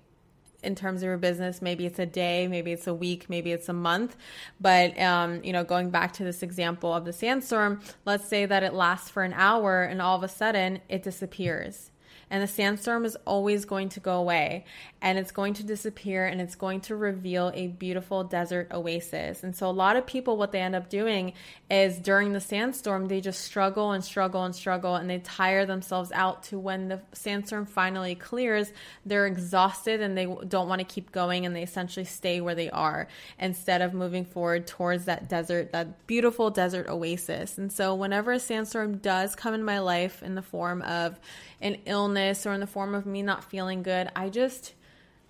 in 0.61 0.75
terms 0.75 1.01
of 1.01 1.07
your 1.07 1.17
business 1.17 1.61
maybe 1.61 1.85
it's 1.85 1.99
a 1.99 2.05
day 2.05 2.47
maybe 2.47 2.71
it's 2.71 2.87
a 2.87 2.93
week 2.93 3.29
maybe 3.29 3.51
it's 3.51 3.67
a 3.67 3.73
month 3.73 4.15
but 4.61 4.97
um, 4.97 5.43
you 5.43 5.51
know 5.51 5.65
going 5.65 5.89
back 5.89 6.13
to 6.13 6.23
this 6.23 6.41
example 6.41 6.93
of 6.93 7.03
the 7.03 7.11
sandstorm 7.11 7.81
let's 8.05 8.25
say 8.25 8.45
that 8.45 8.63
it 8.63 8.73
lasts 8.73 9.09
for 9.09 9.23
an 9.23 9.33
hour 9.33 9.83
and 9.83 10.01
all 10.01 10.15
of 10.15 10.23
a 10.23 10.27
sudden 10.29 10.79
it 10.87 11.03
disappears 11.03 11.91
and 12.33 12.41
the 12.41 12.47
sandstorm 12.47 13.05
is 13.05 13.15
always 13.27 13.63
going 13.63 13.89
to 13.89 13.99
go 13.99 14.15
away 14.15 14.65
and 15.03 15.19
it's 15.19 15.31
going 15.31 15.53
to 15.53 15.63
disappear 15.63 16.25
and 16.25 16.41
it's 16.41 16.55
going 16.55 16.81
to 16.81 16.95
reveal 16.95 17.51
a 17.53 17.67
beautiful 17.67 18.23
desert 18.23 18.69
oasis. 18.71 19.43
And 19.43 19.55
so, 19.55 19.69
a 19.69 19.71
lot 19.71 19.97
of 19.97 20.07
people, 20.07 20.35
what 20.35 20.51
they 20.51 20.59
end 20.59 20.73
up 20.73 20.89
doing 20.89 21.33
is 21.73 21.97
during 21.97 22.33
the 22.33 22.39
sandstorm, 22.39 23.07
they 23.07 23.19
just 23.19 23.41
struggle 23.41 23.93
and 23.93 24.03
struggle 24.03 24.43
and 24.43 24.55
struggle 24.55 24.95
and 24.95 25.09
they 25.09 25.17
tire 25.17 25.65
themselves 25.65 26.11
out 26.11 26.43
to 26.43 26.59
when 26.59 26.87
the 26.87 27.01
sandstorm 27.13 27.65
finally 27.65 28.13
clears, 28.13 28.71
they're 29.07 29.25
exhausted 29.25 29.99
and 29.99 30.15
they 30.15 30.25
don't 30.47 30.69
want 30.69 30.79
to 30.79 30.85
keep 30.85 31.11
going 31.11 31.47
and 31.47 31.55
they 31.55 31.63
essentially 31.63 32.05
stay 32.05 32.41
where 32.41 32.53
they 32.53 32.69
are 32.69 33.07
instead 33.39 33.81
of 33.81 33.91
moving 33.93 34.23
forward 34.23 34.67
towards 34.67 35.05
that 35.05 35.27
desert, 35.27 35.71
that 35.71 36.05
beautiful 36.05 36.51
desert 36.51 36.87
oasis. 36.87 37.57
And 37.57 37.71
so, 37.71 37.95
whenever 37.95 38.31
a 38.31 38.39
sandstorm 38.39 38.97
does 38.97 39.35
come 39.35 39.55
in 39.55 39.63
my 39.63 39.79
life 39.79 40.21
in 40.21 40.35
the 40.35 40.43
form 40.43 40.83
of 40.83 41.19
an 41.59 41.77
illness 41.85 42.45
or 42.45 42.53
in 42.53 42.59
the 42.59 42.67
form 42.67 42.93
of 42.93 43.07
me 43.07 43.23
not 43.23 43.43
feeling 43.43 43.81
good, 43.81 44.11
I 44.15 44.29
just 44.29 44.75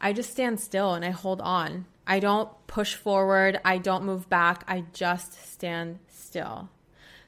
I 0.02 0.12
just 0.12 0.32
stand 0.32 0.60
still 0.60 0.94
and 0.94 1.06
I 1.06 1.12
hold 1.12 1.40
on. 1.40 1.86
I 2.06 2.20
don't 2.20 2.50
push 2.68 2.96
forward, 2.96 3.62
I 3.64 3.78
don't 3.78 4.04
move 4.04 4.28
back, 4.28 4.66
I 4.68 4.84
just 4.92 5.54
stand 5.54 6.00
still. 6.34 6.68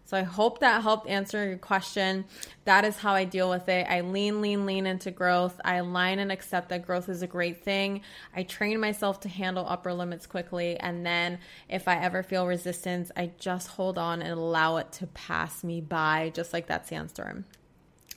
So 0.05 0.17
I 0.17 0.23
hope 0.23 0.59
that 0.59 0.81
helped 0.81 1.07
answer 1.07 1.47
your 1.47 1.57
question. 1.59 2.25
That 2.63 2.85
is 2.85 2.97
how 2.97 3.13
I 3.13 3.23
deal 3.23 3.51
with 3.51 3.69
it. 3.69 3.85
I 3.87 4.01
lean, 4.01 4.41
lean, 4.41 4.65
lean 4.65 4.87
into 4.87 5.11
growth. 5.11 5.61
I 5.63 5.75
align 5.75 6.17
and 6.17 6.31
accept 6.31 6.69
that 6.69 6.87
growth 6.87 7.07
is 7.07 7.21
a 7.21 7.27
great 7.27 7.63
thing. 7.63 8.01
I 8.35 8.41
train 8.43 8.79
myself 8.79 9.19
to 9.21 9.29
handle 9.29 9.65
upper 9.67 9.93
limits 9.93 10.25
quickly. 10.25 10.79
And 10.79 11.05
then 11.05 11.37
if 11.69 11.87
I 11.87 11.99
ever 11.99 12.23
feel 12.23 12.47
resistance, 12.47 13.11
I 13.15 13.31
just 13.37 13.67
hold 13.67 13.99
on 13.99 14.23
and 14.23 14.31
allow 14.31 14.77
it 14.77 14.91
to 14.93 15.07
pass 15.07 15.63
me 15.63 15.81
by, 15.81 16.31
just 16.33 16.51
like 16.51 16.65
that 16.65 16.87
sandstorm. 16.87 17.45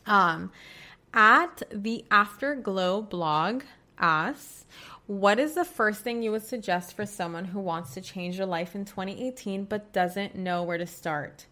Um, 0.06 0.52
at 1.12 1.62
the 1.70 2.06
Afterglow 2.10 3.02
blog, 3.02 3.62
asks, 3.98 4.64
what 5.08 5.38
is 5.38 5.54
the 5.54 5.64
first 5.64 6.02
thing 6.02 6.22
you 6.22 6.30
would 6.30 6.44
suggest 6.44 6.94
for 6.94 7.06
someone 7.06 7.46
who 7.46 7.60
wants 7.60 7.94
to 7.94 8.00
change 8.02 8.36
their 8.36 8.44
life 8.44 8.74
in 8.74 8.84
2018 8.84 9.64
but 9.64 9.90
doesn't 9.90 10.36
know 10.36 10.62
where 10.62 10.76
to 10.76 10.86
start? 10.86 11.46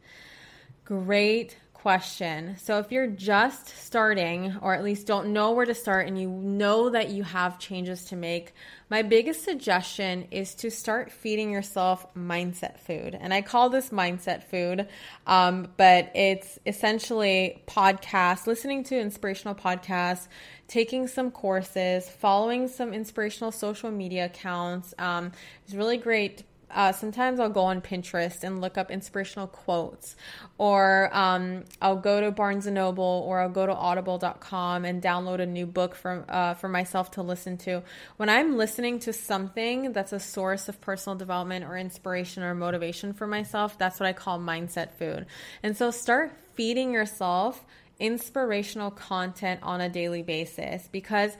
Great 0.84 1.56
question. 1.86 2.56
So, 2.58 2.80
if 2.80 2.90
you're 2.90 3.06
just 3.06 3.68
starting, 3.68 4.56
or 4.60 4.74
at 4.74 4.82
least 4.82 5.06
don't 5.06 5.32
know 5.32 5.52
where 5.52 5.64
to 5.64 5.72
start, 5.72 6.08
and 6.08 6.20
you 6.20 6.28
know 6.28 6.90
that 6.90 7.10
you 7.10 7.22
have 7.22 7.60
changes 7.60 8.06
to 8.06 8.16
make, 8.16 8.54
my 8.90 9.02
biggest 9.02 9.44
suggestion 9.44 10.26
is 10.32 10.56
to 10.56 10.68
start 10.68 11.12
feeding 11.12 11.52
yourself 11.52 12.12
mindset 12.16 12.80
food. 12.80 13.14
And 13.14 13.32
I 13.32 13.40
call 13.40 13.70
this 13.70 13.90
mindset 13.90 14.42
food, 14.42 14.88
um, 15.28 15.68
but 15.76 16.10
it's 16.16 16.58
essentially 16.66 17.62
podcasts, 17.68 18.48
listening 18.48 18.82
to 18.82 18.98
inspirational 18.98 19.54
podcasts, 19.54 20.26
taking 20.66 21.06
some 21.06 21.30
courses, 21.30 22.08
following 22.08 22.66
some 22.66 22.92
inspirational 22.92 23.52
social 23.52 23.92
media 23.92 24.24
accounts. 24.24 24.92
Um, 24.98 25.30
it's 25.64 25.74
really 25.74 25.98
great 25.98 26.42
uh, 26.70 26.92
sometimes 26.92 27.38
I'll 27.38 27.48
go 27.48 27.62
on 27.62 27.80
Pinterest 27.80 28.42
and 28.42 28.60
look 28.60 28.76
up 28.76 28.90
inspirational 28.90 29.46
quotes, 29.46 30.16
or 30.58 31.10
um, 31.12 31.64
I'll 31.80 31.96
go 31.96 32.20
to 32.20 32.30
Barnes 32.30 32.66
and 32.66 32.74
Noble, 32.74 33.24
or 33.26 33.40
I'll 33.40 33.48
go 33.48 33.66
to 33.66 33.74
Audible.com 33.74 34.84
and 34.84 35.02
download 35.02 35.40
a 35.40 35.46
new 35.46 35.66
book 35.66 35.94
from 35.94 36.24
uh, 36.28 36.54
for 36.54 36.68
myself 36.68 37.12
to 37.12 37.22
listen 37.22 37.56
to. 37.58 37.82
When 38.16 38.28
I'm 38.28 38.56
listening 38.56 38.98
to 39.00 39.12
something 39.12 39.92
that's 39.92 40.12
a 40.12 40.20
source 40.20 40.68
of 40.68 40.80
personal 40.80 41.16
development 41.16 41.64
or 41.64 41.76
inspiration 41.76 42.42
or 42.42 42.54
motivation 42.54 43.12
for 43.12 43.26
myself, 43.26 43.78
that's 43.78 44.00
what 44.00 44.08
I 44.08 44.12
call 44.12 44.38
mindset 44.38 44.92
food. 44.98 45.26
And 45.62 45.76
so 45.76 45.90
start 45.90 46.32
feeding 46.54 46.92
yourself 46.92 47.64
inspirational 47.98 48.90
content 48.90 49.60
on 49.62 49.80
a 49.80 49.88
daily 49.88 50.22
basis 50.22 50.88
because 50.92 51.32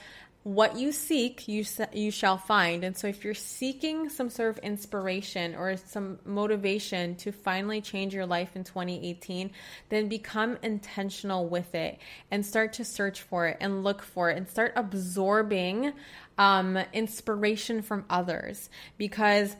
what 0.46 0.76
you 0.76 0.92
seek, 0.92 1.48
you 1.48 1.64
you 1.92 2.12
shall 2.12 2.38
find. 2.38 2.84
And 2.84 2.96
so 2.96 3.08
if 3.08 3.24
you're 3.24 3.34
seeking 3.34 4.08
some 4.08 4.30
sort 4.30 4.50
of 4.50 4.58
inspiration 4.58 5.56
or 5.56 5.76
some 5.76 6.20
motivation 6.24 7.16
to 7.16 7.32
finally 7.32 7.80
change 7.80 8.14
your 8.14 8.26
life 8.26 8.54
in 8.54 8.62
2018, 8.62 9.50
then 9.88 10.06
become 10.06 10.56
intentional 10.62 11.48
with 11.48 11.74
it 11.74 11.98
and 12.30 12.46
start 12.46 12.74
to 12.74 12.84
search 12.84 13.22
for 13.22 13.48
it 13.48 13.56
and 13.60 13.82
look 13.82 14.02
for 14.02 14.30
it 14.30 14.36
and 14.36 14.48
start 14.48 14.72
absorbing 14.76 15.92
um, 16.38 16.78
inspiration 16.92 17.82
from 17.82 18.04
others 18.08 18.70
because 18.98 19.56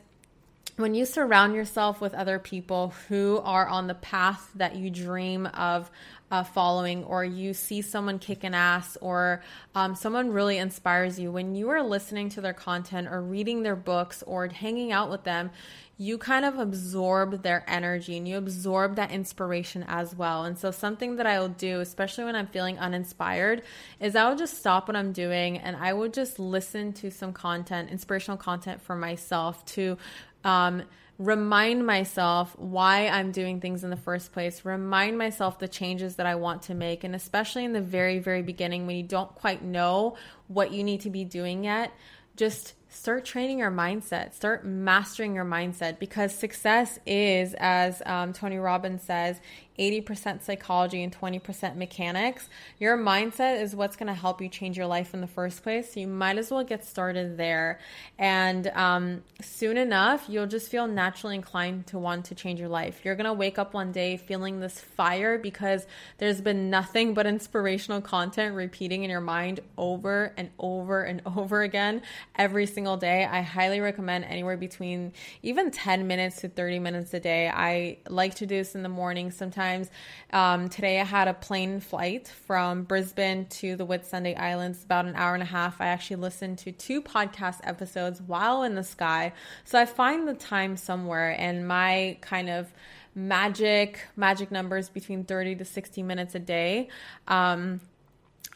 when 0.77 0.93
you 0.93 1.05
surround 1.05 1.55
yourself 1.55 1.99
with 1.99 2.13
other 2.13 2.37
people 2.37 2.93
who 3.09 3.41
are 3.43 3.67
on 3.67 3.87
the 3.87 3.95
path 3.95 4.51
that 4.55 4.75
you 4.75 4.91
dream 4.91 5.47
of 5.47 5.89
uh, 6.31 6.43
following, 6.43 7.03
or 7.05 7.23
you 7.23 7.53
see 7.53 7.81
someone 7.81 8.19
kicking 8.19 8.53
ass, 8.53 8.97
or 9.01 9.41
um, 9.75 9.95
someone 9.95 10.31
really 10.31 10.57
inspires 10.57 11.19
you, 11.19 11.31
when 11.31 11.55
you 11.55 11.69
are 11.69 11.81
listening 11.81 12.29
to 12.29 12.41
their 12.41 12.53
content 12.53 13.07
or 13.07 13.21
reading 13.21 13.63
their 13.63 13.75
books 13.75 14.23
or 14.23 14.47
hanging 14.47 14.91
out 14.91 15.09
with 15.09 15.23
them, 15.23 15.51
you 15.99 16.17
kind 16.17 16.45
of 16.45 16.59
absorb 16.59 17.41
their 17.41 17.63
energy 17.67 18.17
and 18.17 18.27
you 18.27 18.37
absorb 18.37 18.95
that 18.97 19.09
inspiration 19.09 19.83
as 19.87 20.15
well. 20.15 20.43
And 20.43 20.57
so, 20.57 20.69
something 20.69 21.15
that 21.15 21.25
I 21.25 21.39
will 21.39 21.49
do, 21.49 21.79
especially 21.79 22.25
when 22.25 22.35
I'm 22.35 22.47
feeling 22.47 22.77
uninspired, 22.77 23.63
is 23.99 24.15
I 24.15 24.29
will 24.29 24.37
just 24.37 24.59
stop 24.59 24.87
what 24.87 24.95
I'm 24.95 25.11
doing 25.11 25.57
and 25.57 25.75
I 25.75 25.93
will 25.93 26.09
just 26.09 26.37
listen 26.37 26.93
to 26.93 27.09
some 27.09 27.33
content, 27.33 27.89
inspirational 27.89 28.37
content 28.37 28.81
for 28.81 28.95
myself 28.95 29.65
to 29.65 29.97
um, 30.43 30.83
remind 31.19 31.85
myself 31.85 32.55
why 32.57 33.07
I'm 33.07 33.31
doing 33.31 33.59
things 33.59 33.83
in 33.83 33.89
the 33.89 33.97
first 33.97 34.31
place, 34.33 34.63
remind 34.63 35.17
myself 35.17 35.57
the 35.57 35.67
changes 35.67 36.15
that 36.15 36.25
I 36.25 36.35
want 36.35 36.63
to 36.63 36.75
make. 36.75 37.03
And 37.03 37.15
especially 37.15 37.65
in 37.65 37.73
the 37.73 37.81
very, 37.81 38.19
very 38.19 38.43
beginning 38.43 38.85
when 38.85 38.95
you 38.95 39.03
don't 39.03 39.33
quite 39.33 39.63
know 39.63 40.15
what 40.47 40.71
you 40.71 40.83
need 40.83 41.01
to 41.01 41.09
be 41.09 41.23
doing 41.23 41.63
yet, 41.63 41.91
just 42.35 42.75
start 42.89 43.25
training 43.25 43.59
your 43.59 43.71
mindset, 43.71 44.33
start 44.33 44.63
mastering 44.65 45.33
your 45.33 45.45
mindset 45.45 45.99
because 45.99 46.33
success 46.33 46.99
is, 47.05 47.55
as 47.57 48.01
um, 48.05 48.31
Tony 48.31 48.57
Robbins 48.57 49.01
says, 49.03 49.41
80% 49.79 50.41
psychology 50.41 51.03
and 51.03 51.15
20% 51.15 51.75
mechanics. 51.75 52.49
Your 52.79 52.97
mindset 52.97 53.61
is 53.61 53.75
what's 53.75 53.95
going 53.95 54.07
to 54.07 54.13
help 54.13 54.41
you 54.41 54.49
change 54.49 54.77
your 54.77 54.87
life 54.87 55.13
in 55.13 55.21
the 55.21 55.27
first 55.27 55.61
place. 55.61 55.93
So 55.93 55.99
you 55.99 56.07
might 56.07 56.37
as 56.37 56.49
well 56.49 56.63
get 56.63 56.83
started 56.83 57.37
there. 57.37 57.79
And 58.17 58.67
um, 58.67 59.23
soon 59.41 59.77
enough, 59.77 60.25
you'll 60.27 60.47
just 60.47 60.69
feel 60.69 60.87
naturally 60.87 61.35
inclined 61.35 61.87
to 61.87 61.99
want 61.99 62.25
to 62.25 62.35
change 62.35 62.59
your 62.59 62.69
life. 62.69 63.01
You're 63.03 63.15
going 63.15 63.25
to 63.25 63.33
wake 63.33 63.59
up 63.59 63.73
one 63.73 63.91
day 63.91 64.17
feeling 64.17 64.59
this 64.59 64.79
fire 64.79 65.37
because 65.37 65.85
there's 66.17 66.41
been 66.41 66.69
nothing 66.69 67.13
but 67.13 67.27
inspirational 67.27 68.01
content 68.01 68.55
repeating 68.55 69.03
in 69.03 69.09
your 69.11 69.21
mind 69.21 69.59
over 69.77 70.33
and 70.37 70.49
over 70.57 71.03
and 71.03 71.21
over 71.37 71.61
again 71.61 72.01
every 72.35 72.65
single 72.65 72.97
day. 72.97 73.25
I 73.25 73.41
highly 73.41 73.79
recommend 73.79 74.25
anywhere 74.25 74.57
between 74.57 75.13
even 75.43 75.69
10 75.69 76.07
minutes 76.07 76.41
to 76.41 76.49
30 76.49 76.79
minutes 76.79 77.13
a 77.13 77.19
day. 77.19 77.49
I 77.49 77.97
like 78.09 78.35
to 78.35 78.47
do 78.47 78.57
this 78.57 78.73
in 78.73 78.81
the 78.81 78.89
morning 78.89 79.29
sometimes 79.29 79.66
times. 79.67 79.89
Um, 80.31 80.69
today 80.69 80.99
I 81.01 81.03
had 81.03 81.27
a 81.27 81.33
plane 81.33 81.81
flight 81.81 82.29
from 82.45 82.83
Brisbane 82.83 83.45
to 83.61 83.75
the 83.75 83.85
Whitsunday 83.85 84.37
Islands, 84.37 84.83
about 84.83 85.05
an 85.05 85.15
hour 85.15 85.33
and 85.33 85.43
a 85.43 85.47
half. 85.47 85.81
I 85.81 85.87
actually 85.87 86.17
listened 86.17 86.59
to 86.59 86.71
two 86.71 87.01
podcast 87.01 87.59
episodes 87.63 88.21
while 88.21 88.63
in 88.63 88.75
the 88.75 88.83
sky. 88.83 89.33
So 89.65 89.77
I 89.77 89.85
find 89.85 90.25
the 90.25 90.35
time 90.35 90.77
somewhere 90.77 91.35
and 91.37 91.67
my 91.67 92.17
kind 92.21 92.49
of 92.49 92.71
magic 93.13 93.99
magic 94.15 94.51
numbers 94.51 94.89
between 94.89 95.23
30 95.23 95.55
to 95.55 95.65
60 95.65 96.03
minutes 96.03 96.35
a 96.35 96.39
day 96.39 96.87
um, 97.27 97.81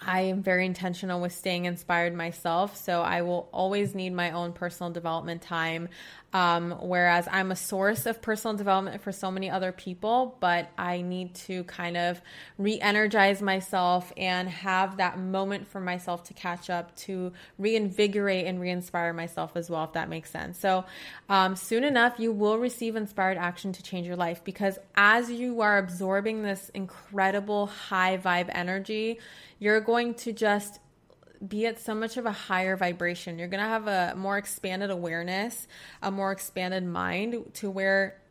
I 0.03 0.21
am 0.21 0.41
very 0.41 0.65
intentional 0.65 1.21
with 1.21 1.31
staying 1.31 1.65
inspired 1.65 2.15
myself. 2.15 2.75
So 2.75 3.01
I 3.01 3.21
will 3.21 3.47
always 3.51 3.93
need 3.93 4.13
my 4.13 4.31
own 4.31 4.51
personal 4.51 4.91
development 4.91 5.43
time. 5.43 5.89
Um, 6.33 6.71
whereas 6.79 7.27
I'm 7.29 7.51
a 7.51 7.55
source 7.55 8.05
of 8.05 8.21
personal 8.21 8.55
development 8.55 9.01
for 9.01 9.11
so 9.11 9.29
many 9.29 9.49
other 9.49 9.71
people, 9.71 10.37
but 10.39 10.69
I 10.77 11.01
need 11.01 11.35
to 11.35 11.65
kind 11.65 11.97
of 11.97 12.21
re 12.57 12.79
energize 12.79 13.41
myself 13.41 14.13
and 14.15 14.47
have 14.47 14.97
that 14.97 15.19
moment 15.19 15.67
for 15.67 15.81
myself 15.81 16.23
to 16.25 16.33
catch 16.33 16.69
up, 16.69 16.95
to 16.97 17.33
reinvigorate 17.57 18.45
and 18.45 18.61
re 18.61 18.69
inspire 18.69 19.11
myself 19.11 19.51
as 19.55 19.69
well, 19.69 19.83
if 19.83 19.93
that 19.93 20.07
makes 20.07 20.31
sense. 20.31 20.57
So 20.57 20.85
um, 21.27 21.55
soon 21.55 21.83
enough, 21.83 22.19
you 22.19 22.31
will 22.31 22.57
receive 22.57 22.95
inspired 22.95 23.37
action 23.37 23.73
to 23.73 23.83
change 23.83 24.07
your 24.07 24.15
life 24.15 24.43
because 24.43 24.79
as 24.95 25.29
you 25.29 25.61
are 25.61 25.77
absorbing 25.77 26.43
this 26.43 26.69
incredible 26.73 27.67
high 27.67 28.17
vibe 28.17 28.49
energy, 28.53 29.19
you're 29.59 29.81
going 29.81 30.13
to 30.15 30.31
just 30.31 30.79
be 31.47 31.65
at 31.65 31.79
so 31.79 31.95
much 31.95 32.17
of 32.17 32.25
a 32.25 32.31
higher 32.31 32.75
vibration. 32.75 33.39
You're 33.39 33.47
going 33.47 33.63
to 33.63 33.69
have 33.69 33.87
a 33.87 34.13
more 34.15 34.37
expanded 34.37 34.91
awareness, 34.91 35.67
a 36.01 36.11
more 36.11 36.31
expanded 36.31 36.85
mind 36.85 37.51
to 37.55 37.69
where 37.69 38.21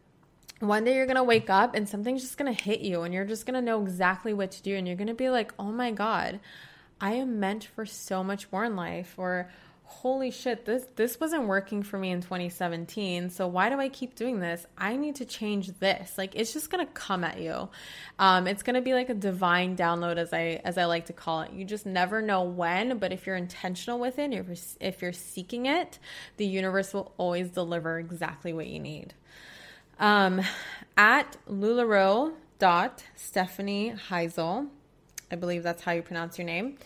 one 0.60 0.84
day 0.84 0.94
you're 0.94 1.06
going 1.06 1.16
to 1.16 1.24
wake 1.24 1.50
up 1.50 1.74
and 1.74 1.88
something's 1.88 2.22
just 2.22 2.36
going 2.36 2.54
to 2.54 2.62
hit 2.62 2.80
you 2.80 3.02
and 3.02 3.12
you're 3.14 3.24
just 3.24 3.46
going 3.46 3.54
to 3.54 3.62
know 3.62 3.82
exactly 3.82 4.32
what 4.32 4.50
to 4.52 4.62
do. 4.62 4.76
And 4.76 4.86
you're 4.86 4.96
going 4.96 5.08
to 5.08 5.14
be 5.14 5.30
like, 5.30 5.52
oh 5.58 5.72
my 5.72 5.90
God, 5.90 6.40
I 7.00 7.14
am 7.14 7.40
meant 7.40 7.64
for 7.64 7.86
so 7.86 8.22
much 8.22 8.50
more 8.52 8.64
in 8.64 8.76
life. 8.76 9.14
Or, 9.16 9.50
holy 9.90 10.30
shit, 10.30 10.64
this 10.64 10.86
this 10.94 11.18
wasn't 11.18 11.46
working 11.46 11.82
for 11.82 11.98
me 11.98 12.10
in 12.10 12.22
2017. 12.22 13.28
So 13.30 13.46
why 13.48 13.68
do 13.68 13.80
I 13.80 13.88
keep 13.88 14.14
doing 14.14 14.38
this? 14.38 14.64
I 14.78 14.96
need 14.96 15.16
to 15.16 15.24
change 15.24 15.78
this. 15.78 16.16
Like 16.16 16.34
it's 16.34 16.52
just 16.52 16.70
gonna 16.70 16.86
come 16.86 17.24
at 17.24 17.40
you. 17.40 17.68
Um, 18.18 18.46
it's 18.46 18.62
gonna 18.62 18.80
be 18.80 18.94
like 18.94 19.10
a 19.10 19.14
divine 19.14 19.76
download, 19.76 20.16
as 20.16 20.32
I 20.32 20.60
as 20.64 20.78
I 20.78 20.84
like 20.84 21.06
to 21.06 21.12
call 21.12 21.42
it. 21.42 21.52
You 21.52 21.64
just 21.64 21.86
never 21.86 22.22
know 22.22 22.42
when, 22.42 22.98
but 22.98 23.12
if 23.12 23.26
you're 23.26 23.36
intentional 23.36 23.98
with 23.98 24.18
it, 24.18 24.32
if 24.32 24.46
you're, 24.46 24.56
if 24.80 25.02
you're 25.02 25.12
seeking 25.12 25.66
it, 25.66 25.98
the 26.36 26.46
universe 26.46 26.94
will 26.94 27.12
always 27.18 27.50
deliver 27.50 27.98
exactly 27.98 28.52
what 28.52 28.68
you 28.68 28.78
need. 28.78 29.12
Um, 29.98 30.40
at 30.96 31.36
Lularoe 31.48 32.32
dot 32.58 33.04
Stephanie 33.16 33.94
Heisel, 34.08 34.68
I 35.30 35.36
believe 35.36 35.62
that's 35.62 35.82
how 35.82 35.92
you 35.92 36.02
pronounce 36.02 36.38
your 36.38 36.46
name. 36.46 36.78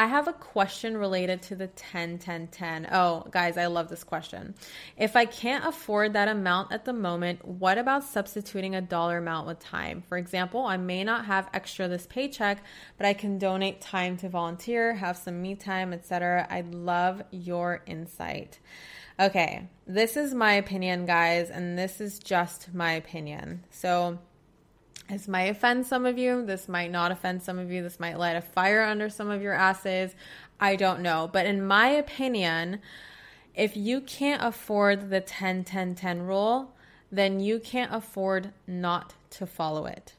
I 0.00 0.06
have 0.06 0.28
a 0.28 0.32
question 0.32 0.96
related 0.96 1.42
to 1.42 1.56
the 1.56 1.66
10 1.66 2.20
10 2.20 2.46
10. 2.46 2.88
Oh, 2.90 3.26
guys, 3.30 3.58
I 3.58 3.66
love 3.66 3.90
this 3.90 4.02
question. 4.02 4.54
If 4.96 5.14
I 5.14 5.26
can't 5.26 5.66
afford 5.66 6.14
that 6.14 6.26
amount 6.26 6.72
at 6.72 6.86
the 6.86 6.94
moment, 6.94 7.44
what 7.44 7.76
about 7.76 8.04
substituting 8.04 8.74
a 8.74 8.80
dollar 8.80 9.18
amount 9.18 9.46
with 9.46 9.58
time? 9.58 10.02
For 10.08 10.16
example, 10.16 10.64
I 10.64 10.78
may 10.78 11.04
not 11.04 11.26
have 11.26 11.50
extra 11.52 11.86
this 11.86 12.06
paycheck, 12.06 12.64
but 12.96 13.06
I 13.06 13.12
can 13.12 13.36
donate 13.36 13.82
time 13.82 14.16
to 14.16 14.30
volunteer, 14.30 14.94
have 14.94 15.18
some 15.18 15.42
me 15.42 15.54
time, 15.54 15.92
etc. 15.92 16.46
I'd 16.48 16.74
love 16.74 17.22
your 17.30 17.82
insight. 17.84 18.58
Okay, 19.20 19.68
this 19.86 20.16
is 20.16 20.32
my 20.32 20.54
opinion, 20.54 21.04
guys, 21.04 21.50
and 21.50 21.78
this 21.78 22.00
is 22.00 22.18
just 22.18 22.72
my 22.72 22.92
opinion. 22.92 23.64
So, 23.68 24.18
this 25.10 25.28
might 25.28 25.44
offend 25.44 25.86
some 25.86 26.06
of 26.06 26.16
you. 26.18 26.44
This 26.44 26.68
might 26.68 26.90
not 26.90 27.10
offend 27.10 27.42
some 27.42 27.58
of 27.58 27.70
you. 27.70 27.82
This 27.82 27.98
might 28.00 28.18
light 28.18 28.36
a 28.36 28.40
fire 28.40 28.82
under 28.82 29.10
some 29.10 29.28
of 29.28 29.42
your 29.42 29.52
asses. 29.52 30.14
I 30.60 30.76
don't 30.76 31.00
know. 31.00 31.28
But 31.32 31.46
in 31.46 31.66
my 31.66 31.88
opinion, 31.88 32.80
if 33.54 33.76
you 33.76 34.00
can't 34.00 34.42
afford 34.42 35.10
the 35.10 35.20
10 35.20 35.64
10 35.64 35.94
10 35.94 36.22
rule, 36.22 36.74
then 37.10 37.40
you 37.40 37.58
can't 37.58 37.92
afford 37.92 38.52
not 38.66 39.14
to 39.30 39.46
follow 39.46 39.86
it 39.86 40.14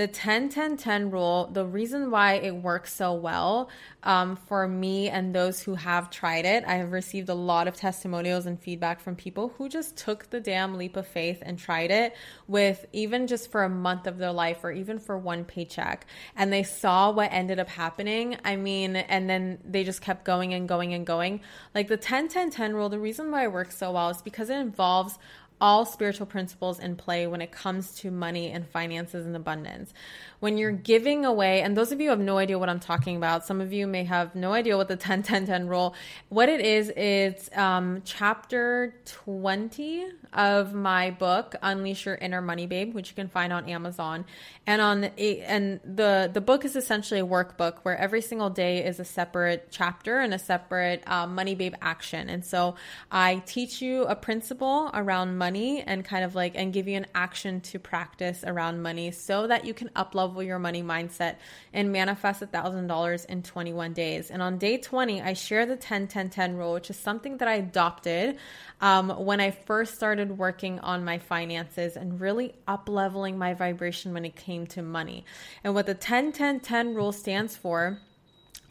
the 0.00 0.08
10 0.08 0.48
10 0.48 0.78
10 0.78 1.10
rule, 1.10 1.50
the 1.52 1.66
reason 1.66 2.10
why 2.10 2.32
it 2.36 2.54
works 2.54 2.90
so 2.90 3.12
well 3.12 3.68
um, 4.02 4.34
for 4.34 4.66
me 4.66 5.10
and 5.10 5.34
those 5.34 5.60
who 5.60 5.74
have 5.74 6.08
tried 6.08 6.46
it, 6.46 6.64
I 6.66 6.76
have 6.76 6.90
received 6.90 7.28
a 7.28 7.34
lot 7.34 7.68
of 7.68 7.76
testimonials 7.76 8.46
and 8.46 8.58
feedback 8.58 9.00
from 9.00 9.14
people 9.14 9.52
who 9.58 9.68
just 9.68 9.98
took 9.98 10.30
the 10.30 10.40
damn 10.40 10.78
leap 10.78 10.96
of 10.96 11.06
faith 11.06 11.42
and 11.42 11.58
tried 11.58 11.90
it 11.90 12.16
with 12.48 12.86
even 12.94 13.26
just 13.26 13.52
for 13.52 13.62
a 13.62 13.68
month 13.68 14.06
of 14.06 14.16
their 14.16 14.32
life 14.32 14.64
or 14.64 14.72
even 14.72 14.98
for 14.98 15.18
one 15.18 15.44
paycheck. 15.44 16.06
And 16.34 16.50
they 16.50 16.62
saw 16.62 17.10
what 17.10 17.30
ended 17.30 17.58
up 17.58 17.68
happening. 17.68 18.38
I 18.42 18.56
mean, 18.56 18.96
and 18.96 19.28
then 19.28 19.58
they 19.66 19.84
just 19.84 20.00
kept 20.00 20.24
going 20.24 20.54
and 20.54 20.66
going 20.66 20.94
and 20.94 21.04
going. 21.04 21.42
Like 21.74 21.88
the 21.88 21.98
10 21.98 22.28
10 22.28 22.48
10 22.48 22.72
rule, 22.74 22.88
the 22.88 22.98
reason 22.98 23.30
why 23.30 23.44
it 23.44 23.52
works 23.52 23.76
so 23.76 23.92
well 23.92 24.08
is 24.08 24.22
because 24.22 24.48
it 24.48 24.56
involves 24.56 25.18
all 25.60 25.84
spiritual 25.84 26.26
principles 26.26 26.78
in 26.78 26.96
play 26.96 27.26
when 27.26 27.40
it 27.40 27.52
comes 27.52 27.94
to 27.96 28.10
money 28.10 28.50
and 28.50 28.66
finances 28.66 29.26
and 29.26 29.36
abundance. 29.36 29.92
When 30.40 30.56
you're 30.56 30.72
giving 30.72 31.26
away, 31.26 31.60
and 31.60 31.76
those 31.76 31.92
of 31.92 32.00
you 32.00 32.08
have 32.10 32.18
no 32.18 32.38
idea 32.38 32.58
what 32.58 32.70
I'm 32.70 32.80
talking 32.80 33.16
about, 33.16 33.46
some 33.46 33.60
of 33.60 33.72
you 33.72 33.86
may 33.86 34.04
have 34.04 34.34
no 34.34 34.52
idea 34.52 34.76
what 34.76 34.88
the 34.88 34.96
10 35.10 35.22
10 35.22 35.46
10 35.46 35.68
rule. 35.68 35.94
What 36.28 36.48
it 36.48 36.60
is, 36.60 36.90
it's 36.96 37.50
um, 37.56 38.02
chapter 38.04 38.94
20 39.04 40.06
of 40.32 40.72
my 40.72 41.10
book, 41.10 41.56
Unleash 41.60 42.06
Your 42.06 42.14
Inner 42.14 42.40
Money 42.40 42.66
Babe, 42.66 42.94
which 42.94 43.10
you 43.10 43.14
can 43.14 43.28
find 43.28 43.52
on 43.52 43.68
Amazon. 43.68 44.24
And 44.66 44.80
on 44.80 45.04
and 45.04 45.80
the 45.84 46.30
the 46.32 46.40
book 46.40 46.64
is 46.64 46.76
essentially 46.76 47.20
a 47.20 47.26
workbook 47.26 47.78
where 47.82 47.96
every 47.96 48.20
single 48.22 48.50
day 48.50 48.84
is 48.84 49.00
a 49.00 49.04
separate 49.04 49.68
chapter 49.70 50.20
and 50.20 50.32
a 50.32 50.38
separate 50.38 51.02
uh, 51.06 51.26
money 51.26 51.54
babe 51.54 51.74
action. 51.82 52.28
And 52.28 52.44
so 52.44 52.76
I 53.10 53.42
teach 53.46 53.82
you 53.82 54.04
a 54.04 54.14
principle 54.14 54.90
around 54.94 55.36
money 55.36 55.49
money 55.50 55.82
and 55.82 56.04
kind 56.04 56.24
of 56.24 56.36
like 56.36 56.52
and 56.54 56.72
give 56.72 56.86
you 56.86 56.96
an 56.96 57.06
action 57.12 57.60
to 57.60 57.76
practice 57.76 58.44
around 58.46 58.80
money 58.80 59.10
so 59.10 59.48
that 59.48 59.64
you 59.64 59.74
can 59.74 59.88
uplevel 59.96 60.46
your 60.46 60.60
money 60.60 60.80
mindset 60.80 61.34
and 61.72 61.90
manifest 61.90 62.40
a 62.40 62.46
thousand 62.46 62.86
dollars 62.86 63.24
in 63.24 63.42
21 63.42 63.92
days. 63.92 64.30
And 64.30 64.42
on 64.42 64.58
day 64.58 64.76
20, 64.76 65.20
I 65.20 65.32
share 65.32 65.66
the 65.66 65.74
10 65.74 66.06
10 66.06 66.30
10 66.30 66.56
rule, 66.56 66.74
which 66.74 66.88
is 66.88 66.96
something 66.96 67.38
that 67.38 67.48
I 67.48 67.54
adopted 67.54 68.38
um, 68.80 69.10
when 69.10 69.40
I 69.40 69.50
first 69.50 69.96
started 69.96 70.38
working 70.38 70.78
on 70.78 71.04
my 71.04 71.18
finances 71.18 71.96
and 71.96 72.20
really 72.20 72.54
upleveling 72.68 73.36
my 73.36 73.54
vibration 73.54 74.14
when 74.14 74.24
it 74.24 74.36
came 74.36 74.68
to 74.68 74.82
money. 74.82 75.24
And 75.64 75.74
what 75.74 75.86
the 75.86 75.94
10 75.94 76.30
10 76.30 76.60
10 76.60 76.94
rule 76.94 77.10
stands 77.10 77.56
for 77.56 77.98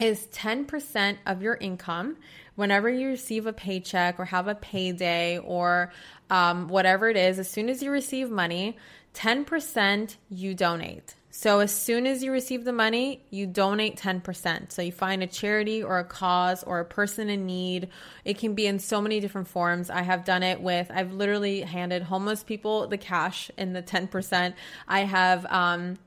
is 0.00 0.26
10% 0.32 1.18
of 1.26 1.42
your 1.42 1.56
income 1.56 2.16
whenever 2.54 2.88
you 2.88 3.08
receive 3.08 3.46
a 3.46 3.52
paycheck 3.52 4.18
or 4.18 4.24
have 4.24 4.48
a 4.48 4.54
payday 4.54 5.38
or 5.38 5.92
um, 6.30 6.68
whatever 6.68 7.08
it 7.08 7.16
is, 7.16 7.38
as 7.38 7.50
soon 7.50 7.68
as 7.68 7.82
you 7.82 7.90
receive 7.90 8.30
money, 8.30 8.76
10% 9.14 10.16
you 10.28 10.54
donate. 10.54 11.14
So 11.32 11.60
as 11.60 11.72
soon 11.72 12.06
as 12.06 12.24
you 12.24 12.32
receive 12.32 12.64
the 12.64 12.72
money, 12.72 13.24
you 13.30 13.46
donate 13.46 13.96
10%. 13.96 14.72
So 14.72 14.82
you 14.82 14.90
find 14.90 15.22
a 15.22 15.28
charity 15.28 15.82
or 15.82 15.98
a 15.98 16.04
cause 16.04 16.64
or 16.64 16.80
a 16.80 16.84
person 16.84 17.30
in 17.30 17.46
need. 17.46 17.88
It 18.24 18.38
can 18.38 18.54
be 18.54 18.66
in 18.66 18.80
so 18.80 19.00
many 19.00 19.20
different 19.20 19.46
forms. 19.46 19.90
I 19.90 20.02
have 20.02 20.24
done 20.24 20.42
it 20.42 20.60
with, 20.60 20.90
I've 20.92 21.12
literally 21.12 21.60
handed 21.60 22.02
homeless 22.02 22.42
people 22.42 22.88
the 22.88 22.98
cash 22.98 23.50
in 23.56 23.72
the 23.72 23.82
10%. 23.82 24.54
I 24.88 25.00
have, 25.00 25.46
um, 25.46 25.98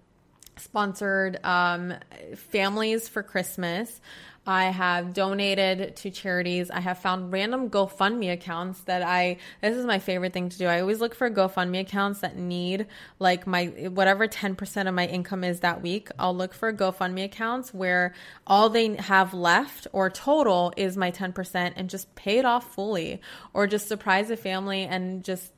sponsored 0.57 1.43
um, 1.43 1.95
families 2.35 3.07
for 3.07 3.23
Christmas. 3.23 4.01
I 4.45 4.65
have 4.65 5.13
donated 5.13 5.95
to 5.97 6.11
charities. 6.11 6.69
I 6.69 6.81
have 6.81 6.99
found 6.99 7.31
random 7.31 7.69
GoFundMe 7.69 8.33
accounts 8.33 8.81
that 8.81 9.01
I, 9.01 9.37
this 9.61 9.77
is 9.77 9.85
my 9.85 9.99
favorite 9.99 10.33
thing 10.33 10.49
to 10.49 10.57
do. 10.57 10.67
I 10.67 10.81
always 10.81 10.99
look 10.99 11.15
for 11.15 11.29
GoFundMe 11.29 11.79
accounts 11.79 12.19
that 12.19 12.37
need 12.37 12.87
like 13.19 13.47
my, 13.47 13.67
whatever 13.67 14.27
10% 14.27 14.87
of 14.87 14.93
my 14.93 15.07
income 15.07 15.45
is 15.45 15.61
that 15.61 15.81
week. 15.81 16.09
I'll 16.19 16.35
look 16.35 16.53
for 16.53 16.73
GoFundMe 16.73 17.23
accounts 17.23 17.73
where 17.73 18.13
all 18.45 18.69
they 18.69 18.95
have 18.97 19.33
left 19.33 19.87
or 19.93 20.09
total 20.09 20.73
is 20.75 20.97
my 20.97 21.09
10% 21.09 21.73
and 21.75 21.89
just 21.89 22.13
pay 22.15 22.37
it 22.37 22.45
off 22.45 22.73
fully 22.75 23.21
or 23.53 23.65
just 23.65 23.87
surprise 23.87 24.29
a 24.29 24.35
family 24.35 24.83
and 24.83 25.23
just 25.23 25.53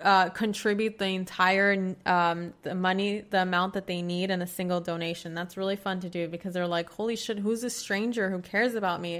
uh, 0.00 0.28
contribute 0.30 0.98
the 0.98 1.06
entire 1.06 1.94
um, 2.06 2.52
the 2.62 2.74
money, 2.74 3.24
the 3.30 3.42
amount 3.42 3.74
that 3.74 3.86
they 3.86 4.00
need 4.00 4.30
in 4.30 4.42
a 4.42 4.46
single 4.46 4.80
donation. 4.80 5.34
That's 5.34 5.56
really 5.56 5.76
fun 5.76 6.00
to 6.00 6.08
do 6.08 6.28
because 6.28 6.54
they're 6.54 6.68
like, 6.68 6.90
"Holy 6.90 7.16
shit, 7.16 7.38
who's 7.38 7.62
this 7.62 7.74
stranger 7.74 8.30
who 8.30 8.40
cares 8.40 8.74
about 8.74 9.00
me?" 9.00 9.16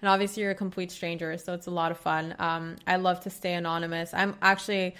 And 0.00 0.08
obviously, 0.08 0.42
you're 0.42 0.52
a 0.52 0.56
complete 0.56 0.92
stranger, 0.92 1.36
so 1.36 1.52
it's 1.52 1.66
a 1.66 1.70
lot 1.70 1.90
of 1.90 1.98
fun. 1.98 2.36
Um, 2.38 2.76
I 2.86 2.96
love 2.96 3.20
to 3.20 3.30
stay 3.30 3.54
anonymous. 3.54 4.14
I'm 4.14 4.36
actually. 4.40 4.94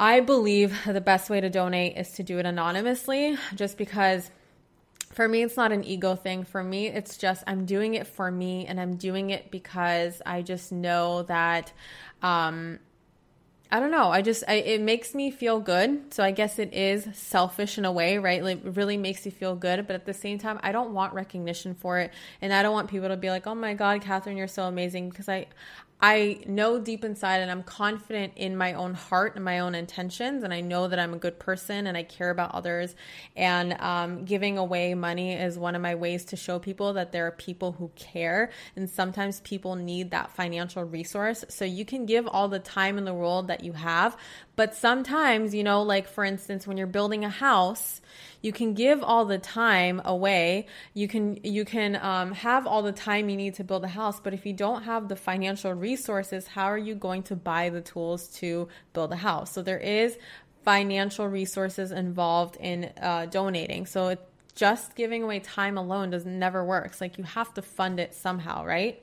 I 0.00 0.20
believe 0.20 0.78
the 0.86 1.00
best 1.00 1.28
way 1.28 1.40
to 1.40 1.50
donate 1.50 1.96
is 1.96 2.12
to 2.12 2.22
do 2.22 2.38
it 2.38 2.46
anonymously, 2.46 3.36
just 3.56 3.76
because 3.76 4.30
for 5.10 5.26
me 5.26 5.42
it's 5.42 5.56
not 5.56 5.72
an 5.72 5.82
ego 5.84 6.14
thing 6.14 6.44
for 6.44 6.62
me 6.62 6.86
it's 6.86 7.16
just 7.16 7.42
i'm 7.46 7.64
doing 7.64 7.94
it 7.94 8.06
for 8.06 8.30
me 8.30 8.66
and 8.66 8.78
i'm 8.78 8.94
doing 8.94 9.30
it 9.30 9.50
because 9.50 10.20
i 10.26 10.42
just 10.42 10.70
know 10.70 11.22
that 11.22 11.72
um, 12.22 12.78
I 13.70 13.80
don't 13.80 13.90
know. 13.90 14.10
I 14.10 14.22
just 14.22 14.44
I, 14.48 14.54
it 14.54 14.80
makes 14.80 15.14
me 15.14 15.30
feel 15.30 15.60
good. 15.60 16.14
So 16.14 16.24
I 16.24 16.30
guess 16.30 16.58
it 16.58 16.72
is 16.72 17.06
selfish 17.12 17.76
in 17.76 17.84
a 17.84 17.92
way, 17.92 18.16
right? 18.16 18.42
Like 18.42 18.64
it 18.64 18.76
really 18.76 18.96
makes 18.96 19.26
you 19.26 19.32
feel 19.32 19.54
good, 19.54 19.86
but 19.86 19.94
at 19.94 20.06
the 20.06 20.14
same 20.14 20.38
time, 20.38 20.58
I 20.62 20.72
don't 20.72 20.94
want 20.94 21.12
recognition 21.12 21.74
for 21.74 21.98
it, 21.98 22.10
and 22.40 22.52
I 22.52 22.62
don't 22.62 22.72
want 22.72 22.88
people 22.88 23.08
to 23.08 23.16
be 23.16 23.28
like, 23.28 23.46
"Oh 23.46 23.54
my 23.54 23.74
God, 23.74 24.00
Kathrin, 24.00 24.38
you're 24.38 24.48
so 24.48 24.62
amazing," 24.64 25.10
because 25.10 25.28
I 25.28 25.46
I 26.00 26.38
know 26.46 26.78
deep 26.78 27.04
inside 27.04 27.38
and 27.38 27.50
I'm 27.50 27.64
confident 27.64 28.34
in 28.36 28.56
my 28.56 28.74
own 28.74 28.94
heart 28.94 29.34
and 29.34 29.44
my 29.44 29.58
own 29.58 29.74
intentions. 29.74 30.44
And 30.44 30.54
I 30.54 30.60
know 30.60 30.86
that 30.86 30.98
I'm 30.98 31.12
a 31.12 31.18
good 31.18 31.40
person 31.40 31.88
and 31.88 31.96
I 31.96 32.04
care 32.04 32.30
about 32.30 32.54
others. 32.54 32.94
And 33.34 33.72
um, 33.80 34.24
giving 34.24 34.58
away 34.58 34.94
money 34.94 35.32
is 35.32 35.58
one 35.58 35.74
of 35.74 35.82
my 35.82 35.96
ways 35.96 36.24
to 36.26 36.36
show 36.36 36.60
people 36.60 36.92
that 36.92 37.10
there 37.10 37.26
are 37.26 37.32
people 37.32 37.72
who 37.72 37.90
care. 37.96 38.50
And 38.76 38.88
sometimes 38.88 39.40
people 39.40 39.74
need 39.74 40.12
that 40.12 40.30
financial 40.30 40.84
resource. 40.84 41.44
So 41.48 41.64
you 41.64 41.84
can 41.84 42.06
give 42.06 42.28
all 42.28 42.46
the 42.46 42.60
time 42.60 42.96
in 42.96 43.04
the 43.04 43.14
world 43.14 43.48
that 43.48 43.64
you 43.64 43.72
have. 43.72 44.16
But 44.58 44.74
sometimes, 44.74 45.54
you 45.54 45.62
know, 45.62 45.82
like 45.82 46.08
for 46.08 46.24
instance, 46.24 46.66
when 46.66 46.76
you're 46.76 46.88
building 46.88 47.24
a 47.24 47.28
house, 47.28 48.00
you 48.42 48.52
can 48.52 48.74
give 48.74 49.04
all 49.04 49.24
the 49.24 49.38
time 49.38 50.02
away. 50.04 50.66
You 50.94 51.06
can 51.06 51.38
you 51.44 51.64
can 51.64 51.94
um, 51.94 52.32
have 52.32 52.66
all 52.66 52.82
the 52.82 52.90
time 52.90 53.28
you 53.28 53.36
need 53.36 53.54
to 53.54 53.62
build 53.62 53.84
a 53.84 53.94
house 54.00 54.18
but 54.18 54.34
if 54.34 54.44
you 54.44 54.52
don't 54.52 54.82
have 54.82 55.06
the 55.06 55.14
financial 55.14 55.72
resources 55.72 56.48
how 56.48 56.64
are 56.64 56.76
you 56.76 56.96
going 56.96 57.22
to 57.30 57.36
buy 57.36 57.68
the 57.68 57.80
tools 57.80 58.26
to 58.40 58.66
build 58.94 59.12
a 59.12 59.16
house? 59.28 59.52
So 59.52 59.62
there 59.62 59.78
is 59.78 60.18
financial 60.64 61.28
resources 61.28 61.92
involved 61.92 62.56
in 62.56 62.90
uh, 63.00 63.26
donating. 63.26 63.86
So 63.86 64.08
it, 64.08 64.20
just 64.56 64.96
giving 64.96 65.22
away 65.22 65.38
time 65.38 65.78
alone 65.78 66.10
does 66.10 66.26
never 66.26 66.64
works. 66.64 67.00
Like 67.00 67.16
you 67.16 67.22
have 67.22 67.54
to 67.54 67.62
fund 67.62 68.00
it 68.00 68.12
somehow 68.12 68.64
right 68.64 69.00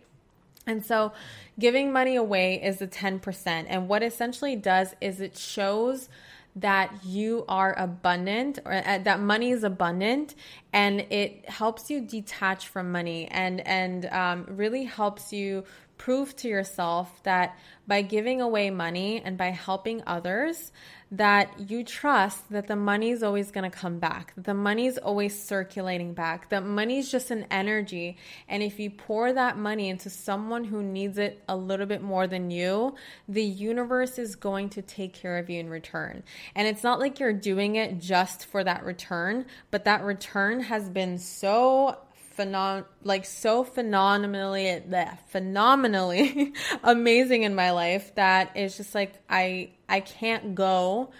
and 0.67 0.85
so 0.85 1.13
giving 1.59 1.91
money 1.91 2.15
away 2.15 2.61
is 2.61 2.77
the 2.79 2.87
10% 2.87 3.65
and 3.67 3.87
what 3.87 4.03
essentially 4.03 4.55
does 4.55 4.95
is 5.01 5.21
it 5.21 5.37
shows 5.37 6.09
that 6.55 7.03
you 7.03 7.43
are 7.49 7.77
abundant 7.77 8.59
or 8.65 8.73
uh, 8.73 8.97
that 8.99 9.19
money 9.19 9.51
is 9.51 9.63
abundant 9.63 10.35
and 10.71 11.01
it 11.09 11.47
helps 11.49 11.89
you 11.89 11.99
detach 11.99 12.67
from 12.67 12.91
money 12.91 13.27
and 13.29 13.65
and 13.67 14.05
um, 14.05 14.45
really 14.49 14.85
helps 14.85 15.33
you 15.33 15.65
prove 15.97 16.35
to 16.35 16.47
yourself 16.47 17.21
that 17.23 17.57
by 17.87 18.01
giving 18.01 18.41
away 18.41 18.69
money 18.69 19.21
and 19.23 19.37
by 19.37 19.47
helping 19.47 20.01
others 20.07 20.71
that 21.11 21.69
you 21.69 21.83
trust 21.83 22.49
that 22.49 22.67
the 22.67 22.75
money 22.75 23.11
is 23.11 23.21
always 23.21 23.51
going 23.51 23.69
to 23.69 23.75
come 23.75 23.99
back. 23.99 24.33
The 24.35 24.53
money 24.53 24.87
is 24.87 24.97
always 24.97 25.39
circulating 25.39 26.13
back. 26.13 26.49
That 26.49 26.65
money 26.65 26.97
is 26.97 27.11
just 27.11 27.31
an 27.31 27.45
energy. 27.51 28.17
And 28.49 28.63
if 28.63 28.79
you 28.79 28.89
pour 28.89 29.31
that 29.31 29.57
money 29.57 29.89
into 29.89 30.09
someone 30.09 30.63
who 30.63 30.81
needs 30.81 31.17
it 31.17 31.43
a 31.47 31.55
little 31.55 31.85
bit 31.85 32.01
more 32.01 32.25
than 32.27 32.49
you, 32.49 32.95
the 33.27 33.43
universe 33.43 34.17
is 34.17 34.35
going 34.35 34.69
to 34.69 34.81
take 34.81 35.13
care 35.13 35.37
of 35.37 35.49
you 35.49 35.59
in 35.59 35.69
return. 35.69 36.23
And 36.55 36.67
it's 36.67 36.83
not 36.83 36.99
like 36.99 37.19
you're 37.19 37.33
doing 37.33 37.75
it 37.75 37.99
just 37.99 38.45
for 38.45 38.63
that 38.63 38.83
return, 38.83 39.45
but 39.69 39.85
that 39.85 40.03
return 40.03 40.61
has 40.61 40.89
been 40.89 41.19
so 41.19 41.99
phenom 42.37 42.85
like 43.03 43.25
so 43.25 43.63
phenomenally 43.63 44.81
phenomenally 45.29 46.53
amazing 46.83 47.43
in 47.43 47.55
my 47.55 47.71
life 47.71 48.13
that 48.15 48.51
it's 48.55 48.77
just 48.77 48.95
like 48.95 49.13
I 49.29 49.71
I 49.87 49.99
can't 50.01 50.55
go 50.55 51.11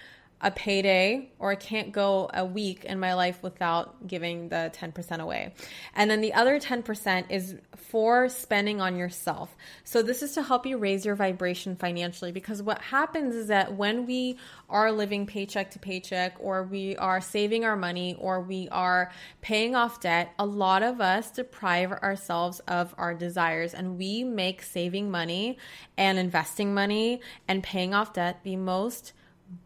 a 0.41 0.51
payday 0.51 1.31
or 1.39 1.51
I 1.51 1.55
can't 1.55 1.91
go 1.91 2.29
a 2.33 2.45
week 2.45 2.83
in 2.83 2.99
my 2.99 3.13
life 3.13 3.41
without 3.41 4.05
giving 4.05 4.49
the 4.49 4.71
10% 4.75 5.19
away. 5.19 5.53
And 5.95 6.11
then 6.11 6.21
the 6.21 6.33
other 6.33 6.59
10% 6.59 7.31
is 7.31 7.55
for 7.75 8.27
spending 8.27 8.81
on 8.81 8.97
yourself. 8.97 9.55
So 9.85 10.03
this 10.03 10.21
is 10.21 10.33
to 10.33 10.43
help 10.43 10.65
you 10.65 10.77
raise 10.77 11.05
your 11.05 11.15
vibration 11.15 11.77
financially 11.77 12.31
because 12.33 12.61
what 12.61 12.81
happens 12.81 13.33
is 13.33 13.47
that 13.47 13.75
when 13.75 14.05
we 14.05 14.37
are 14.69 14.91
living 14.91 15.25
paycheck 15.25 15.71
to 15.71 15.79
paycheck 15.79 16.35
or 16.39 16.63
we 16.63 16.97
are 16.97 17.21
saving 17.21 17.63
our 17.63 17.77
money 17.77 18.15
or 18.19 18.41
we 18.41 18.67
are 18.69 19.11
paying 19.41 19.73
off 19.73 20.01
debt, 20.01 20.33
a 20.37 20.45
lot 20.45 20.83
of 20.83 20.99
us 20.99 21.31
deprive 21.31 21.91
ourselves 21.91 22.59
of 22.67 22.93
our 22.97 23.13
desires 23.13 23.73
and 23.73 23.97
we 23.97 24.23
make 24.23 24.61
saving 24.61 25.09
money 25.09 25.57
and 25.97 26.19
investing 26.19 26.73
money 26.73 27.21
and 27.47 27.63
paying 27.63 27.93
off 27.93 28.13
debt 28.13 28.41
the 28.43 28.57
most 28.57 29.13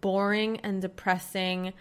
boring 0.01 0.59
and 0.61 0.81
depressing 0.81 1.73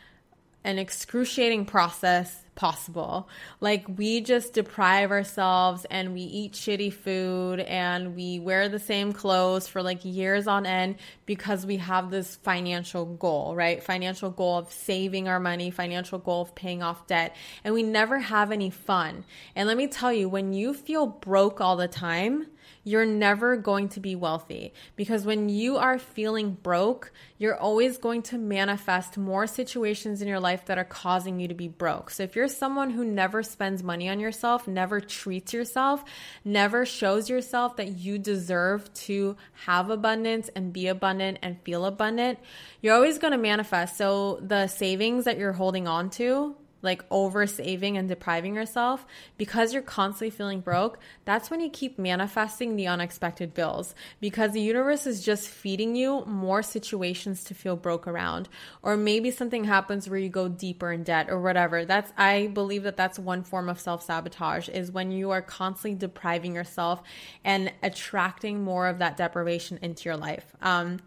and 0.65 0.79
excruciating 0.79 1.65
process 1.65 2.45
possible. 2.55 3.29
Like 3.61 3.87
we 3.97 4.21
just 4.21 4.53
deprive 4.53 5.13
ourselves 5.13 5.87
and 5.89 6.13
we 6.13 6.23
eat 6.23 6.53
shitty 6.53 6.93
food 6.93 7.61
and 7.61 8.17
we 8.17 8.41
wear 8.41 8.69
the 8.69 8.81
same 8.81 9.13
clothes 9.13 9.69
for 9.69 9.81
like 9.81 10.05
years 10.05 10.49
on 10.49 10.67
end 10.67 10.97
because 11.25 11.65
we 11.65 11.77
have 11.77 12.11
this 12.11 12.35
financial 12.35 13.07
goal, 13.07 13.55
right? 13.55 13.81
Financial 13.83 14.31
goal 14.31 14.59
of 14.59 14.73
saving 14.73 15.29
our 15.29 15.39
money, 15.39 15.71
financial 15.71 16.19
goal 16.19 16.43
of 16.43 16.55
paying 16.57 16.83
off 16.83 17.07
debt, 17.07 17.37
and 17.63 17.73
we 17.73 17.85
never 17.85 18.19
have 18.19 18.51
any 18.51 18.71
fun. 18.71 19.25
And 19.55 19.69
let 19.69 19.77
me 19.77 19.87
tell 19.87 20.13
you, 20.13 20.29
when 20.29 20.53
you 20.53 20.75
feel 20.75 21.07
broke 21.07 21.61
all 21.61 21.77
the 21.77 21.89
time, 21.89 22.49
you're 22.89 23.05
never 23.05 23.57
going 23.57 23.91
to 23.91 24.01
be 24.01 24.17
wealthy 24.17 24.73
because 24.97 25.27
when 25.27 25.51
you 25.51 25.77
are 25.77 25.99
feeling 25.99 26.53
broke, 26.63 27.13
you're 27.37 27.57
always 27.57 27.99
going 27.99 28.23
to 28.23 28.39
manifest 28.39 29.19
more 29.19 29.47
situations 29.47 30.23
in 30.23 30.29
your 30.29 30.41
life 30.41 30.65
that 30.65 30.79
are 30.79 30.85
causing 30.85 31.39
you 31.39 31.49
to 31.49 31.55
be 31.55 31.69
broke. 31.69 32.09
So 32.09 32.23
if 32.23 32.35
you're 32.35 32.49
someone 32.49 32.91
who 32.91 33.05
never 33.05 33.43
spends 33.43 33.83
money 33.83 34.09
on 34.09 34.21
yourself, 34.21 34.67
never 34.67 35.01
treats 35.01 35.53
yourself, 35.53 36.03
never 36.47 36.87
shows 36.87 37.29
yourself 37.29 37.77
that 37.77 37.99
you 37.99 38.19
deserve 38.19 38.93
to 38.95 39.37
have 39.67 39.91
abundance 39.91 40.49
and 40.57 40.73
be 40.73 40.87
abundant 40.87 41.39
and 41.43 41.61
feel 41.63 41.85
abundant, 41.85 42.39
you're 42.81 42.95
always 42.95 43.19
going 43.19 43.33
to 43.33 43.39
manifest. 43.39 43.99
So 43.99 44.41
the 44.41 44.67
savings 44.67 45.27
that 45.27 45.37
you're 45.37 45.53
holding 45.53 45.87
on 45.87 46.09
to, 46.11 46.57
like 46.83 47.05
over 47.11 47.47
saving 47.47 47.97
and 47.97 48.09
depriving 48.09 48.55
yourself, 48.55 49.07
because 49.37 49.73
you're 49.73 49.83
constantly 49.83 50.31
feeling 50.31 50.61
broke, 50.61 50.99
that's 51.25 51.51
when 51.51 51.61
you 51.61 51.69
keep 51.69 51.99
manifesting 51.99 52.77
the 52.77 52.87
unexpected 52.87 53.55
bills 53.55 53.95
because 54.21 54.53
the 54.53 54.61
universe 54.61 55.07
is 55.07 55.25
just 55.25 55.49
feeding 55.49 55.97
you 55.97 56.25
more 56.27 56.63
situations 56.63 57.45
to 57.45 57.55
feel 57.55 57.77
broke 57.77 58.07
around. 58.07 58.49
Or 58.83 58.97
maybe 58.97 59.31
something 59.31 59.65
happens 59.65 60.09
where 60.09 60.19
you 60.19 60.29
go 60.29 60.49
deeper 60.49 60.93
in 60.93 61.03
debt 61.03 61.31
or 61.31 61.41
whatever. 61.41 61.85
That's, 61.85 62.13
I 62.17 62.49
believe 62.49 62.85
that 62.85 62.97
that's 62.97 63.19
one 63.19 63.43
form 63.43 63.69
of 63.69 63.81
self 63.81 64.03
sabotage 64.03 64.69
is 64.69 64.91
when 64.91 65.11
you 65.11 65.31
are 65.31 65.43
constantly 65.43 65.99
depriving 65.99 66.55
yourself 66.55 67.03
and 67.45 67.73
attracting 67.83 68.63
more 68.63 68.87
of 68.87 68.99
that 68.99 69.17
deprivation 69.17 69.79
into 69.83 70.05
your 70.05 70.17
life. 70.17 70.55
Um, 70.63 71.01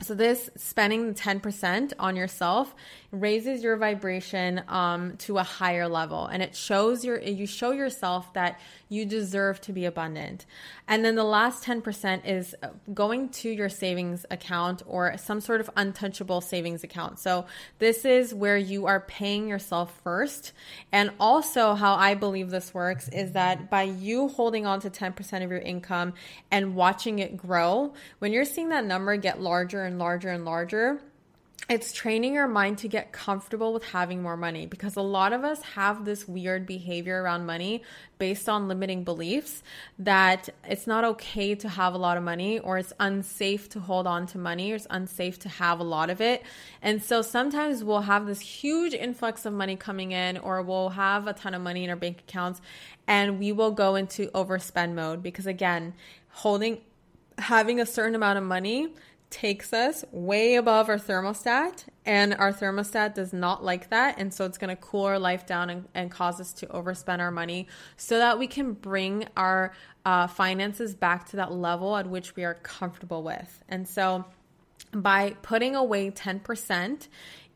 so 0.00 0.14
this 0.14 0.50
spending 0.56 1.14
10% 1.14 1.92
on 1.98 2.16
yourself 2.16 2.74
raises 3.14 3.62
your 3.62 3.76
vibration 3.76 4.62
um, 4.68 5.16
to 5.18 5.38
a 5.38 5.42
higher 5.42 5.88
level. 5.88 6.26
And 6.26 6.42
it 6.42 6.54
shows 6.54 7.04
your 7.04 7.20
you 7.20 7.46
show 7.46 7.72
yourself 7.72 8.32
that 8.34 8.60
you 8.88 9.04
deserve 9.04 9.60
to 9.62 9.72
be 9.72 9.84
abundant. 9.84 10.46
And 10.86 11.04
then 11.04 11.14
the 11.14 11.24
last 11.24 11.64
10% 11.64 12.26
is 12.26 12.54
going 12.92 13.30
to 13.30 13.48
your 13.48 13.68
savings 13.68 14.26
account 14.30 14.82
or 14.86 15.16
some 15.16 15.40
sort 15.40 15.60
of 15.60 15.70
untouchable 15.76 16.42
savings 16.42 16.84
account. 16.84 17.18
So 17.18 17.46
this 17.78 18.04
is 18.04 18.34
where 18.34 18.58
you 18.58 18.86
are 18.86 19.00
paying 19.00 19.48
yourself 19.48 19.98
first. 20.02 20.52
And 20.92 21.10
also 21.18 21.74
how 21.74 21.94
i 21.94 22.14
believe 22.14 22.50
this 22.50 22.74
works 22.74 23.08
is 23.08 23.32
that 23.32 23.70
by 23.70 23.82
you 23.82 24.28
holding 24.28 24.66
on 24.66 24.80
to 24.80 24.90
10% 24.90 25.44
of 25.44 25.50
your 25.50 25.60
income 25.60 26.14
and 26.50 26.74
watching 26.74 27.18
it 27.18 27.36
grow 27.36 27.92
when 28.18 28.32
you're 28.32 28.44
seeing 28.44 28.70
that 28.70 28.84
number 28.84 29.16
get 29.16 29.40
larger 29.40 29.84
and 29.84 29.98
larger 29.98 30.28
and 30.28 30.44
larger 30.44 31.00
it's 31.66 31.92
training 31.92 32.34
your 32.34 32.46
mind 32.46 32.76
to 32.76 32.88
get 32.88 33.10
comfortable 33.10 33.72
with 33.72 33.84
having 33.84 34.22
more 34.22 34.36
money 34.36 34.66
because 34.66 34.96
a 34.96 35.02
lot 35.02 35.32
of 35.32 35.44
us 35.44 35.62
have 35.62 36.04
this 36.04 36.28
weird 36.28 36.66
behavior 36.66 37.22
around 37.22 37.46
money 37.46 37.82
based 38.18 38.50
on 38.50 38.68
limiting 38.68 39.02
beliefs 39.02 39.62
that 39.98 40.50
it's 40.68 40.86
not 40.86 41.04
okay 41.04 41.54
to 41.54 41.68
have 41.70 41.94
a 41.94 41.98
lot 41.98 42.18
of 42.18 42.22
money 42.22 42.58
or 42.58 42.76
it's 42.76 42.92
unsafe 43.00 43.66
to 43.70 43.80
hold 43.80 44.06
on 44.06 44.26
to 44.26 44.36
money 44.36 44.72
or 44.72 44.74
it's 44.74 44.86
unsafe 44.90 45.38
to 45.38 45.48
have 45.48 45.80
a 45.80 45.84
lot 45.84 46.10
of 46.10 46.20
it. 46.20 46.42
And 46.82 47.02
so 47.02 47.22
sometimes 47.22 47.82
we'll 47.82 48.02
have 48.02 48.26
this 48.26 48.40
huge 48.40 48.92
influx 48.92 49.46
of 49.46 49.54
money 49.54 49.76
coming 49.76 50.12
in 50.12 50.36
or 50.36 50.60
we'll 50.60 50.90
have 50.90 51.26
a 51.26 51.32
ton 51.32 51.54
of 51.54 51.62
money 51.62 51.84
in 51.84 51.88
our 51.88 51.96
bank 51.96 52.20
accounts 52.28 52.60
and 53.06 53.38
we 53.38 53.52
will 53.52 53.70
go 53.70 53.94
into 53.94 54.26
overspend 54.32 54.92
mode 54.92 55.22
because 55.22 55.46
again, 55.46 55.94
holding 56.28 56.82
having 57.38 57.80
a 57.80 57.86
certain 57.86 58.14
amount 58.14 58.38
of 58.38 58.44
money 58.44 58.92
takes 59.34 59.72
us 59.72 60.04
way 60.12 60.54
above 60.54 60.88
our 60.88 60.96
thermostat, 60.96 61.86
and 62.06 62.34
our 62.34 62.52
thermostat 62.52 63.14
does 63.14 63.32
not 63.32 63.64
like 63.64 63.90
that. 63.90 64.14
And 64.16 64.32
so 64.32 64.44
it's 64.44 64.58
going 64.58 64.74
to 64.74 64.80
cool 64.80 65.06
our 65.06 65.18
life 65.18 65.44
down 65.44 65.70
and, 65.70 65.88
and, 65.92 66.08
cause 66.08 66.40
us 66.40 66.52
to 66.52 66.66
overspend 66.66 67.18
our 67.18 67.32
money 67.32 67.66
so 67.96 68.18
that 68.18 68.38
we 68.38 68.46
can 68.46 68.74
bring 68.74 69.26
our 69.36 69.72
uh, 70.04 70.28
finances 70.28 70.94
back 70.94 71.26
to 71.30 71.36
that 71.36 71.50
level 71.52 71.96
at 71.96 72.08
which 72.08 72.36
we 72.36 72.44
are 72.44 72.54
comfortable 72.54 73.24
with. 73.24 73.64
And 73.68 73.88
so 73.88 74.24
by 74.92 75.34
putting 75.42 75.74
away 75.74 76.12
10%, 76.12 77.08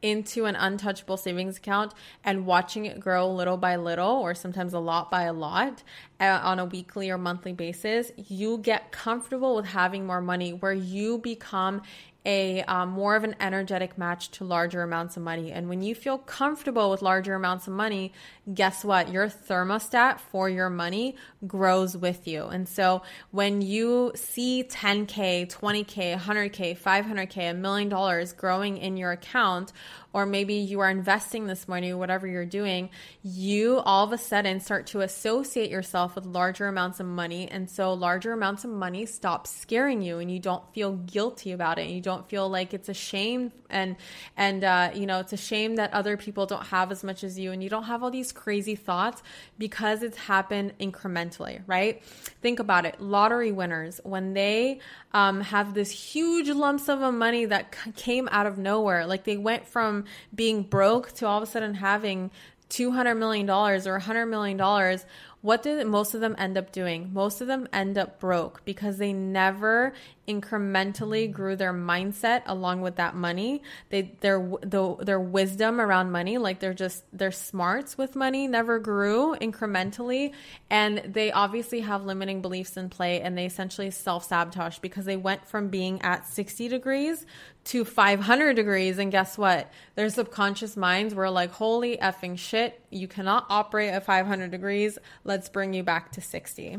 into 0.02 0.44
an 0.44 0.56
untouchable 0.56 1.16
savings 1.16 1.56
account 1.56 1.92
and 2.24 2.46
watching 2.46 2.86
it 2.86 3.00
grow 3.00 3.30
little 3.30 3.56
by 3.56 3.76
little 3.76 4.10
or 4.10 4.34
sometimes 4.34 4.72
a 4.72 4.78
lot 4.78 5.10
by 5.10 5.22
a 5.22 5.32
lot 5.32 5.82
uh, 6.20 6.40
on 6.42 6.58
a 6.58 6.64
weekly 6.64 7.10
or 7.10 7.18
monthly 7.18 7.52
basis, 7.52 8.12
you 8.16 8.58
get 8.58 8.92
comfortable 8.92 9.56
with 9.56 9.66
having 9.66 10.06
more 10.06 10.20
money 10.20 10.52
where 10.52 10.72
you 10.72 11.18
become 11.18 11.82
a 12.28 12.62
um, 12.64 12.90
more 12.90 13.16
of 13.16 13.24
an 13.24 13.34
energetic 13.40 13.96
match 13.96 14.30
to 14.32 14.44
larger 14.44 14.82
amounts 14.82 15.16
of 15.16 15.22
money. 15.22 15.50
And 15.50 15.66
when 15.66 15.80
you 15.80 15.94
feel 15.94 16.18
comfortable 16.18 16.90
with 16.90 17.00
larger 17.00 17.34
amounts 17.34 17.66
of 17.66 17.72
money, 17.72 18.12
guess 18.52 18.84
what? 18.84 19.10
Your 19.10 19.28
thermostat 19.28 20.20
for 20.20 20.50
your 20.50 20.68
money 20.68 21.16
grows 21.46 21.96
with 21.96 22.28
you. 22.28 22.44
And 22.44 22.68
so 22.68 23.02
when 23.30 23.62
you 23.62 24.12
see 24.14 24.62
10K, 24.62 25.50
20K, 25.50 26.18
100K, 26.18 26.78
500K, 26.78 27.50
a 27.50 27.54
million 27.54 27.88
dollars 27.88 28.34
growing 28.34 28.76
in 28.76 28.98
your 28.98 29.12
account, 29.12 29.72
or 30.12 30.24
maybe 30.24 30.54
you 30.54 30.80
are 30.80 30.88
investing 30.88 31.46
this 31.46 31.68
money, 31.68 31.92
whatever 31.92 32.26
you're 32.26 32.46
doing, 32.46 32.88
you 33.22 33.78
all 33.80 34.04
of 34.04 34.12
a 34.12 34.18
sudden 34.18 34.60
start 34.60 34.86
to 34.88 35.00
associate 35.00 35.70
yourself 35.70 36.14
with 36.14 36.24
larger 36.24 36.66
amounts 36.66 36.98
of 36.98 37.06
money. 37.06 37.48
And 37.48 37.68
so 37.68 37.92
larger 37.92 38.32
amounts 38.32 38.64
of 38.64 38.70
money 38.70 39.04
stop 39.06 39.46
scaring 39.46 40.00
you 40.00 40.18
and 40.18 40.30
you 40.30 40.38
don't 40.38 40.62
feel 40.72 40.92
guilty 40.92 41.52
about 41.52 41.78
it. 41.78 41.82
And 41.82 41.90
you 41.90 42.00
don't 42.00 42.28
feel 42.28 42.48
like 42.48 42.72
it's 42.72 42.88
a 42.88 42.94
shame 42.94 43.52
and, 43.70 43.96
and, 44.36 44.64
uh, 44.64 44.90
you 44.94 45.06
know, 45.06 45.20
it's 45.20 45.34
a 45.34 45.38
shame 45.38 45.76
that 45.76 45.92
other 45.92 46.16
people 46.16 46.46
don't 46.46 46.66
have 46.68 46.90
as 46.90 47.04
much 47.04 47.22
as 47.22 47.38
you 47.38 47.52
and 47.52 47.62
you 47.62 47.68
don't 47.68 47.84
have 47.84 48.02
all 48.02 48.10
these 48.10 48.32
crazy 48.32 48.74
thoughts 48.74 49.22
because 49.58 50.02
it's 50.02 50.16
happened 50.16 50.72
incrementally, 50.80 51.60
right? 51.66 52.02
Think 52.40 52.60
about 52.60 52.86
it. 52.86 52.98
Lottery 52.98 53.52
winners, 53.52 54.00
when 54.04 54.32
they 54.32 54.80
um, 55.12 55.42
have 55.42 55.74
this 55.74 55.90
huge 55.90 56.48
lump 56.48 56.80
sum 56.80 57.02
of 57.02 57.14
money 57.14 57.44
that 57.44 57.74
c- 57.74 57.92
came 57.92 58.28
out 58.32 58.46
of 58.46 58.56
nowhere, 58.56 59.06
like 59.06 59.24
they 59.24 59.36
went 59.36 59.66
from 59.66 60.04
being 60.34 60.62
broke 60.62 61.12
to 61.12 61.26
all 61.26 61.38
of 61.38 61.42
a 61.42 61.50
sudden 61.50 61.74
having 61.74 62.30
$200 62.70 63.16
million 63.16 63.48
or 63.48 63.78
$100 63.78 64.28
million 64.28 65.00
what 65.40 65.62
did 65.62 65.86
most 65.86 66.14
of 66.14 66.20
them 66.20 66.34
end 66.38 66.58
up 66.58 66.72
doing? 66.72 67.12
Most 67.12 67.40
of 67.40 67.46
them 67.46 67.68
end 67.72 67.96
up 67.96 68.18
broke 68.18 68.64
because 68.64 68.98
they 68.98 69.12
never 69.12 69.92
incrementally 70.28 71.30
grew 71.30 71.56
their 71.56 71.72
mindset 71.72 72.42
along 72.46 72.82
with 72.82 72.96
that 72.96 73.14
money. 73.14 73.62
They 73.88 74.12
their 74.20 74.38
the, 74.60 74.96
their 75.00 75.20
wisdom 75.20 75.80
around 75.80 76.12
money, 76.12 76.38
like 76.38 76.60
they're 76.60 76.74
just 76.74 77.04
their 77.16 77.32
smarts 77.32 77.96
with 77.96 78.14
money 78.14 78.46
never 78.46 78.78
grew 78.78 79.34
incrementally 79.36 80.32
and 80.70 80.98
they 80.98 81.32
obviously 81.32 81.80
have 81.80 82.04
limiting 82.04 82.42
beliefs 82.42 82.76
in 82.76 82.90
play 82.90 83.20
and 83.20 83.36
they 83.36 83.46
essentially 83.46 83.90
self-sabotage 83.90 84.78
because 84.78 85.04
they 85.04 85.16
went 85.16 85.46
from 85.46 85.68
being 85.68 86.00
at 86.02 86.26
60 86.26 86.68
degrees 86.68 87.24
to 87.64 87.84
500 87.84 88.54
degrees 88.54 88.98
and 88.98 89.10
guess 89.10 89.36
what? 89.38 89.70
Their 89.94 90.08
subconscious 90.10 90.76
minds 90.76 91.14
were 91.14 91.30
like, 91.30 91.50
"Holy 91.52 91.96
effing 91.96 92.38
shit, 92.38 92.80
you 92.90 93.08
cannot 93.08 93.46
operate 93.48 93.90
at 93.90 94.04
500 94.04 94.50
degrees." 94.50 94.98
let's 95.24 95.48
bring 95.48 95.74
you 95.74 95.82
back 95.82 96.12
to 96.12 96.20
60 96.20 96.78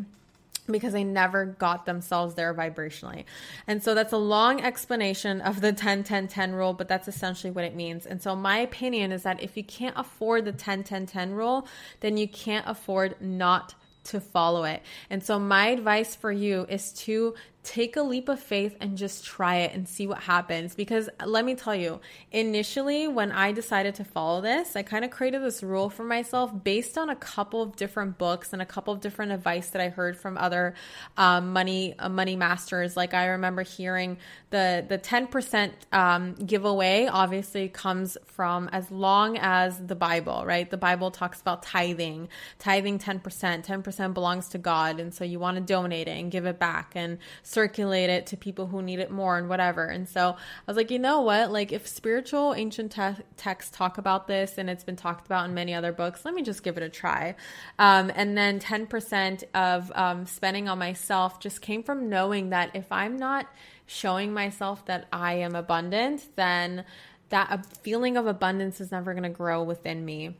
because 0.71 0.93
they 0.93 1.03
never 1.03 1.45
got 1.45 1.85
themselves 1.85 2.35
there 2.35 2.53
vibrationally. 2.53 3.25
And 3.67 3.83
so 3.83 3.93
that's 3.93 4.13
a 4.13 4.17
long 4.17 4.61
explanation 4.61 5.41
of 5.41 5.61
the 5.61 5.73
10 5.73 6.03
10 6.03 6.27
10 6.27 6.53
rule, 6.53 6.73
but 6.73 6.87
that's 6.87 7.07
essentially 7.07 7.51
what 7.51 7.65
it 7.65 7.75
means. 7.75 8.05
And 8.05 8.21
so 8.21 8.35
my 8.35 8.59
opinion 8.59 9.11
is 9.11 9.23
that 9.23 9.41
if 9.41 9.57
you 9.57 9.63
can't 9.63 9.95
afford 9.97 10.45
the 10.45 10.51
10 10.51 10.83
10 10.83 11.05
10 11.05 11.31
rule, 11.31 11.67
then 11.99 12.17
you 12.17 12.27
can't 12.27 12.65
afford 12.67 13.19
not 13.21 13.75
to 14.05 14.19
follow 14.19 14.63
it. 14.63 14.81
And 15.09 15.23
so 15.23 15.39
my 15.39 15.67
advice 15.67 16.15
for 16.15 16.31
you 16.31 16.65
is 16.69 16.91
to 16.93 17.35
take 17.63 17.97
a 17.97 18.01
leap 18.01 18.29
of 18.29 18.39
faith 18.39 18.75
and 18.79 18.97
just 18.97 19.25
try 19.25 19.57
it 19.57 19.73
and 19.73 19.87
see 19.87 20.07
what 20.07 20.19
happens. 20.19 20.75
Because 20.75 21.09
let 21.25 21.43
me 21.43 21.55
tell 21.55 21.75
you, 21.75 21.99
initially, 22.31 23.07
when 23.07 23.31
I 23.31 23.51
decided 23.51 23.95
to 23.95 24.03
follow 24.05 24.41
this, 24.41 24.75
I 24.75 24.81
kind 24.81 25.03
of 25.03 25.11
created 25.11 25.43
this 25.43 25.61
rule 25.61 25.89
for 25.89 26.03
myself 26.03 26.51
based 26.63 26.97
on 26.97 27.09
a 27.09 27.15
couple 27.15 27.61
of 27.61 27.75
different 27.75 28.17
books 28.17 28.53
and 28.53 28.61
a 28.61 28.65
couple 28.65 28.93
of 28.93 29.01
different 29.01 29.33
advice 29.33 29.69
that 29.71 29.81
I 29.81 29.89
heard 29.89 30.17
from 30.17 30.37
other 30.37 30.73
um, 31.17 31.51
money 31.51 31.95
uh, 31.99 32.07
money 32.07 32.35
masters. 32.35 32.95
Like 32.95 33.13
I 33.13 33.27
remember 33.27 33.63
hearing 33.63 34.17
the 34.51 34.85
the 34.87 34.97
ten 34.97 35.27
percent 35.27 35.73
um, 35.91 36.35
giveaway 36.35 37.07
obviously 37.07 37.67
comes 37.67 38.17
from 38.25 38.69
as 38.71 38.89
long 38.89 39.37
as 39.37 39.85
the 39.85 39.95
Bible, 39.95 40.43
right? 40.45 40.69
The 40.69 40.77
Bible 40.77 41.11
talks 41.11 41.41
about 41.41 41.63
tithing, 41.63 42.29
tithing 42.57 42.99
ten 42.99 43.19
percent, 43.19 43.65
ten 43.65 43.83
percent 43.83 44.13
belongs 44.13 44.47
to 44.49 44.57
God, 44.57 44.99
and 44.99 45.13
so 45.13 45.25
you 45.25 45.39
want 45.39 45.57
to 45.57 45.61
donate 45.61 46.07
it 46.07 46.17
and 46.17 46.31
give 46.31 46.45
it 46.45 46.57
back 46.57 46.93
and 46.95 47.17
circulate 47.49 48.11
it 48.11 48.27
to 48.27 48.37
people 48.37 48.67
who 48.67 48.79
need 48.79 48.99
it 48.99 49.09
more 49.09 49.35
and 49.35 49.49
whatever. 49.49 49.85
And 49.85 50.07
so 50.07 50.29
I 50.29 50.63
was 50.67 50.77
like, 50.77 50.91
you 50.91 50.99
know 50.99 51.21
what? 51.21 51.51
Like, 51.51 51.71
if 51.71 51.87
spiritual 51.87 52.53
ancient 52.53 52.91
te- 52.91 53.23
texts 53.37 53.75
talk 53.75 53.97
about 53.97 54.27
this 54.27 54.59
and 54.59 54.69
it's 54.69 54.83
been 54.83 54.95
talked 54.95 55.25
about 55.25 55.49
in 55.49 55.55
many 55.55 55.73
other 55.73 55.91
books, 55.91 56.23
let 56.25 56.35
me 56.35 56.43
just 56.43 56.61
give 56.61 56.77
it 56.77 56.83
a 56.83 56.89
try. 56.89 57.35
Um, 57.79 58.11
and 58.13 58.37
then 58.37 58.59
10% 58.59 59.45
of 59.55 59.91
um, 59.95 60.27
spending 60.27 60.69
on 60.69 60.77
myself 60.77 61.39
just 61.39 61.59
came 61.61 61.81
from 61.81 62.07
knowing 62.07 62.51
that 62.51 62.75
if 62.75 62.91
I'm 62.91 63.17
not 63.17 63.47
showing 63.87 64.31
myself 64.31 64.85
that 64.85 65.07
I 65.11 65.33
am 65.33 65.55
abundant, 65.55 66.27
then 66.35 66.85
that 67.29 67.65
feeling 67.77 68.15
of 68.15 68.27
abundance 68.27 68.79
is 68.79 68.91
never 68.91 69.13
going 69.13 69.23
to 69.23 69.29
grow 69.29 69.63
within 69.63 70.05
me. 70.05 70.37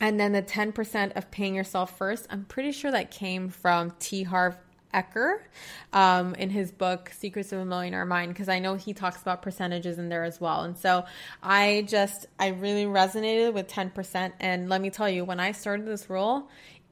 And 0.00 0.18
then 0.18 0.32
the 0.32 0.42
10% 0.42 1.16
of 1.16 1.30
paying 1.30 1.54
yourself 1.54 1.96
first, 1.96 2.26
I'm 2.30 2.46
pretty 2.46 2.72
sure 2.72 2.90
that 2.90 3.12
came 3.12 3.48
from 3.48 3.92
T. 4.00 4.24
Harv 4.24 4.56
Eker 4.94 5.38
um, 5.92 6.34
in 6.34 6.50
his 6.50 6.70
book 6.70 7.10
Secrets 7.16 7.52
of 7.52 7.60
a 7.60 7.64
Millionaire 7.64 8.04
Mind 8.04 8.32
because 8.32 8.48
I 8.48 8.58
know 8.58 8.74
he 8.74 8.92
talks 8.92 9.20
about 9.22 9.42
percentages 9.42 9.98
in 9.98 10.08
there 10.08 10.24
as 10.24 10.40
well. 10.40 10.62
And 10.62 10.76
so 10.76 11.04
I 11.42 11.84
just 11.88 12.26
I 12.38 12.48
really 12.48 12.84
resonated 12.84 13.54
with 13.54 13.68
10% 13.68 14.32
and 14.40 14.68
let 14.68 14.80
me 14.80 14.90
tell 14.90 15.08
you 15.08 15.24
when 15.24 15.40
I 15.40 15.52
started 15.52 15.86
this 15.86 16.10
role 16.10 16.48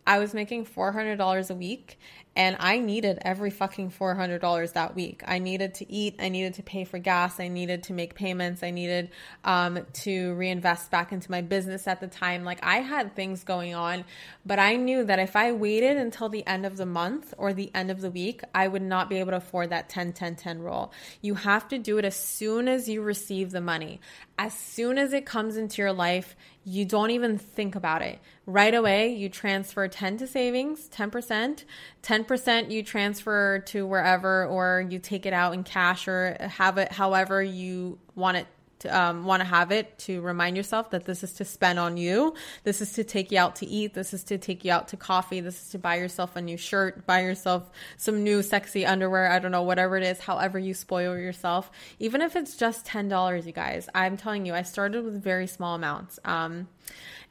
I 0.07 0.19
was 0.19 0.35
making 0.35 0.67
$400 0.67 1.51
a 1.51 1.55
week 1.55 1.99
And 2.37 2.57
I 2.61 2.79
needed 2.79 3.19
every 3.23 3.51
fucking 3.51 3.91
$400 3.91 4.73
that 4.75 4.95
week. 4.95 5.23
I 5.27 5.41
needed 5.41 5.75
to 5.75 5.93
eat. 5.93 6.17
I 6.21 6.29
needed 6.29 6.55
to 6.55 6.63
pay 6.63 6.85
for 6.85 6.99
gas. 6.99 7.41
I 7.41 7.49
needed 7.49 7.83
to 7.85 7.93
make 7.93 8.15
payments. 8.15 8.63
I 8.63 8.71
needed 8.71 9.11
um, 9.45 9.85
to 10.05 10.35
reinvest 10.35 10.93
back 10.93 11.11
into 11.11 11.29
my 11.31 11.41
business 11.41 11.89
at 11.89 12.01
the 12.01 12.07
time. 12.07 12.45
Like 12.45 12.61
I 12.63 12.77
had 12.79 13.17
things 13.17 13.43
going 13.43 13.75
on, 13.75 14.05
but 14.47 14.61
I 14.61 14.77
knew 14.77 15.05
that 15.05 15.19
if 15.19 15.35
I 15.35 15.51
waited 15.53 15.97
until 15.97 16.29
the 16.29 16.47
end 16.47 16.67
of 16.67 16.77
the 16.77 16.87
month 16.87 17.35
or 17.37 17.53
the 17.53 17.71
end 17.75 17.91
of 17.91 18.01
the 18.01 18.11
week, 18.11 18.43
I 18.55 18.69
would 18.69 18.83
not 18.83 19.11
be 19.11 19.17
able 19.17 19.33
to 19.33 19.39
afford 19.39 19.71
that 19.71 19.89
10 19.89 20.13
10 20.13 20.37
10 20.37 20.61
rule. 20.61 20.93
You 21.21 21.35
have 21.35 21.67
to 21.69 21.79
do 21.79 21.99
it 21.99 22.05
as 22.05 22.17
soon 22.17 22.69
as 22.69 22.89
you 22.89 23.03
receive 23.03 23.51
the 23.51 23.61
money. 23.61 24.01
As 24.39 24.55
soon 24.55 24.99
as 24.99 25.13
it 25.13 25.27
comes 25.27 25.57
into 25.57 25.83
your 25.83 25.93
life, 25.93 26.37
you 26.65 26.85
don't 26.85 27.11
even 27.11 27.39
think 27.39 27.75
about 27.75 28.03
it. 28.03 28.19
Right 28.47 28.75
away, 28.75 29.15
you 29.15 29.29
transfer 29.29 29.89
10 29.89 30.19
to 30.19 30.27
savings, 30.27 30.89
10%, 30.89 31.65
10% 32.03 32.71
you 32.71 32.83
transfer 32.83 33.61
to 33.67 33.87
wherever 33.87 34.45
or 34.47 34.87
you 34.89 34.99
take 34.99 35.25
it 35.25 35.33
out 35.33 35.55
in 35.55 35.65
cash 35.65 36.07
or 36.07 36.37
have 36.41 36.77
it 36.79 36.93
however 36.93 37.43
you 37.43 37.99
want 38.15 38.37
it 38.37 38.47
um, 38.87 39.25
want 39.25 39.41
to 39.41 39.47
have 39.47 39.71
it 39.73 39.99
to 40.01 40.21
remind 40.21 40.57
yourself 40.57 40.91
that 40.91 41.05
this 41.05 41.23
is 41.23 41.33
to 41.35 41.45
spend 41.45 41.79
on 41.79 41.97
you. 41.97 42.35
This 42.65 42.81
is 42.81 42.93
to 42.95 43.05
take 43.05 43.31
you 43.31 43.39
out 43.39 43.57
to 43.57 43.67
eat. 43.67 43.95
This 43.95 44.13
is 44.13 44.25
to 44.25 44.39
take 44.39 44.65
you 44.65 44.73
out 44.73 44.89
to 44.89 44.97
coffee. 44.97 45.41
This 45.41 45.63
is 45.63 45.69
to 45.71 45.79
buy 45.79 45.97
yourself 45.97 46.37
a 46.37 46.43
new 46.43 46.57
shirt, 46.57 47.07
buy 47.07 47.23
yourself 47.23 47.71
some 47.97 48.23
new 48.23 48.43
sexy 48.43 48.87
underwear. 48.87 49.31
I 49.31 49.39
don't 49.39 49.53
know, 49.53 49.63
whatever 49.63 49.97
it 49.97 50.05
is, 50.05 50.21
however 50.21 50.59
you 50.59 50.75
spoil 50.75 51.17
yourself. 51.17 51.71
Even 51.99 52.21
if 52.21 52.37
it's 52.37 52.57
just 52.57 52.87
$10, 52.87 53.47
you 53.47 53.53
guys, 53.53 53.89
I'm 53.95 54.17
telling 54.17 54.47
you, 54.47 54.55
I 54.55 54.63
started 54.63 55.05
with 55.05 55.23
very 55.23 55.47
small 55.47 55.75
amounts. 55.75 56.19
Um, 56.25 56.69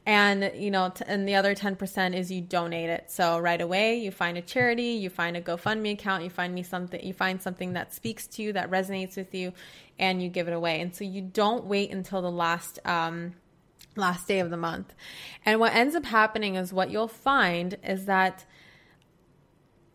and 0.06 0.50
you 0.54 0.70
know 0.70 0.90
t- 0.94 1.04
and 1.06 1.28
the 1.28 1.34
other 1.34 1.54
10% 1.54 2.16
is 2.16 2.30
you 2.30 2.40
donate 2.40 2.88
it 2.88 3.10
so 3.10 3.38
right 3.38 3.60
away 3.60 3.96
you 3.96 4.10
find 4.10 4.38
a 4.38 4.42
charity 4.42 4.92
you 4.92 5.10
find 5.10 5.36
a 5.36 5.40
gofundme 5.40 5.92
account 5.92 6.24
you 6.24 6.30
find 6.30 6.54
me 6.54 6.62
something 6.62 7.04
you 7.04 7.12
find 7.12 7.40
something 7.42 7.74
that 7.74 7.92
speaks 7.92 8.26
to 8.26 8.42
you 8.42 8.52
that 8.52 8.70
resonates 8.70 9.16
with 9.16 9.34
you 9.34 9.52
and 10.00 10.20
you 10.20 10.28
give 10.28 10.48
it 10.48 10.52
away 10.52 10.80
and 10.80 10.94
so 10.96 11.04
you 11.04 11.20
don't 11.20 11.64
wait 11.64 11.92
until 11.92 12.20
the 12.22 12.30
last 12.30 12.80
um, 12.84 13.34
last 13.96 14.26
day 14.26 14.40
of 14.40 14.50
the 14.50 14.56
month 14.56 14.92
and 15.44 15.60
what 15.60 15.74
ends 15.74 15.94
up 15.94 16.04
happening 16.04 16.56
is 16.56 16.72
what 16.72 16.90
you'll 16.90 17.06
find 17.06 17.76
is 17.84 18.06
that 18.06 18.44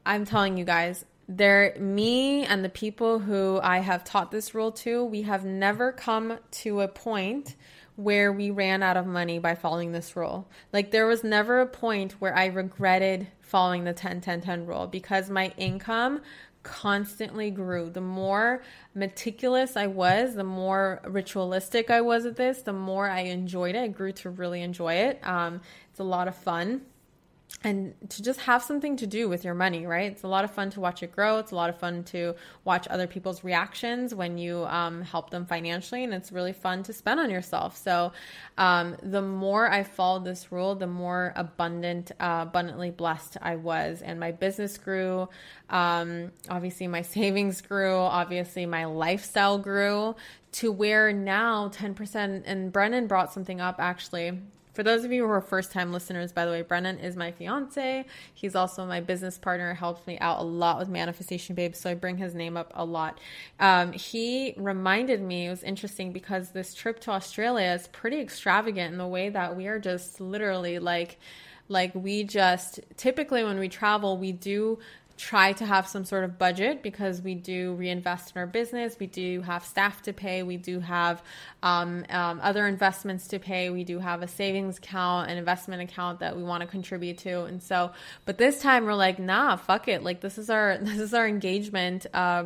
i'm 0.06 0.24
telling 0.24 0.58
you 0.58 0.64
guys 0.64 1.04
there 1.28 1.76
me 1.80 2.46
and 2.46 2.64
the 2.64 2.70
people 2.70 3.20
who 3.20 3.60
i 3.64 3.80
have 3.80 4.04
taught 4.04 4.32
this 4.32 4.54
rule 4.54 4.72
to 4.72 5.04
we 5.04 5.24
have 5.24 5.44
never 5.44 5.92
come 5.92 6.38
to 6.52 6.82
a 6.82 6.88
point 6.88 7.56
where 7.96 8.32
we 8.32 8.52
ran 8.52 8.84
out 8.84 8.98
of 8.98 9.06
money 9.06 9.40
by 9.40 9.56
following 9.56 9.92
this 9.92 10.16
rule. 10.16 10.48
Like 10.74 10.92
there 10.92 11.08
was 11.08 11.24
never 11.24 11.62
a 11.62 11.68
point 11.68 12.14
where 12.14 12.36
I 12.36 12.48
regretted 12.48 13.28
following 13.42 13.84
the 13.86 13.94
10 13.94 14.22
10 14.22 14.42
10 14.42 14.66
rule 14.66 14.88
because 14.88 15.30
my 15.30 15.54
income 15.58 16.22
constantly 16.66 17.52
grew. 17.52 17.90
The 17.90 18.02
more 18.02 18.64
meticulous 18.94 19.78
I 19.78 19.88
was, 19.88 20.34
the 20.34 20.44
more 20.44 21.00
ritualistic 21.06 21.90
I 21.90 22.02
was 22.02 22.26
at 22.26 22.36
this, 22.36 22.64
the 22.64 22.74
more 22.74 23.08
I 23.08 23.22
enjoyed 23.22 23.76
it. 23.76 23.84
I 23.84 23.88
grew 23.88 24.12
to 24.14 24.32
really 24.32 24.62
enjoy 24.62 24.96
it. 24.96 25.26
Um, 25.26 25.62
it's 25.92 26.00
a 26.00 26.04
lot 26.04 26.28
of 26.28 26.36
fun 26.36 26.82
and 27.66 27.96
to 28.12 28.22
just 28.22 28.42
have 28.42 28.62
something 28.62 28.96
to 28.98 29.08
do 29.08 29.28
with 29.28 29.44
your 29.44 29.56
money, 29.56 29.88
right? 29.88 30.12
It's 30.12 30.22
a 30.22 30.28
lot 30.28 30.44
of 30.44 30.52
fun 30.52 30.70
to 30.70 30.80
watch 30.80 31.02
it 31.02 31.12
grow. 31.12 31.40
It's 31.40 31.52
a 31.52 31.56
lot 31.56 31.72
of 31.72 31.80
fun 31.80 32.04
to 32.06 32.36
watch 32.64 32.88
other 32.90 33.08
people's 33.08 33.44
reactions 33.44 34.14
when 34.14 34.38
you 34.38 34.66
um, 34.66 35.02
help 35.02 35.32
them 35.32 35.48
financially, 35.48 36.04
and 36.04 36.14
it's 36.14 36.32
really 36.32 36.54
fun 36.54 36.84
to 36.84 36.94
spend 36.94 37.20
on 37.20 37.32
yourself. 37.32 37.76
So, 37.76 38.12
um, 38.60 38.96
the 39.02 39.24
more 39.24 39.68
I 39.68 39.82
followed 39.82 40.26
this 40.26 40.52
rule, 40.52 40.76
the 40.76 40.86
more 40.86 41.34
abundant, 41.36 42.12
uh, 42.20 42.42
abundantly 42.44 42.92
blessed 42.92 43.38
I 43.42 43.56
was, 43.56 44.04
and 44.04 44.20
my 44.20 44.32
business 44.32 44.78
grew. 44.78 45.28
Um, 45.72 46.34
obviously, 46.48 46.88
my 46.88 47.02
savings 47.16 47.62
grew. 47.62 47.96
Obviously, 47.96 48.68
my 48.68 48.86
lifestyle 48.86 49.58
grew 49.58 50.16
to 50.52 50.72
where 50.72 51.12
now 51.12 51.70
10%. 51.70 52.44
And 52.46 52.72
Brendan 52.72 53.08
brought 53.08 53.34
something 53.34 53.60
up 53.60 53.78
actually 53.80 54.40
for 54.76 54.84
those 54.84 55.06
of 55.06 55.12
you 55.12 55.26
who 55.26 55.32
are 55.32 55.42
first 55.42 55.72
time 55.72 55.94
listeners, 55.94 56.34
by 56.34 56.46
the 56.46 56.52
way, 56.52 56.62
Brendan 56.62 57.00
is 57.00 57.16
my 57.16 57.32
fiance. 57.32 58.06
He's 58.34 58.56
also 58.56 58.86
my 58.86 59.00
business 59.00 59.38
partner, 59.38 59.74
helps 59.74 60.06
me 60.06 60.20
out 60.20 60.42
a 60.42 60.44
lot 60.44 60.78
with 60.78 60.90
Manifestation 60.90 61.56
Babe. 61.56 61.76
So 61.76 61.90
I 61.90 61.94
bring 61.94 62.18
his 62.18 62.36
name 62.36 62.58
up 62.58 62.74
a 62.76 62.84
lot. 62.84 63.20
Um, 63.60 63.94
he 63.94 64.54
reminded 64.58 65.22
me, 65.22 65.48
it 65.48 65.50
was 65.50 65.64
interesting 65.64 66.12
because 66.12 66.50
this 66.50 66.74
trip 66.74 67.00
to 67.02 67.12
Australia 67.12 67.72
is 67.72 67.88
pretty 67.88 68.20
extravagant 68.20 68.92
in 68.92 68.98
the 68.98 69.08
way 69.08 69.30
that 69.30 69.56
we 69.56 69.68
are 69.68 69.80
just 69.80 70.20
literally 70.20 70.78
like, 70.78 71.20
like 71.70 71.96
we 71.96 72.26
just 72.26 72.82
typically 72.98 73.44
when 73.44 73.58
we 73.58 73.70
travel, 73.70 74.18
we 74.18 74.34
do 74.34 74.78
try 75.18 75.54
to 75.54 75.66
have 75.66 75.88
some 75.88 76.04
sort 76.04 76.24
of 76.24 76.38
budget 76.38 76.84
because 76.84 77.22
we 77.22 77.36
do 77.36 77.74
reinvest 77.76 78.36
in 78.36 78.40
our 78.40 78.48
business. 78.48 78.98
We 79.00 79.08
do 79.08 79.42
have 79.42 79.64
staff 79.64 80.02
to 80.04 80.14
pay. 80.14 80.44
We 80.44 80.58
do 80.58 80.80
have 80.82 81.24
um, 81.64 82.06
um, 82.10 82.40
other 82.44 82.68
investments 82.68 83.28
to 83.30 83.40
pay. 83.40 83.70
We 83.70 83.86
do 83.86 84.00
have 84.00 84.22
a 84.22 84.28
savings 84.28 84.78
account, 84.78 85.30
an 85.30 85.38
investment 85.38 85.82
account 85.82 86.20
that 86.20 86.36
we 86.36 86.44
want 86.44 86.62
to 86.62 86.68
contribute 86.68 87.20
to. 87.20 87.44
And 87.44 87.64
so, 87.64 87.92
but 88.26 88.38
this 88.38 88.60
time 88.60 88.86
we're 88.86 88.94
like, 88.94 89.18
nah, 89.18 89.56
fuck 89.56 89.88
it. 89.88 90.04
Like 90.04 90.20
this 90.20 90.38
is 90.38 90.50
our 90.50 90.78
this 90.82 91.00
is 91.00 91.14
our 91.14 91.28
engagement 91.28 92.06
uh, 92.14 92.46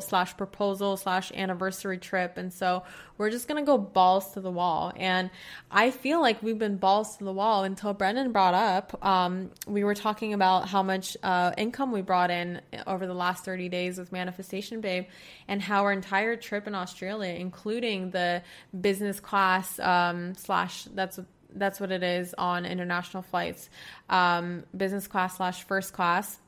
slash 0.00 0.36
proposal 0.36 0.96
slash 0.96 1.32
anniversary 1.32 1.98
trip. 1.98 2.38
And 2.38 2.52
so 2.52 2.82
we're 3.18 3.30
just 3.30 3.48
gonna 3.48 3.62
go 3.62 3.78
balls 3.78 4.32
to 4.32 4.40
the 4.40 4.50
wall. 4.50 4.92
And 4.96 5.30
I 5.70 5.90
feel 5.90 6.20
like 6.20 6.42
we've 6.42 6.58
been 6.58 6.76
balls 6.76 7.16
to 7.18 7.24
the 7.24 7.32
wall 7.32 7.64
until 7.64 7.92
Brendan 7.92 8.32
brought 8.32 8.54
up. 8.54 9.04
Um, 9.04 9.50
we 9.66 9.84
were 9.84 9.94
talking 9.94 10.32
about 10.32 10.68
how 10.68 10.82
much 10.82 11.16
uh, 11.22 11.52
income 11.56 11.92
we 11.92 12.02
brought 12.06 12.30
in 12.30 12.60
over 12.86 13.06
the 13.06 13.14
last 13.14 13.44
30 13.44 13.68
days 13.68 13.98
with 13.98 14.12
Manifestation 14.12 14.80
Babe, 14.80 15.06
and 15.48 15.60
how 15.60 15.82
our 15.82 15.92
entire 15.92 16.36
trip 16.36 16.66
in 16.66 16.74
Australia, 16.74 17.34
including 17.34 18.10
the 18.10 18.42
business 18.78 19.20
class 19.20 19.78
um, 19.80 20.34
slash 20.34 20.84
that's 20.94 21.18
that's 21.54 21.80
what 21.80 21.90
it 21.90 22.02
is 22.02 22.34
on 22.36 22.66
international 22.66 23.22
flights, 23.22 23.70
um, 24.10 24.64
business 24.76 25.06
class 25.06 25.36
slash 25.36 25.62
first 25.64 25.92
class 25.92 26.38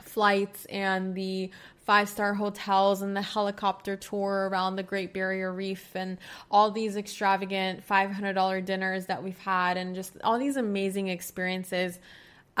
flights 0.00 0.64
and 0.66 1.14
the 1.14 1.50
five 1.84 2.08
star 2.08 2.34
hotels 2.34 3.02
and 3.02 3.16
the 3.16 3.22
helicopter 3.22 3.96
tour 3.96 4.48
around 4.50 4.76
the 4.76 4.82
Great 4.82 5.12
Barrier 5.12 5.52
Reef 5.52 5.90
and 5.94 6.18
all 6.50 6.70
these 6.70 6.96
extravagant 6.96 7.86
$500 7.86 8.64
dinners 8.64 9.06
that 9.06 9.22
we've 9.22 9.38
had 9.38 9.76
and 9.76 9.94
just 9.94 10.12
all 10.22 10.38
these 10.38 10.56
amazing 10.56 11.08
experiences 11.08 11.98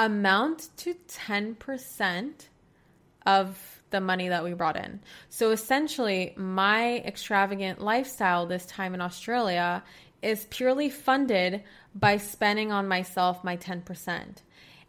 amount 0.00 0.70
to 0.78 0.94
10% 0.94 2.32
of 3.26 3.82
the 3.90 4.00
money 4.00 4.28
that 4.28 4.42
we 4.42 4.54
brought 4.54 4.76
in. 4.76 4.98
So 5.28 5.50
essentially, 5.50 6.32
my 6.36 6.96
extravagant 7.04 7.82
lifestyle 7.82 8.46
this 8.46 8.64
time 8.64 8.94
in 8.94 9.02
Australia 9.02 9.84
is 10.22 10.46
purely 10.48 10.88
funded 10.88 11.62
by 11.94 12.16
spending 12.16 12.72
on 12.72 12.88
myself 12.88 13.44
my 13.44 13.58
10%. 13.58 14.36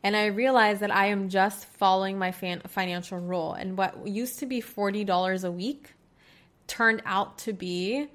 And 0.04 0.16
I 0.16 0.28
realized 0.28 0.80
that 0.80 0.96
I 0.96 1.08
am 1.08 1.28
just 1.28 1.66
following 1.66 2.18
my 2.18 2.32
fan- 2.32 2.62
financial 2.68 3.20
rule. 3.20 3.54
And 3.54 3.78
what 3.78 4.08
used 4.08 4.40
to 4.40 4.46
be 4.46 4.62
$40 4.62 5.44
a 5.44 5.52
week 5.52 5.94
turned 6.68 7.02
out 7.06 7.38
to 7.40 7.54
be 7.54 8.08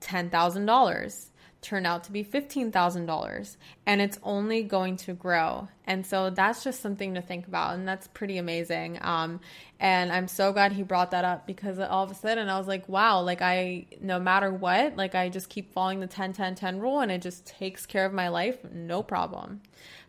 $10,000 0.00 1.29
turned 1.62 1.86
out 1.86 2.04
to 2.04 2.12
be 2.12 2.24
$15,000 2.24 3.56
and 3.86 4.00
it's 4.00 4.18
only 4.22 4.62
going 4.62 4.96
to 4.96 5.12
grow. 5.12 5.68
And 5.86 6.06
so 6.06 6.30
that's 6.30 6.64
just 6.64 6.80
something 6.80 7.14
to 7.14 7.22
think 7.22 7.46
about 7.46 7.74
and 7.74 7.86
that's 7.86 8.08
pretty 8.08 8.38
amazing. 8.38 8.98
Um, 9.02 9.40
and 9.78 10.10
I'm 10.10 10.28
so 10.28 10.52
glad 10.52 10.72
he 10.72 10.82
brought 10.82 11.10
that 11.10 11.24
up 11.24 11.46
because 11.46 11.78
all 11.78 12.04
of 12.04 12.10
a 12.10 12.14
sudden 12.14 12.48
I 12.48 12.58
was 12.58 12.66
like, 12.66 12.88
wow, 12.88 13.20
like 13.20 13.42
I, 13.42 13.86
no 14.00 14.18
matter 14.18 14.52
what, 14.52 14.96
like 14.96 15.14
I 15.14 15.28
just 15.28 15.48
keep 15.48 15.72
following 15.72 16.00
the 16.00 16.06
10 16.06 16.32
10 16.32 16.54
10 16.54 16.80
rule 16.80 17.00
and 17.00 17.10
it 17.10 17.20
just 17.22 17.46
takes 17.46 17.86
care 17.86 18.06
of 18.06 18.12
my 18.12 18.28
life, 18.28 18.58
no 18.72 19.02
problem. 19.02 19.60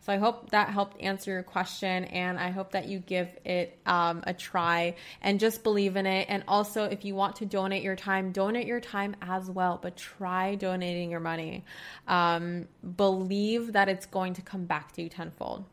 So 0.01 0.11
I 0.11 0.17
hope 0.17 0.49
that 0.49 0.69
helped 0.69 0.99
answer 0.99 1.31
your 1.31 1.43
question, 1.43 2.05
and 2.05 2.39
I 2.39 2.49
hope 2.49 2.71
that 2.71 2.87
you 2.87 2.97
give 2.99 3.29
it 3.45 3.77
um, 3.85 4.23
a 4.25 4.33
try 4.33 4.95
and 5.21 5.39
just 5.39 5.63
believe 5.63 5.95
in 5.95 6.07
it. 6.07 6.25
And 6.27 6.43
also, 6.47 6.85
if 6.85 7.05
you 7.05 7.13
want 7.13 7.35
to 7.37 7.45
donate 7.45 7.83
your 7.83 7.95
time, 7.95 8.31
donate 8.31 8.65
your 8.65 8.79
time 8.79 9.15
as 9.21 9.49
well, 9.49 9.79
but 9.79 9.95
try 9.95 10.55
donating 10.55 11.11
your 11.11 11.19
money. 11.19 11.65
Um, 12.07 12.67
believe 12.97 13.73
that 13.73 13.89
it's 13.89 14.07
going 14.07 14.33
to 14.33 14.41
come 14.41 14.65
back 14.65 14.91
to 14.93 15.03
you 15.03 15.09
tenfold. 15.09 15.65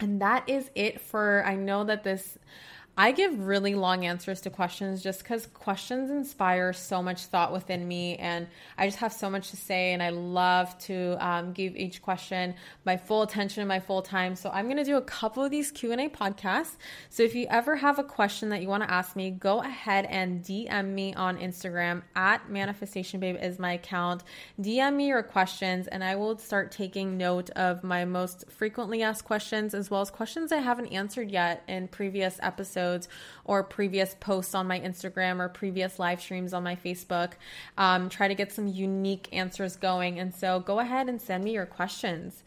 And 0.00 0.20
that 0.20 0.48
is 0.48 0.68
it 0.74 1.00
for, 1.00 1.44
I 1.46 1.54
know 1.54 1.84
that 1.84 2.02
this 2.02 2.36
I 2.96 3.10
give 3.10 3.40
really 3.40 3.74
long 3.74 4.06
answers 4.06 4.40
to 4.42 4.50
questions 4.50 5.02
just 5.02 5.24
because 5.24 5.46
questions 5.46 6.10
inspire 6.10 6.72
so 6.72 7.02
much 7.02 7.26
thought 7.26 7.52
within 7.52 7.88
me, 7.88 8.16
and 8.16 8.46
I 8.78 8.86
just 8.86 8.98
have 8.98 9.12
so 9.12 9.28
much 9.28 9.50
to 9.50 9.56
say, 9.56 9.92
and 9.92 10.00
I 10.00 10.10
love 10.10 10.78
to 10.80 11.16
um, 11.18 11.52
give 11.52 11.74
each 11.74 12.02
question 12.02 12.54
my 12.84 12.96
full 12.96 13.22
attention 13.22 13.62
and 13.62 13.68
my 13.68 13.80
full 13.80 14.02
time. 14.02 14.36
So 14.36 14.48
I'm 14.50 14.66
going 14.66 14.76
to 14.76 14.84
do 14.84 14.96
a 14.96 15.02
couple 15.02 15.42
of 15.42 15.50
these 15.50 15.72
Q 15.72 15.90
and 15.90 16.00
A 16.02 16.08
podcasts. 16.08 16.76
So 17.10 17.24
if 17.24 17.34
you 17.34 17.48
ever 17.50 17.74
have 17.74 17.98
a 17.98 18.04
question 18.04 18.50
that 18.50 18.62
you 18.62 18.68
want 18.68 18.84
to 18.84 18.90
ask 18.90 19.16
me, 19.16 19.32
go 19.32 19.60
ahead 19.60 20.06
and 20.08 20.44
DM 20.44 20.86
me 20.86 21.14
on 21.14 21.38
Instagram 21.38 22.02
at 22.14 22.48
Manifestation 22.48 23.18
Babe 23.18 23.38
is 23.42 23.58
my 23.58 23.72
account. 23.72 24.22
DM 24.60 24.94
me 24.94 25.08
your 25.08 25.24
questions, 25.24 25.88
and 25.88 26.04
I 26.04 26.14
will 26.14 26.38
start 26.38 26.70
taking 26.70 27.16
note 27.16 27.50
of 27.50 27.82
my 27.82 28.04
most 28.04 28.48
frequently 28.52 29.02
asked 29.02 29.24
questions 29.24 29.74
as 29.74 29.90
well 29.90 30.00
as 30.00 30.12
questions 30.12 30.52
I 30.52 30.58
haven't 30.58 30.92
answered 30.92 31.32
yet 31.32 31.64
in 31.66 31.88
previous 31.88 32.38
episodes 32.40 32.83
episodes 32.84 33.08
or 33.44 33.62
previous 33.62 34.14
posts 34.20 34.54
on 34.54 34.66
my 34.66 34.80
Instagram 34.80 35.40
or 35.40 35.48
previous 35.48 35.98
live 35.98 36.20
streams 36.20 36.52
on 36.52 36.62
my 36.62 36.76
Facebook. 36.76 37.32
Um, 37.76 38.08
try 38.08 38.28
to 38.28 38.34
get 38.34 38.52
some 38.52 38.66
unique 38.66 39.28
answers 39.32 39.76
going. 39.76 40.18
And 40.18 40.34
so 40.34 40.60
go 40.60 40.78
ahead 40.78 41.08
and 41.08 41.20
send 41.20 41.44
me 41.44 41.52
your 41.52 41.66
questions. 41.66 42.42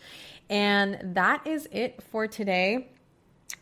And 0.49 1.15
that 1.15 1.45
is 1.45 1.67
it 1.71 2.01
for 2.01 2.27
today. 2.27 2.89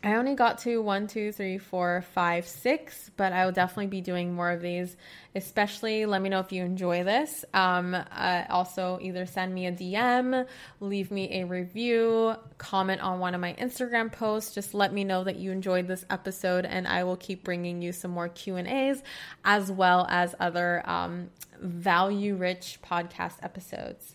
I 0.06 0.14
only 0.14 0.36
got 0.36 0.58
to 0.58 0.80
one, 0.80 1.08
two, 1.08 1.32
three, 1.32 1.58
four, 1.58 2.04
five, 2.14 2.46
six, 2.46 3.10
but 3.16 3.32
I 3.32 3.44
will 3.44 3.50
definitely 3.50 3.88
be 3.88 4.00
doing 4.00 4.32
more 4.32 4.52
of 4.52 4.60
these. 4.60 4.96
Especially, 5.34 6.06
let 6.06 6.22
me 6.22 6.28
know 6.28 6.38
if 6.38 6.52
you 6.52 6.62
enjoy 6.62 7.02
this. 7.02 7.44
Um, 7.52 7.92
uh, 7.92 8.44
also, 8.48 9.00
either 9.02 9.26
send 9.26 9.52
me 9.52 9.66
a 9.66 9.72
DM, 9.72 10.46
leave 10.78 11.10
me 11.10 11.40
a 11.40 11.44
review, 11.44 12.36
comment 12.56 13.00
on 13.00 13.18
one 13.18 13.34
of 13.34 13.40
my 13.40 13.54
Instagram 13.54 14.12
posts. 14.12 14.54
Just 14.54 14.74
let 14.74 14.92
me 14.92 15.02
know 15.02 15.24
that 15.24 15.36
you 15.36 15.50
enjoyed 15.50 15.88
this 15.88 16.04
episode, 16.08 16.66
and 16.66 16.86
I 16.86 17.02
will 17.02 17.16
keep 17.16 17.42
bringing 17.42 17.82
you 17.82 17.90
some 17.90 18.12
more 18.12 18.28
Q 18.28 18.54
and 18.54 18.68
A's, 18.68 19.02
as 19.44 19.72
well 19.72 20.06
as 20.08 20.36
other 20.38 20.88
um, 20.88 21.30
value-rich 21.60 22.78
podcast 22.88 23.38
episodes. 23.42 24.14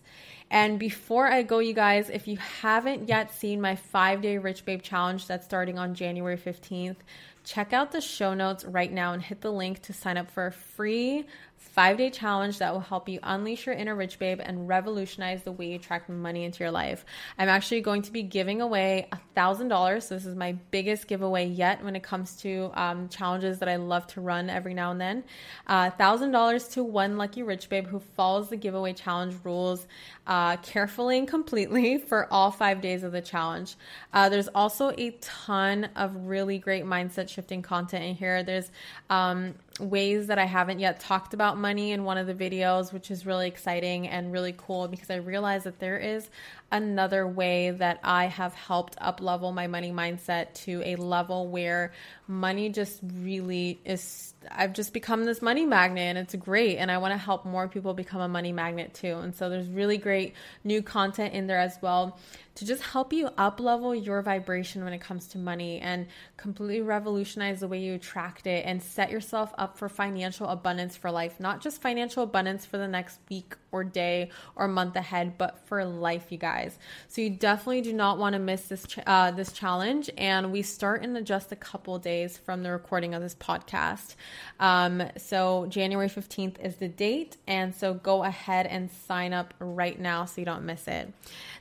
And 0.52 0.78
before 0.78 1.28
I 1.32 1.44
go, 1.44 1.60
you 1.60 1.74
guys, 1.74 2.10
if 2.10 2.28
you 2.28 2.36
haven't 2.36 3.08
yet 3.08 3.34
seen 3.34 3.62
my 3.62 3.78
five 3.78 4.22
day 4.22 4.38
Rich 4.38 4.66
Babe 4.66 4.82
challenge 4.82 5.26
that's 5.26 5.46
starting 5.46 5.80
on 5.80 5.96
January 5.96 6.38
15th, 6.38 6.98
check 7.46 7.72
out 7.72 7.94
the 7.94 8.02
show 8.02 8.34
notes 8.34 8.66
right 8.66 8.92
now 8.92 9.14
and 9.14 9.22
hit 9.22 9.40
the 9.40 9.52
link 9.52 9.82
to 9.84 9.94
sign 9.94 10.18
up 10.18 10.30
for 10.30 10.48
a 10.48 10.52
free 10.52 11.26
five 11.62 11.98
day 11.98 12.10
challenge 12.10 12.58
that 12.58 12.74
will 12.74 12.82
help 12.82 13.08
you 13.08 13.20
unleash 13.24 13.66
your 13.66 13.76
inner 13.76 13.96
rich 13.96 14.20
babe 14.20 14.40
and 14.44 14.68
revolutionize 14.68 15.44
the 15.44 15.52
way 15.52 15.68
you 15.68 15.76
attract 15.76 16.10
money 16.10 16.44
into 16.44 16.60
your 16.64 16.72
life. 16.72 17.06
I'm 17.38 17.48
actually 17.48 17.82
going 17.82 18.02
to 18.04 18.12
be 18.12 18.24
giving 18.24 18.62
away 18.62 19.08
a 19.12 19.20
thousand 19.36 19.70
dollars. 19.70 20.08
So 20.08 20.16
this 20.16 20.26
is 20.26 20.36
my 20.36 20.54
biggest 20.72 21.08
giveaway 21.08 21.48
yet 21.48 21.84
when 21.84 21.96
it 21.96 22.04
comes 22.04 22.36
to 22.38 22.72
um, 22.74 23.08
challenges 23.10 23.60
that 23.60 23.70
I 23.70 23.78
love 23.78 24.06
to 24.08 24.22
run 24.22 24.50
every 24.50 24.74
now 24.74 24.92
and 24.92 25.00
then. 25.00 25.24
A 25.68 25.74
uh, 25.74 25.90
thousand 25.92 26.32
dollars 26.32 26.68
to 26.70 26.84
one 26.84 27.18
lucky 27.18 27.44
rich 27.44 27.70
babe 27.70 27.88
who 27.88 28.00
follows 28.00 28.50
the 28.50 28.58
giveaway 28.58 28.94
challenge 28.94 29.36
rules 29.44 29.88
uh, 30.28 30.58
carefully 30.58 31.20
and 31.20 31.28
completely 31.28 31.98
for 32.10 32.28
all 32.32 32.52
five 32.52 32.82
days 32.82 33.04
of 33.04 33.12
the 33.12 33.22
challenge. 33.22 33.76
Uh, 34.14 34.30
there's 34.30 34.50
also 34.50 34.92
a 34.98 35.12
ton 35.22 35.90
of 35.96 36.16
really 36.28 36.58
great 36.58 36.86
mindset 36.86 37.30
shifting 37.30 37.62
content 37.62 38.04
in 38.04 38.16
here. 38.16 38.44
There's 38.44 38.72
um, 39.10 39.56
ways 39.90 40.28
that 40.28 40.38
I 40.38 40.46
haven't 40.46 40.80
yet 40.80 41.00
talked 41.00 41.34
about 41.34 41.58
money 41.58 41.92
in 41.92 42.04
one 42.04 42.18
of 42.18 42.28
the 42.28 42.34
videos, 42.34 42.94
which 42.94 43.10
is 43.10 43.26
really 43.26 43.48
exciting 43.48 44.08
and 44.08 44.32
really 44.32 44.54
cool 44.56 44.88
because 44.88 45.10
I 45.10 45.16
realize 45.16 45.64
that 45.64 45.80
there 45.80 45.98
is 45.98 46.30
another 46.72 47.28
way 47.28 47.72
that 47.72 48.00
I 48.04 48.26
have 48.26 48.54
helped 48.54 48.96
up 49.00 49.22
level 49.22 49.52
my 49.52 49.68
money 49.68 49.92
mindset 49.92 50.54
to 50.66 50.82
a 50.86 50.96
level 50.96 51.48
where 51.50 51.92
money 52.28 52.70
just 52.70 53.00
really 53.04 53.80
is 53.84 54.34
I've 54.50 54.74
just 54.74 54.94
become 54.94 55.26
this 55.26 55.42
money 55.42 55.66
magnet 55.66 56.04
and 56.04 56.18
it's 56.18 56.34
great 56.36 56.78
and 56.78 56.90
I 56.90 56.98
want 56.98 57.14
to 57.14 57.18
help 57.18 57.46
more 57.46 57.68
people 57.68 57.94
become 57.94 58.22
a 58.22 58.28
money 58.28 58.52
magnet 58.52 58.94
too. 58.94 59.18
And 59.18 59.36
so 59.36 59.50
there's 59.50 59.68
really 59.68 59.98
great 59.98 60.34
new 60.64 60.82
content 60.82 61.34
in 61.34 61.46
there 61.48 61.60
as 61.60 61.78
well 61.82 62.18
to 62.56 62.66
just 62.66 62.82
help 62.82 63.14
you 63.14 63.30
up 63.38 63.60
level 63.60 63.94
your 63.94 64.22
vibration 64.22 64.84
when 64.84 64.94
it 64.94 65.02
comes 65.02 65.28
to 65.28 65.38
money 65.38 65.80
and 65.80 66.08
completely 66.38 66.82
revolutionize 66.82 67.60
the 67.60 67.68
way 67.68 67.80
you 67.80 67.94
attract 67.94 68.48
it 68.48 68.66
and 68.66 68.82
set 68.82 69.12
yourself 69.12 69.54
up 69.58 69.78
for 69.78 69.90
financial 69.90 70.48
abundance 70.48 70.96
for 70.96 71.12
life. 71.12 71.40
Not 71.40 71.62
just 71.62 71.82
financial 71.82 72.24
abundance 72.24 72.66
for 72.66 72.78
the 72.78 72.88
next 72.88 73.20
week 73.30 73.56
or 73.72 73.84
day 73.84 74.30
or 74.56 74.68
month 74.68 74.96
ahead, 74.96 75.38
but 75.38 75.60
for 75.68 75.84
life, 75.86 76.28
you 76.30 76.38
guys. 76.38 76.78
So 77.08 77.22
you 77.22 77.30
definitely 77.30 77.82
do 77.82 77.94
not 77.94 78.18
want 78.18 78.34
to 78.34 78.40
miss 78.40 78.68
this 78.68 78.86
uh, 79.06 79.32
this 79.32 79.52
challenge. 79.52 80.10
And 80.18 80.52
we 80.52 80.62
start 80.62 81.04
in 81.04 81.24
just 81.26 81.52
a 81.52 81.56
couple 81.56 81.98
days 82.00 82.38
from 82.38 82.64
the 82.64 82.72
recording 82.72 83.14
of 83.14 83.22
this 83.22 83.36
podcast. 83.36 84.16
Um, 84.60 85.04
so 85.18 85.66
January 85.68 86.10
15th 86.10 86.60
is 86.64 86.76
the 86.78 86.88
date. 86.88 87.38
And 87.48 87.76
so 87.76 87.94
go 87.94 88.24
ahead 88.24 88.68
and 88.68 88.90
sign 89.08 89.34
up 89.34 89.54
right 89.60 90.00
now 90.00 90.26
so 90.26 90.42
you 90.42 90.46
don't 90.46 90.66
miss 90.66 90.88
it. 90.88 91.12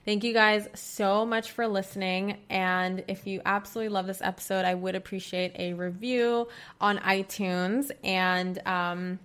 Thank 0.04 0.24
you 0.24 0.32
guys 0.32 0.68
so 0.74 1.26
much 1.26 1.50
for 1.50 1.68
listening. 1.68 2.38
And 2.48 3.04
if 3.06 3.26
you 3.26 3.42
absolutely 3.44 3.90
love 3.90 4.06
this 4.06 4.22
episode, 4.22 4.64
I 4.64 4.74
would 4.74 4.94
appreciate 4.94 5.52
a 5.58 5.74
review 5.74 6.48
on 6.80 6.98
iTunes. 6.98 7.90
And 8.02 8.58
um, 8.66 9.18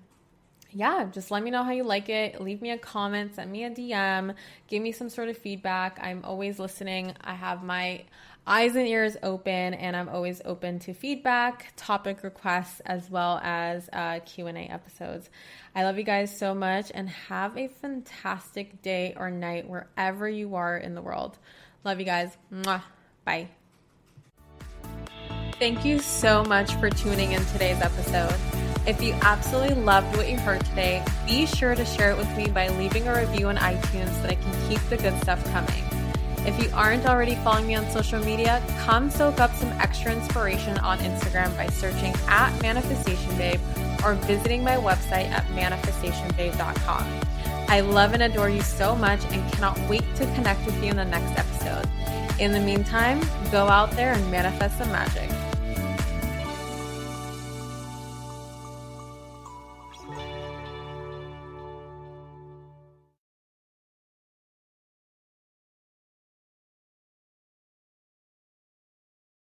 yeah, 0.75 1.05
just 1.05 1.31
let 1.31 1.41
me 1.41 1.49
know 1.51 1.63
how 1.63 1.71
you 1.71 1.83
like 1.83 2.09
it. 2.09 2.41
Leave 2.41 2.61
me 2.61 2.71
a 2.71 2.77
comment, 2.77 3.35
send 3.35 3.49
me 3.49 3.63
a 3.63 3.71
DM, 3.71 4.35
give 4.67 4.83
me 4.83 4.91
some 4.91 5.09
sort 5.09 5.29
of 5.29 5.37
feedback. 5.37 5.97
I'm 6.01 6.23
always 6.25 6.59
listening. 6.59 7.13
I 7.23 7.33
have 7.33 7.63
my 7.63 8.03
eyes 8.47 8.75
and 8.75 8.87
ears 8.87 9.17
open 9.23 9.73
and 9.73 9.95
i'm 9.95 10.07
always 10.07 10.39
open 10.45 10.77
to 10.77 10.93
feedback 10.93 11.73
topic 11.75 12.21
requests 12.23 12.79
as 12.85 13.09
well 13.09 13.39
as 13.43 13.89
uh, 13.91 14.19
q&a 14.23 14.51
episodes 14.51 15.31
i 15.73 15.83
love 15.83 15.97
you 15.97 16.03
guys 16.03 16.37
so 16.37 16.53
much 16.53 16.91
and 16.93 17.09
have 17.09 17.57
a 17.57 17.67
fantastic 17.67 18.83
day 18.83 19.15
or 19.17 19.31
night 19.31 19.67
wherever 19.67 20.29
you 20.29 20.53
are 20.53 20.77
in 20.77 20.93
the 20.93 21.01
world 21.01 21.39
love 21.83 21.99
you 21.99 22.05
guys 22.05 22.37
Mwah. 22.53 22.83
bye 23.23 23.47
thank 25.57 25.83
you 25.83 25.97
so 25.97 26.43
much 26.43 26.75
for 26.75 26.91
tuning 26.91 27.31
in 27.31 27.43
today's 27.45 27.81
episode 27.81 28.64
if 28.87 29.01
you 29.01 29.13
absolutely 29.21 29.75
loved 29.75 30.15
what 30.17 30.29
you 30.29 30.37
heard 30.37 30.63
today 30.65 31.03
be 31.25 31.45
sure 31.45 31.75
to 31.75 31.85
share 31.85 32.11
it 32.11 32.17
with 32.17 32.37
me 32.37 32.47
by 32.47 32.67
leaving 32.69 33.07
a 33.07 33.15
review 33.15 33.47
on 33.47 33.57
itunes 33.57 34.13
so 34.15 34.21
that 34.21 34.31
i 34.31 34.35
can 34.35 34.69
keep 34.69 34.79
the 34.89 34.97
good 34.97 35.17
stuff 35.21 35.43
coming 35.51 35.83
if 36.45 36.61
you 36.61 36.69
aren't 36.75 37.07
already 37.07 37.33
following 37.35 37.65
me 37.65 37.73
on 37.75 37.89
social 37.89 38.23
media, 38.23 38.61
come 38.85 39.09
soak 39.09 39.39
up 39.39 39.53
some 39.55 39.69
extra 39.79 40.11
inspiration 40.13 40.77
on 40.77 40.99
Instagram 40.99 41.55
by 41.57 41.67
searching 41.67 42.13
at 42.27 42.51
Manifestation 42.61 43.35
Babe 43.35 43.59
or 44.05 44.13
visiting 44.13 44.63
my 44.63 44.75
website 44.75 45.27
at 45.31 45.43
manifestationbabe.com. 45.47 47.21
I 47.67 47.79
love 47.79 48.13
and 48.13 48.21
adore 48.21 48.49
you 48.51 48.61
so 48.61 48.95
much 48.95 49.23
and 49.31 49.53
cannot 49.53 49.79
wait 49.89 50.03
to 50.17 50.25
connect 50.35 50.63
with 50.67 50.75
you 50.83 50.91
in 50.91 50.97
the 50.97 51.05
next 51.05 51.35
episode. 51.39 51.89
In 52.39 52.51
the 52.51 52.59
meantime, 52.59 53.21
go 53.51 53.67
out 53.67 53.89
there 53.91 54.13
and 54.13 54.29
manifest 54.29 54.77
some 54.77 54.91
magic. 54.91 55.31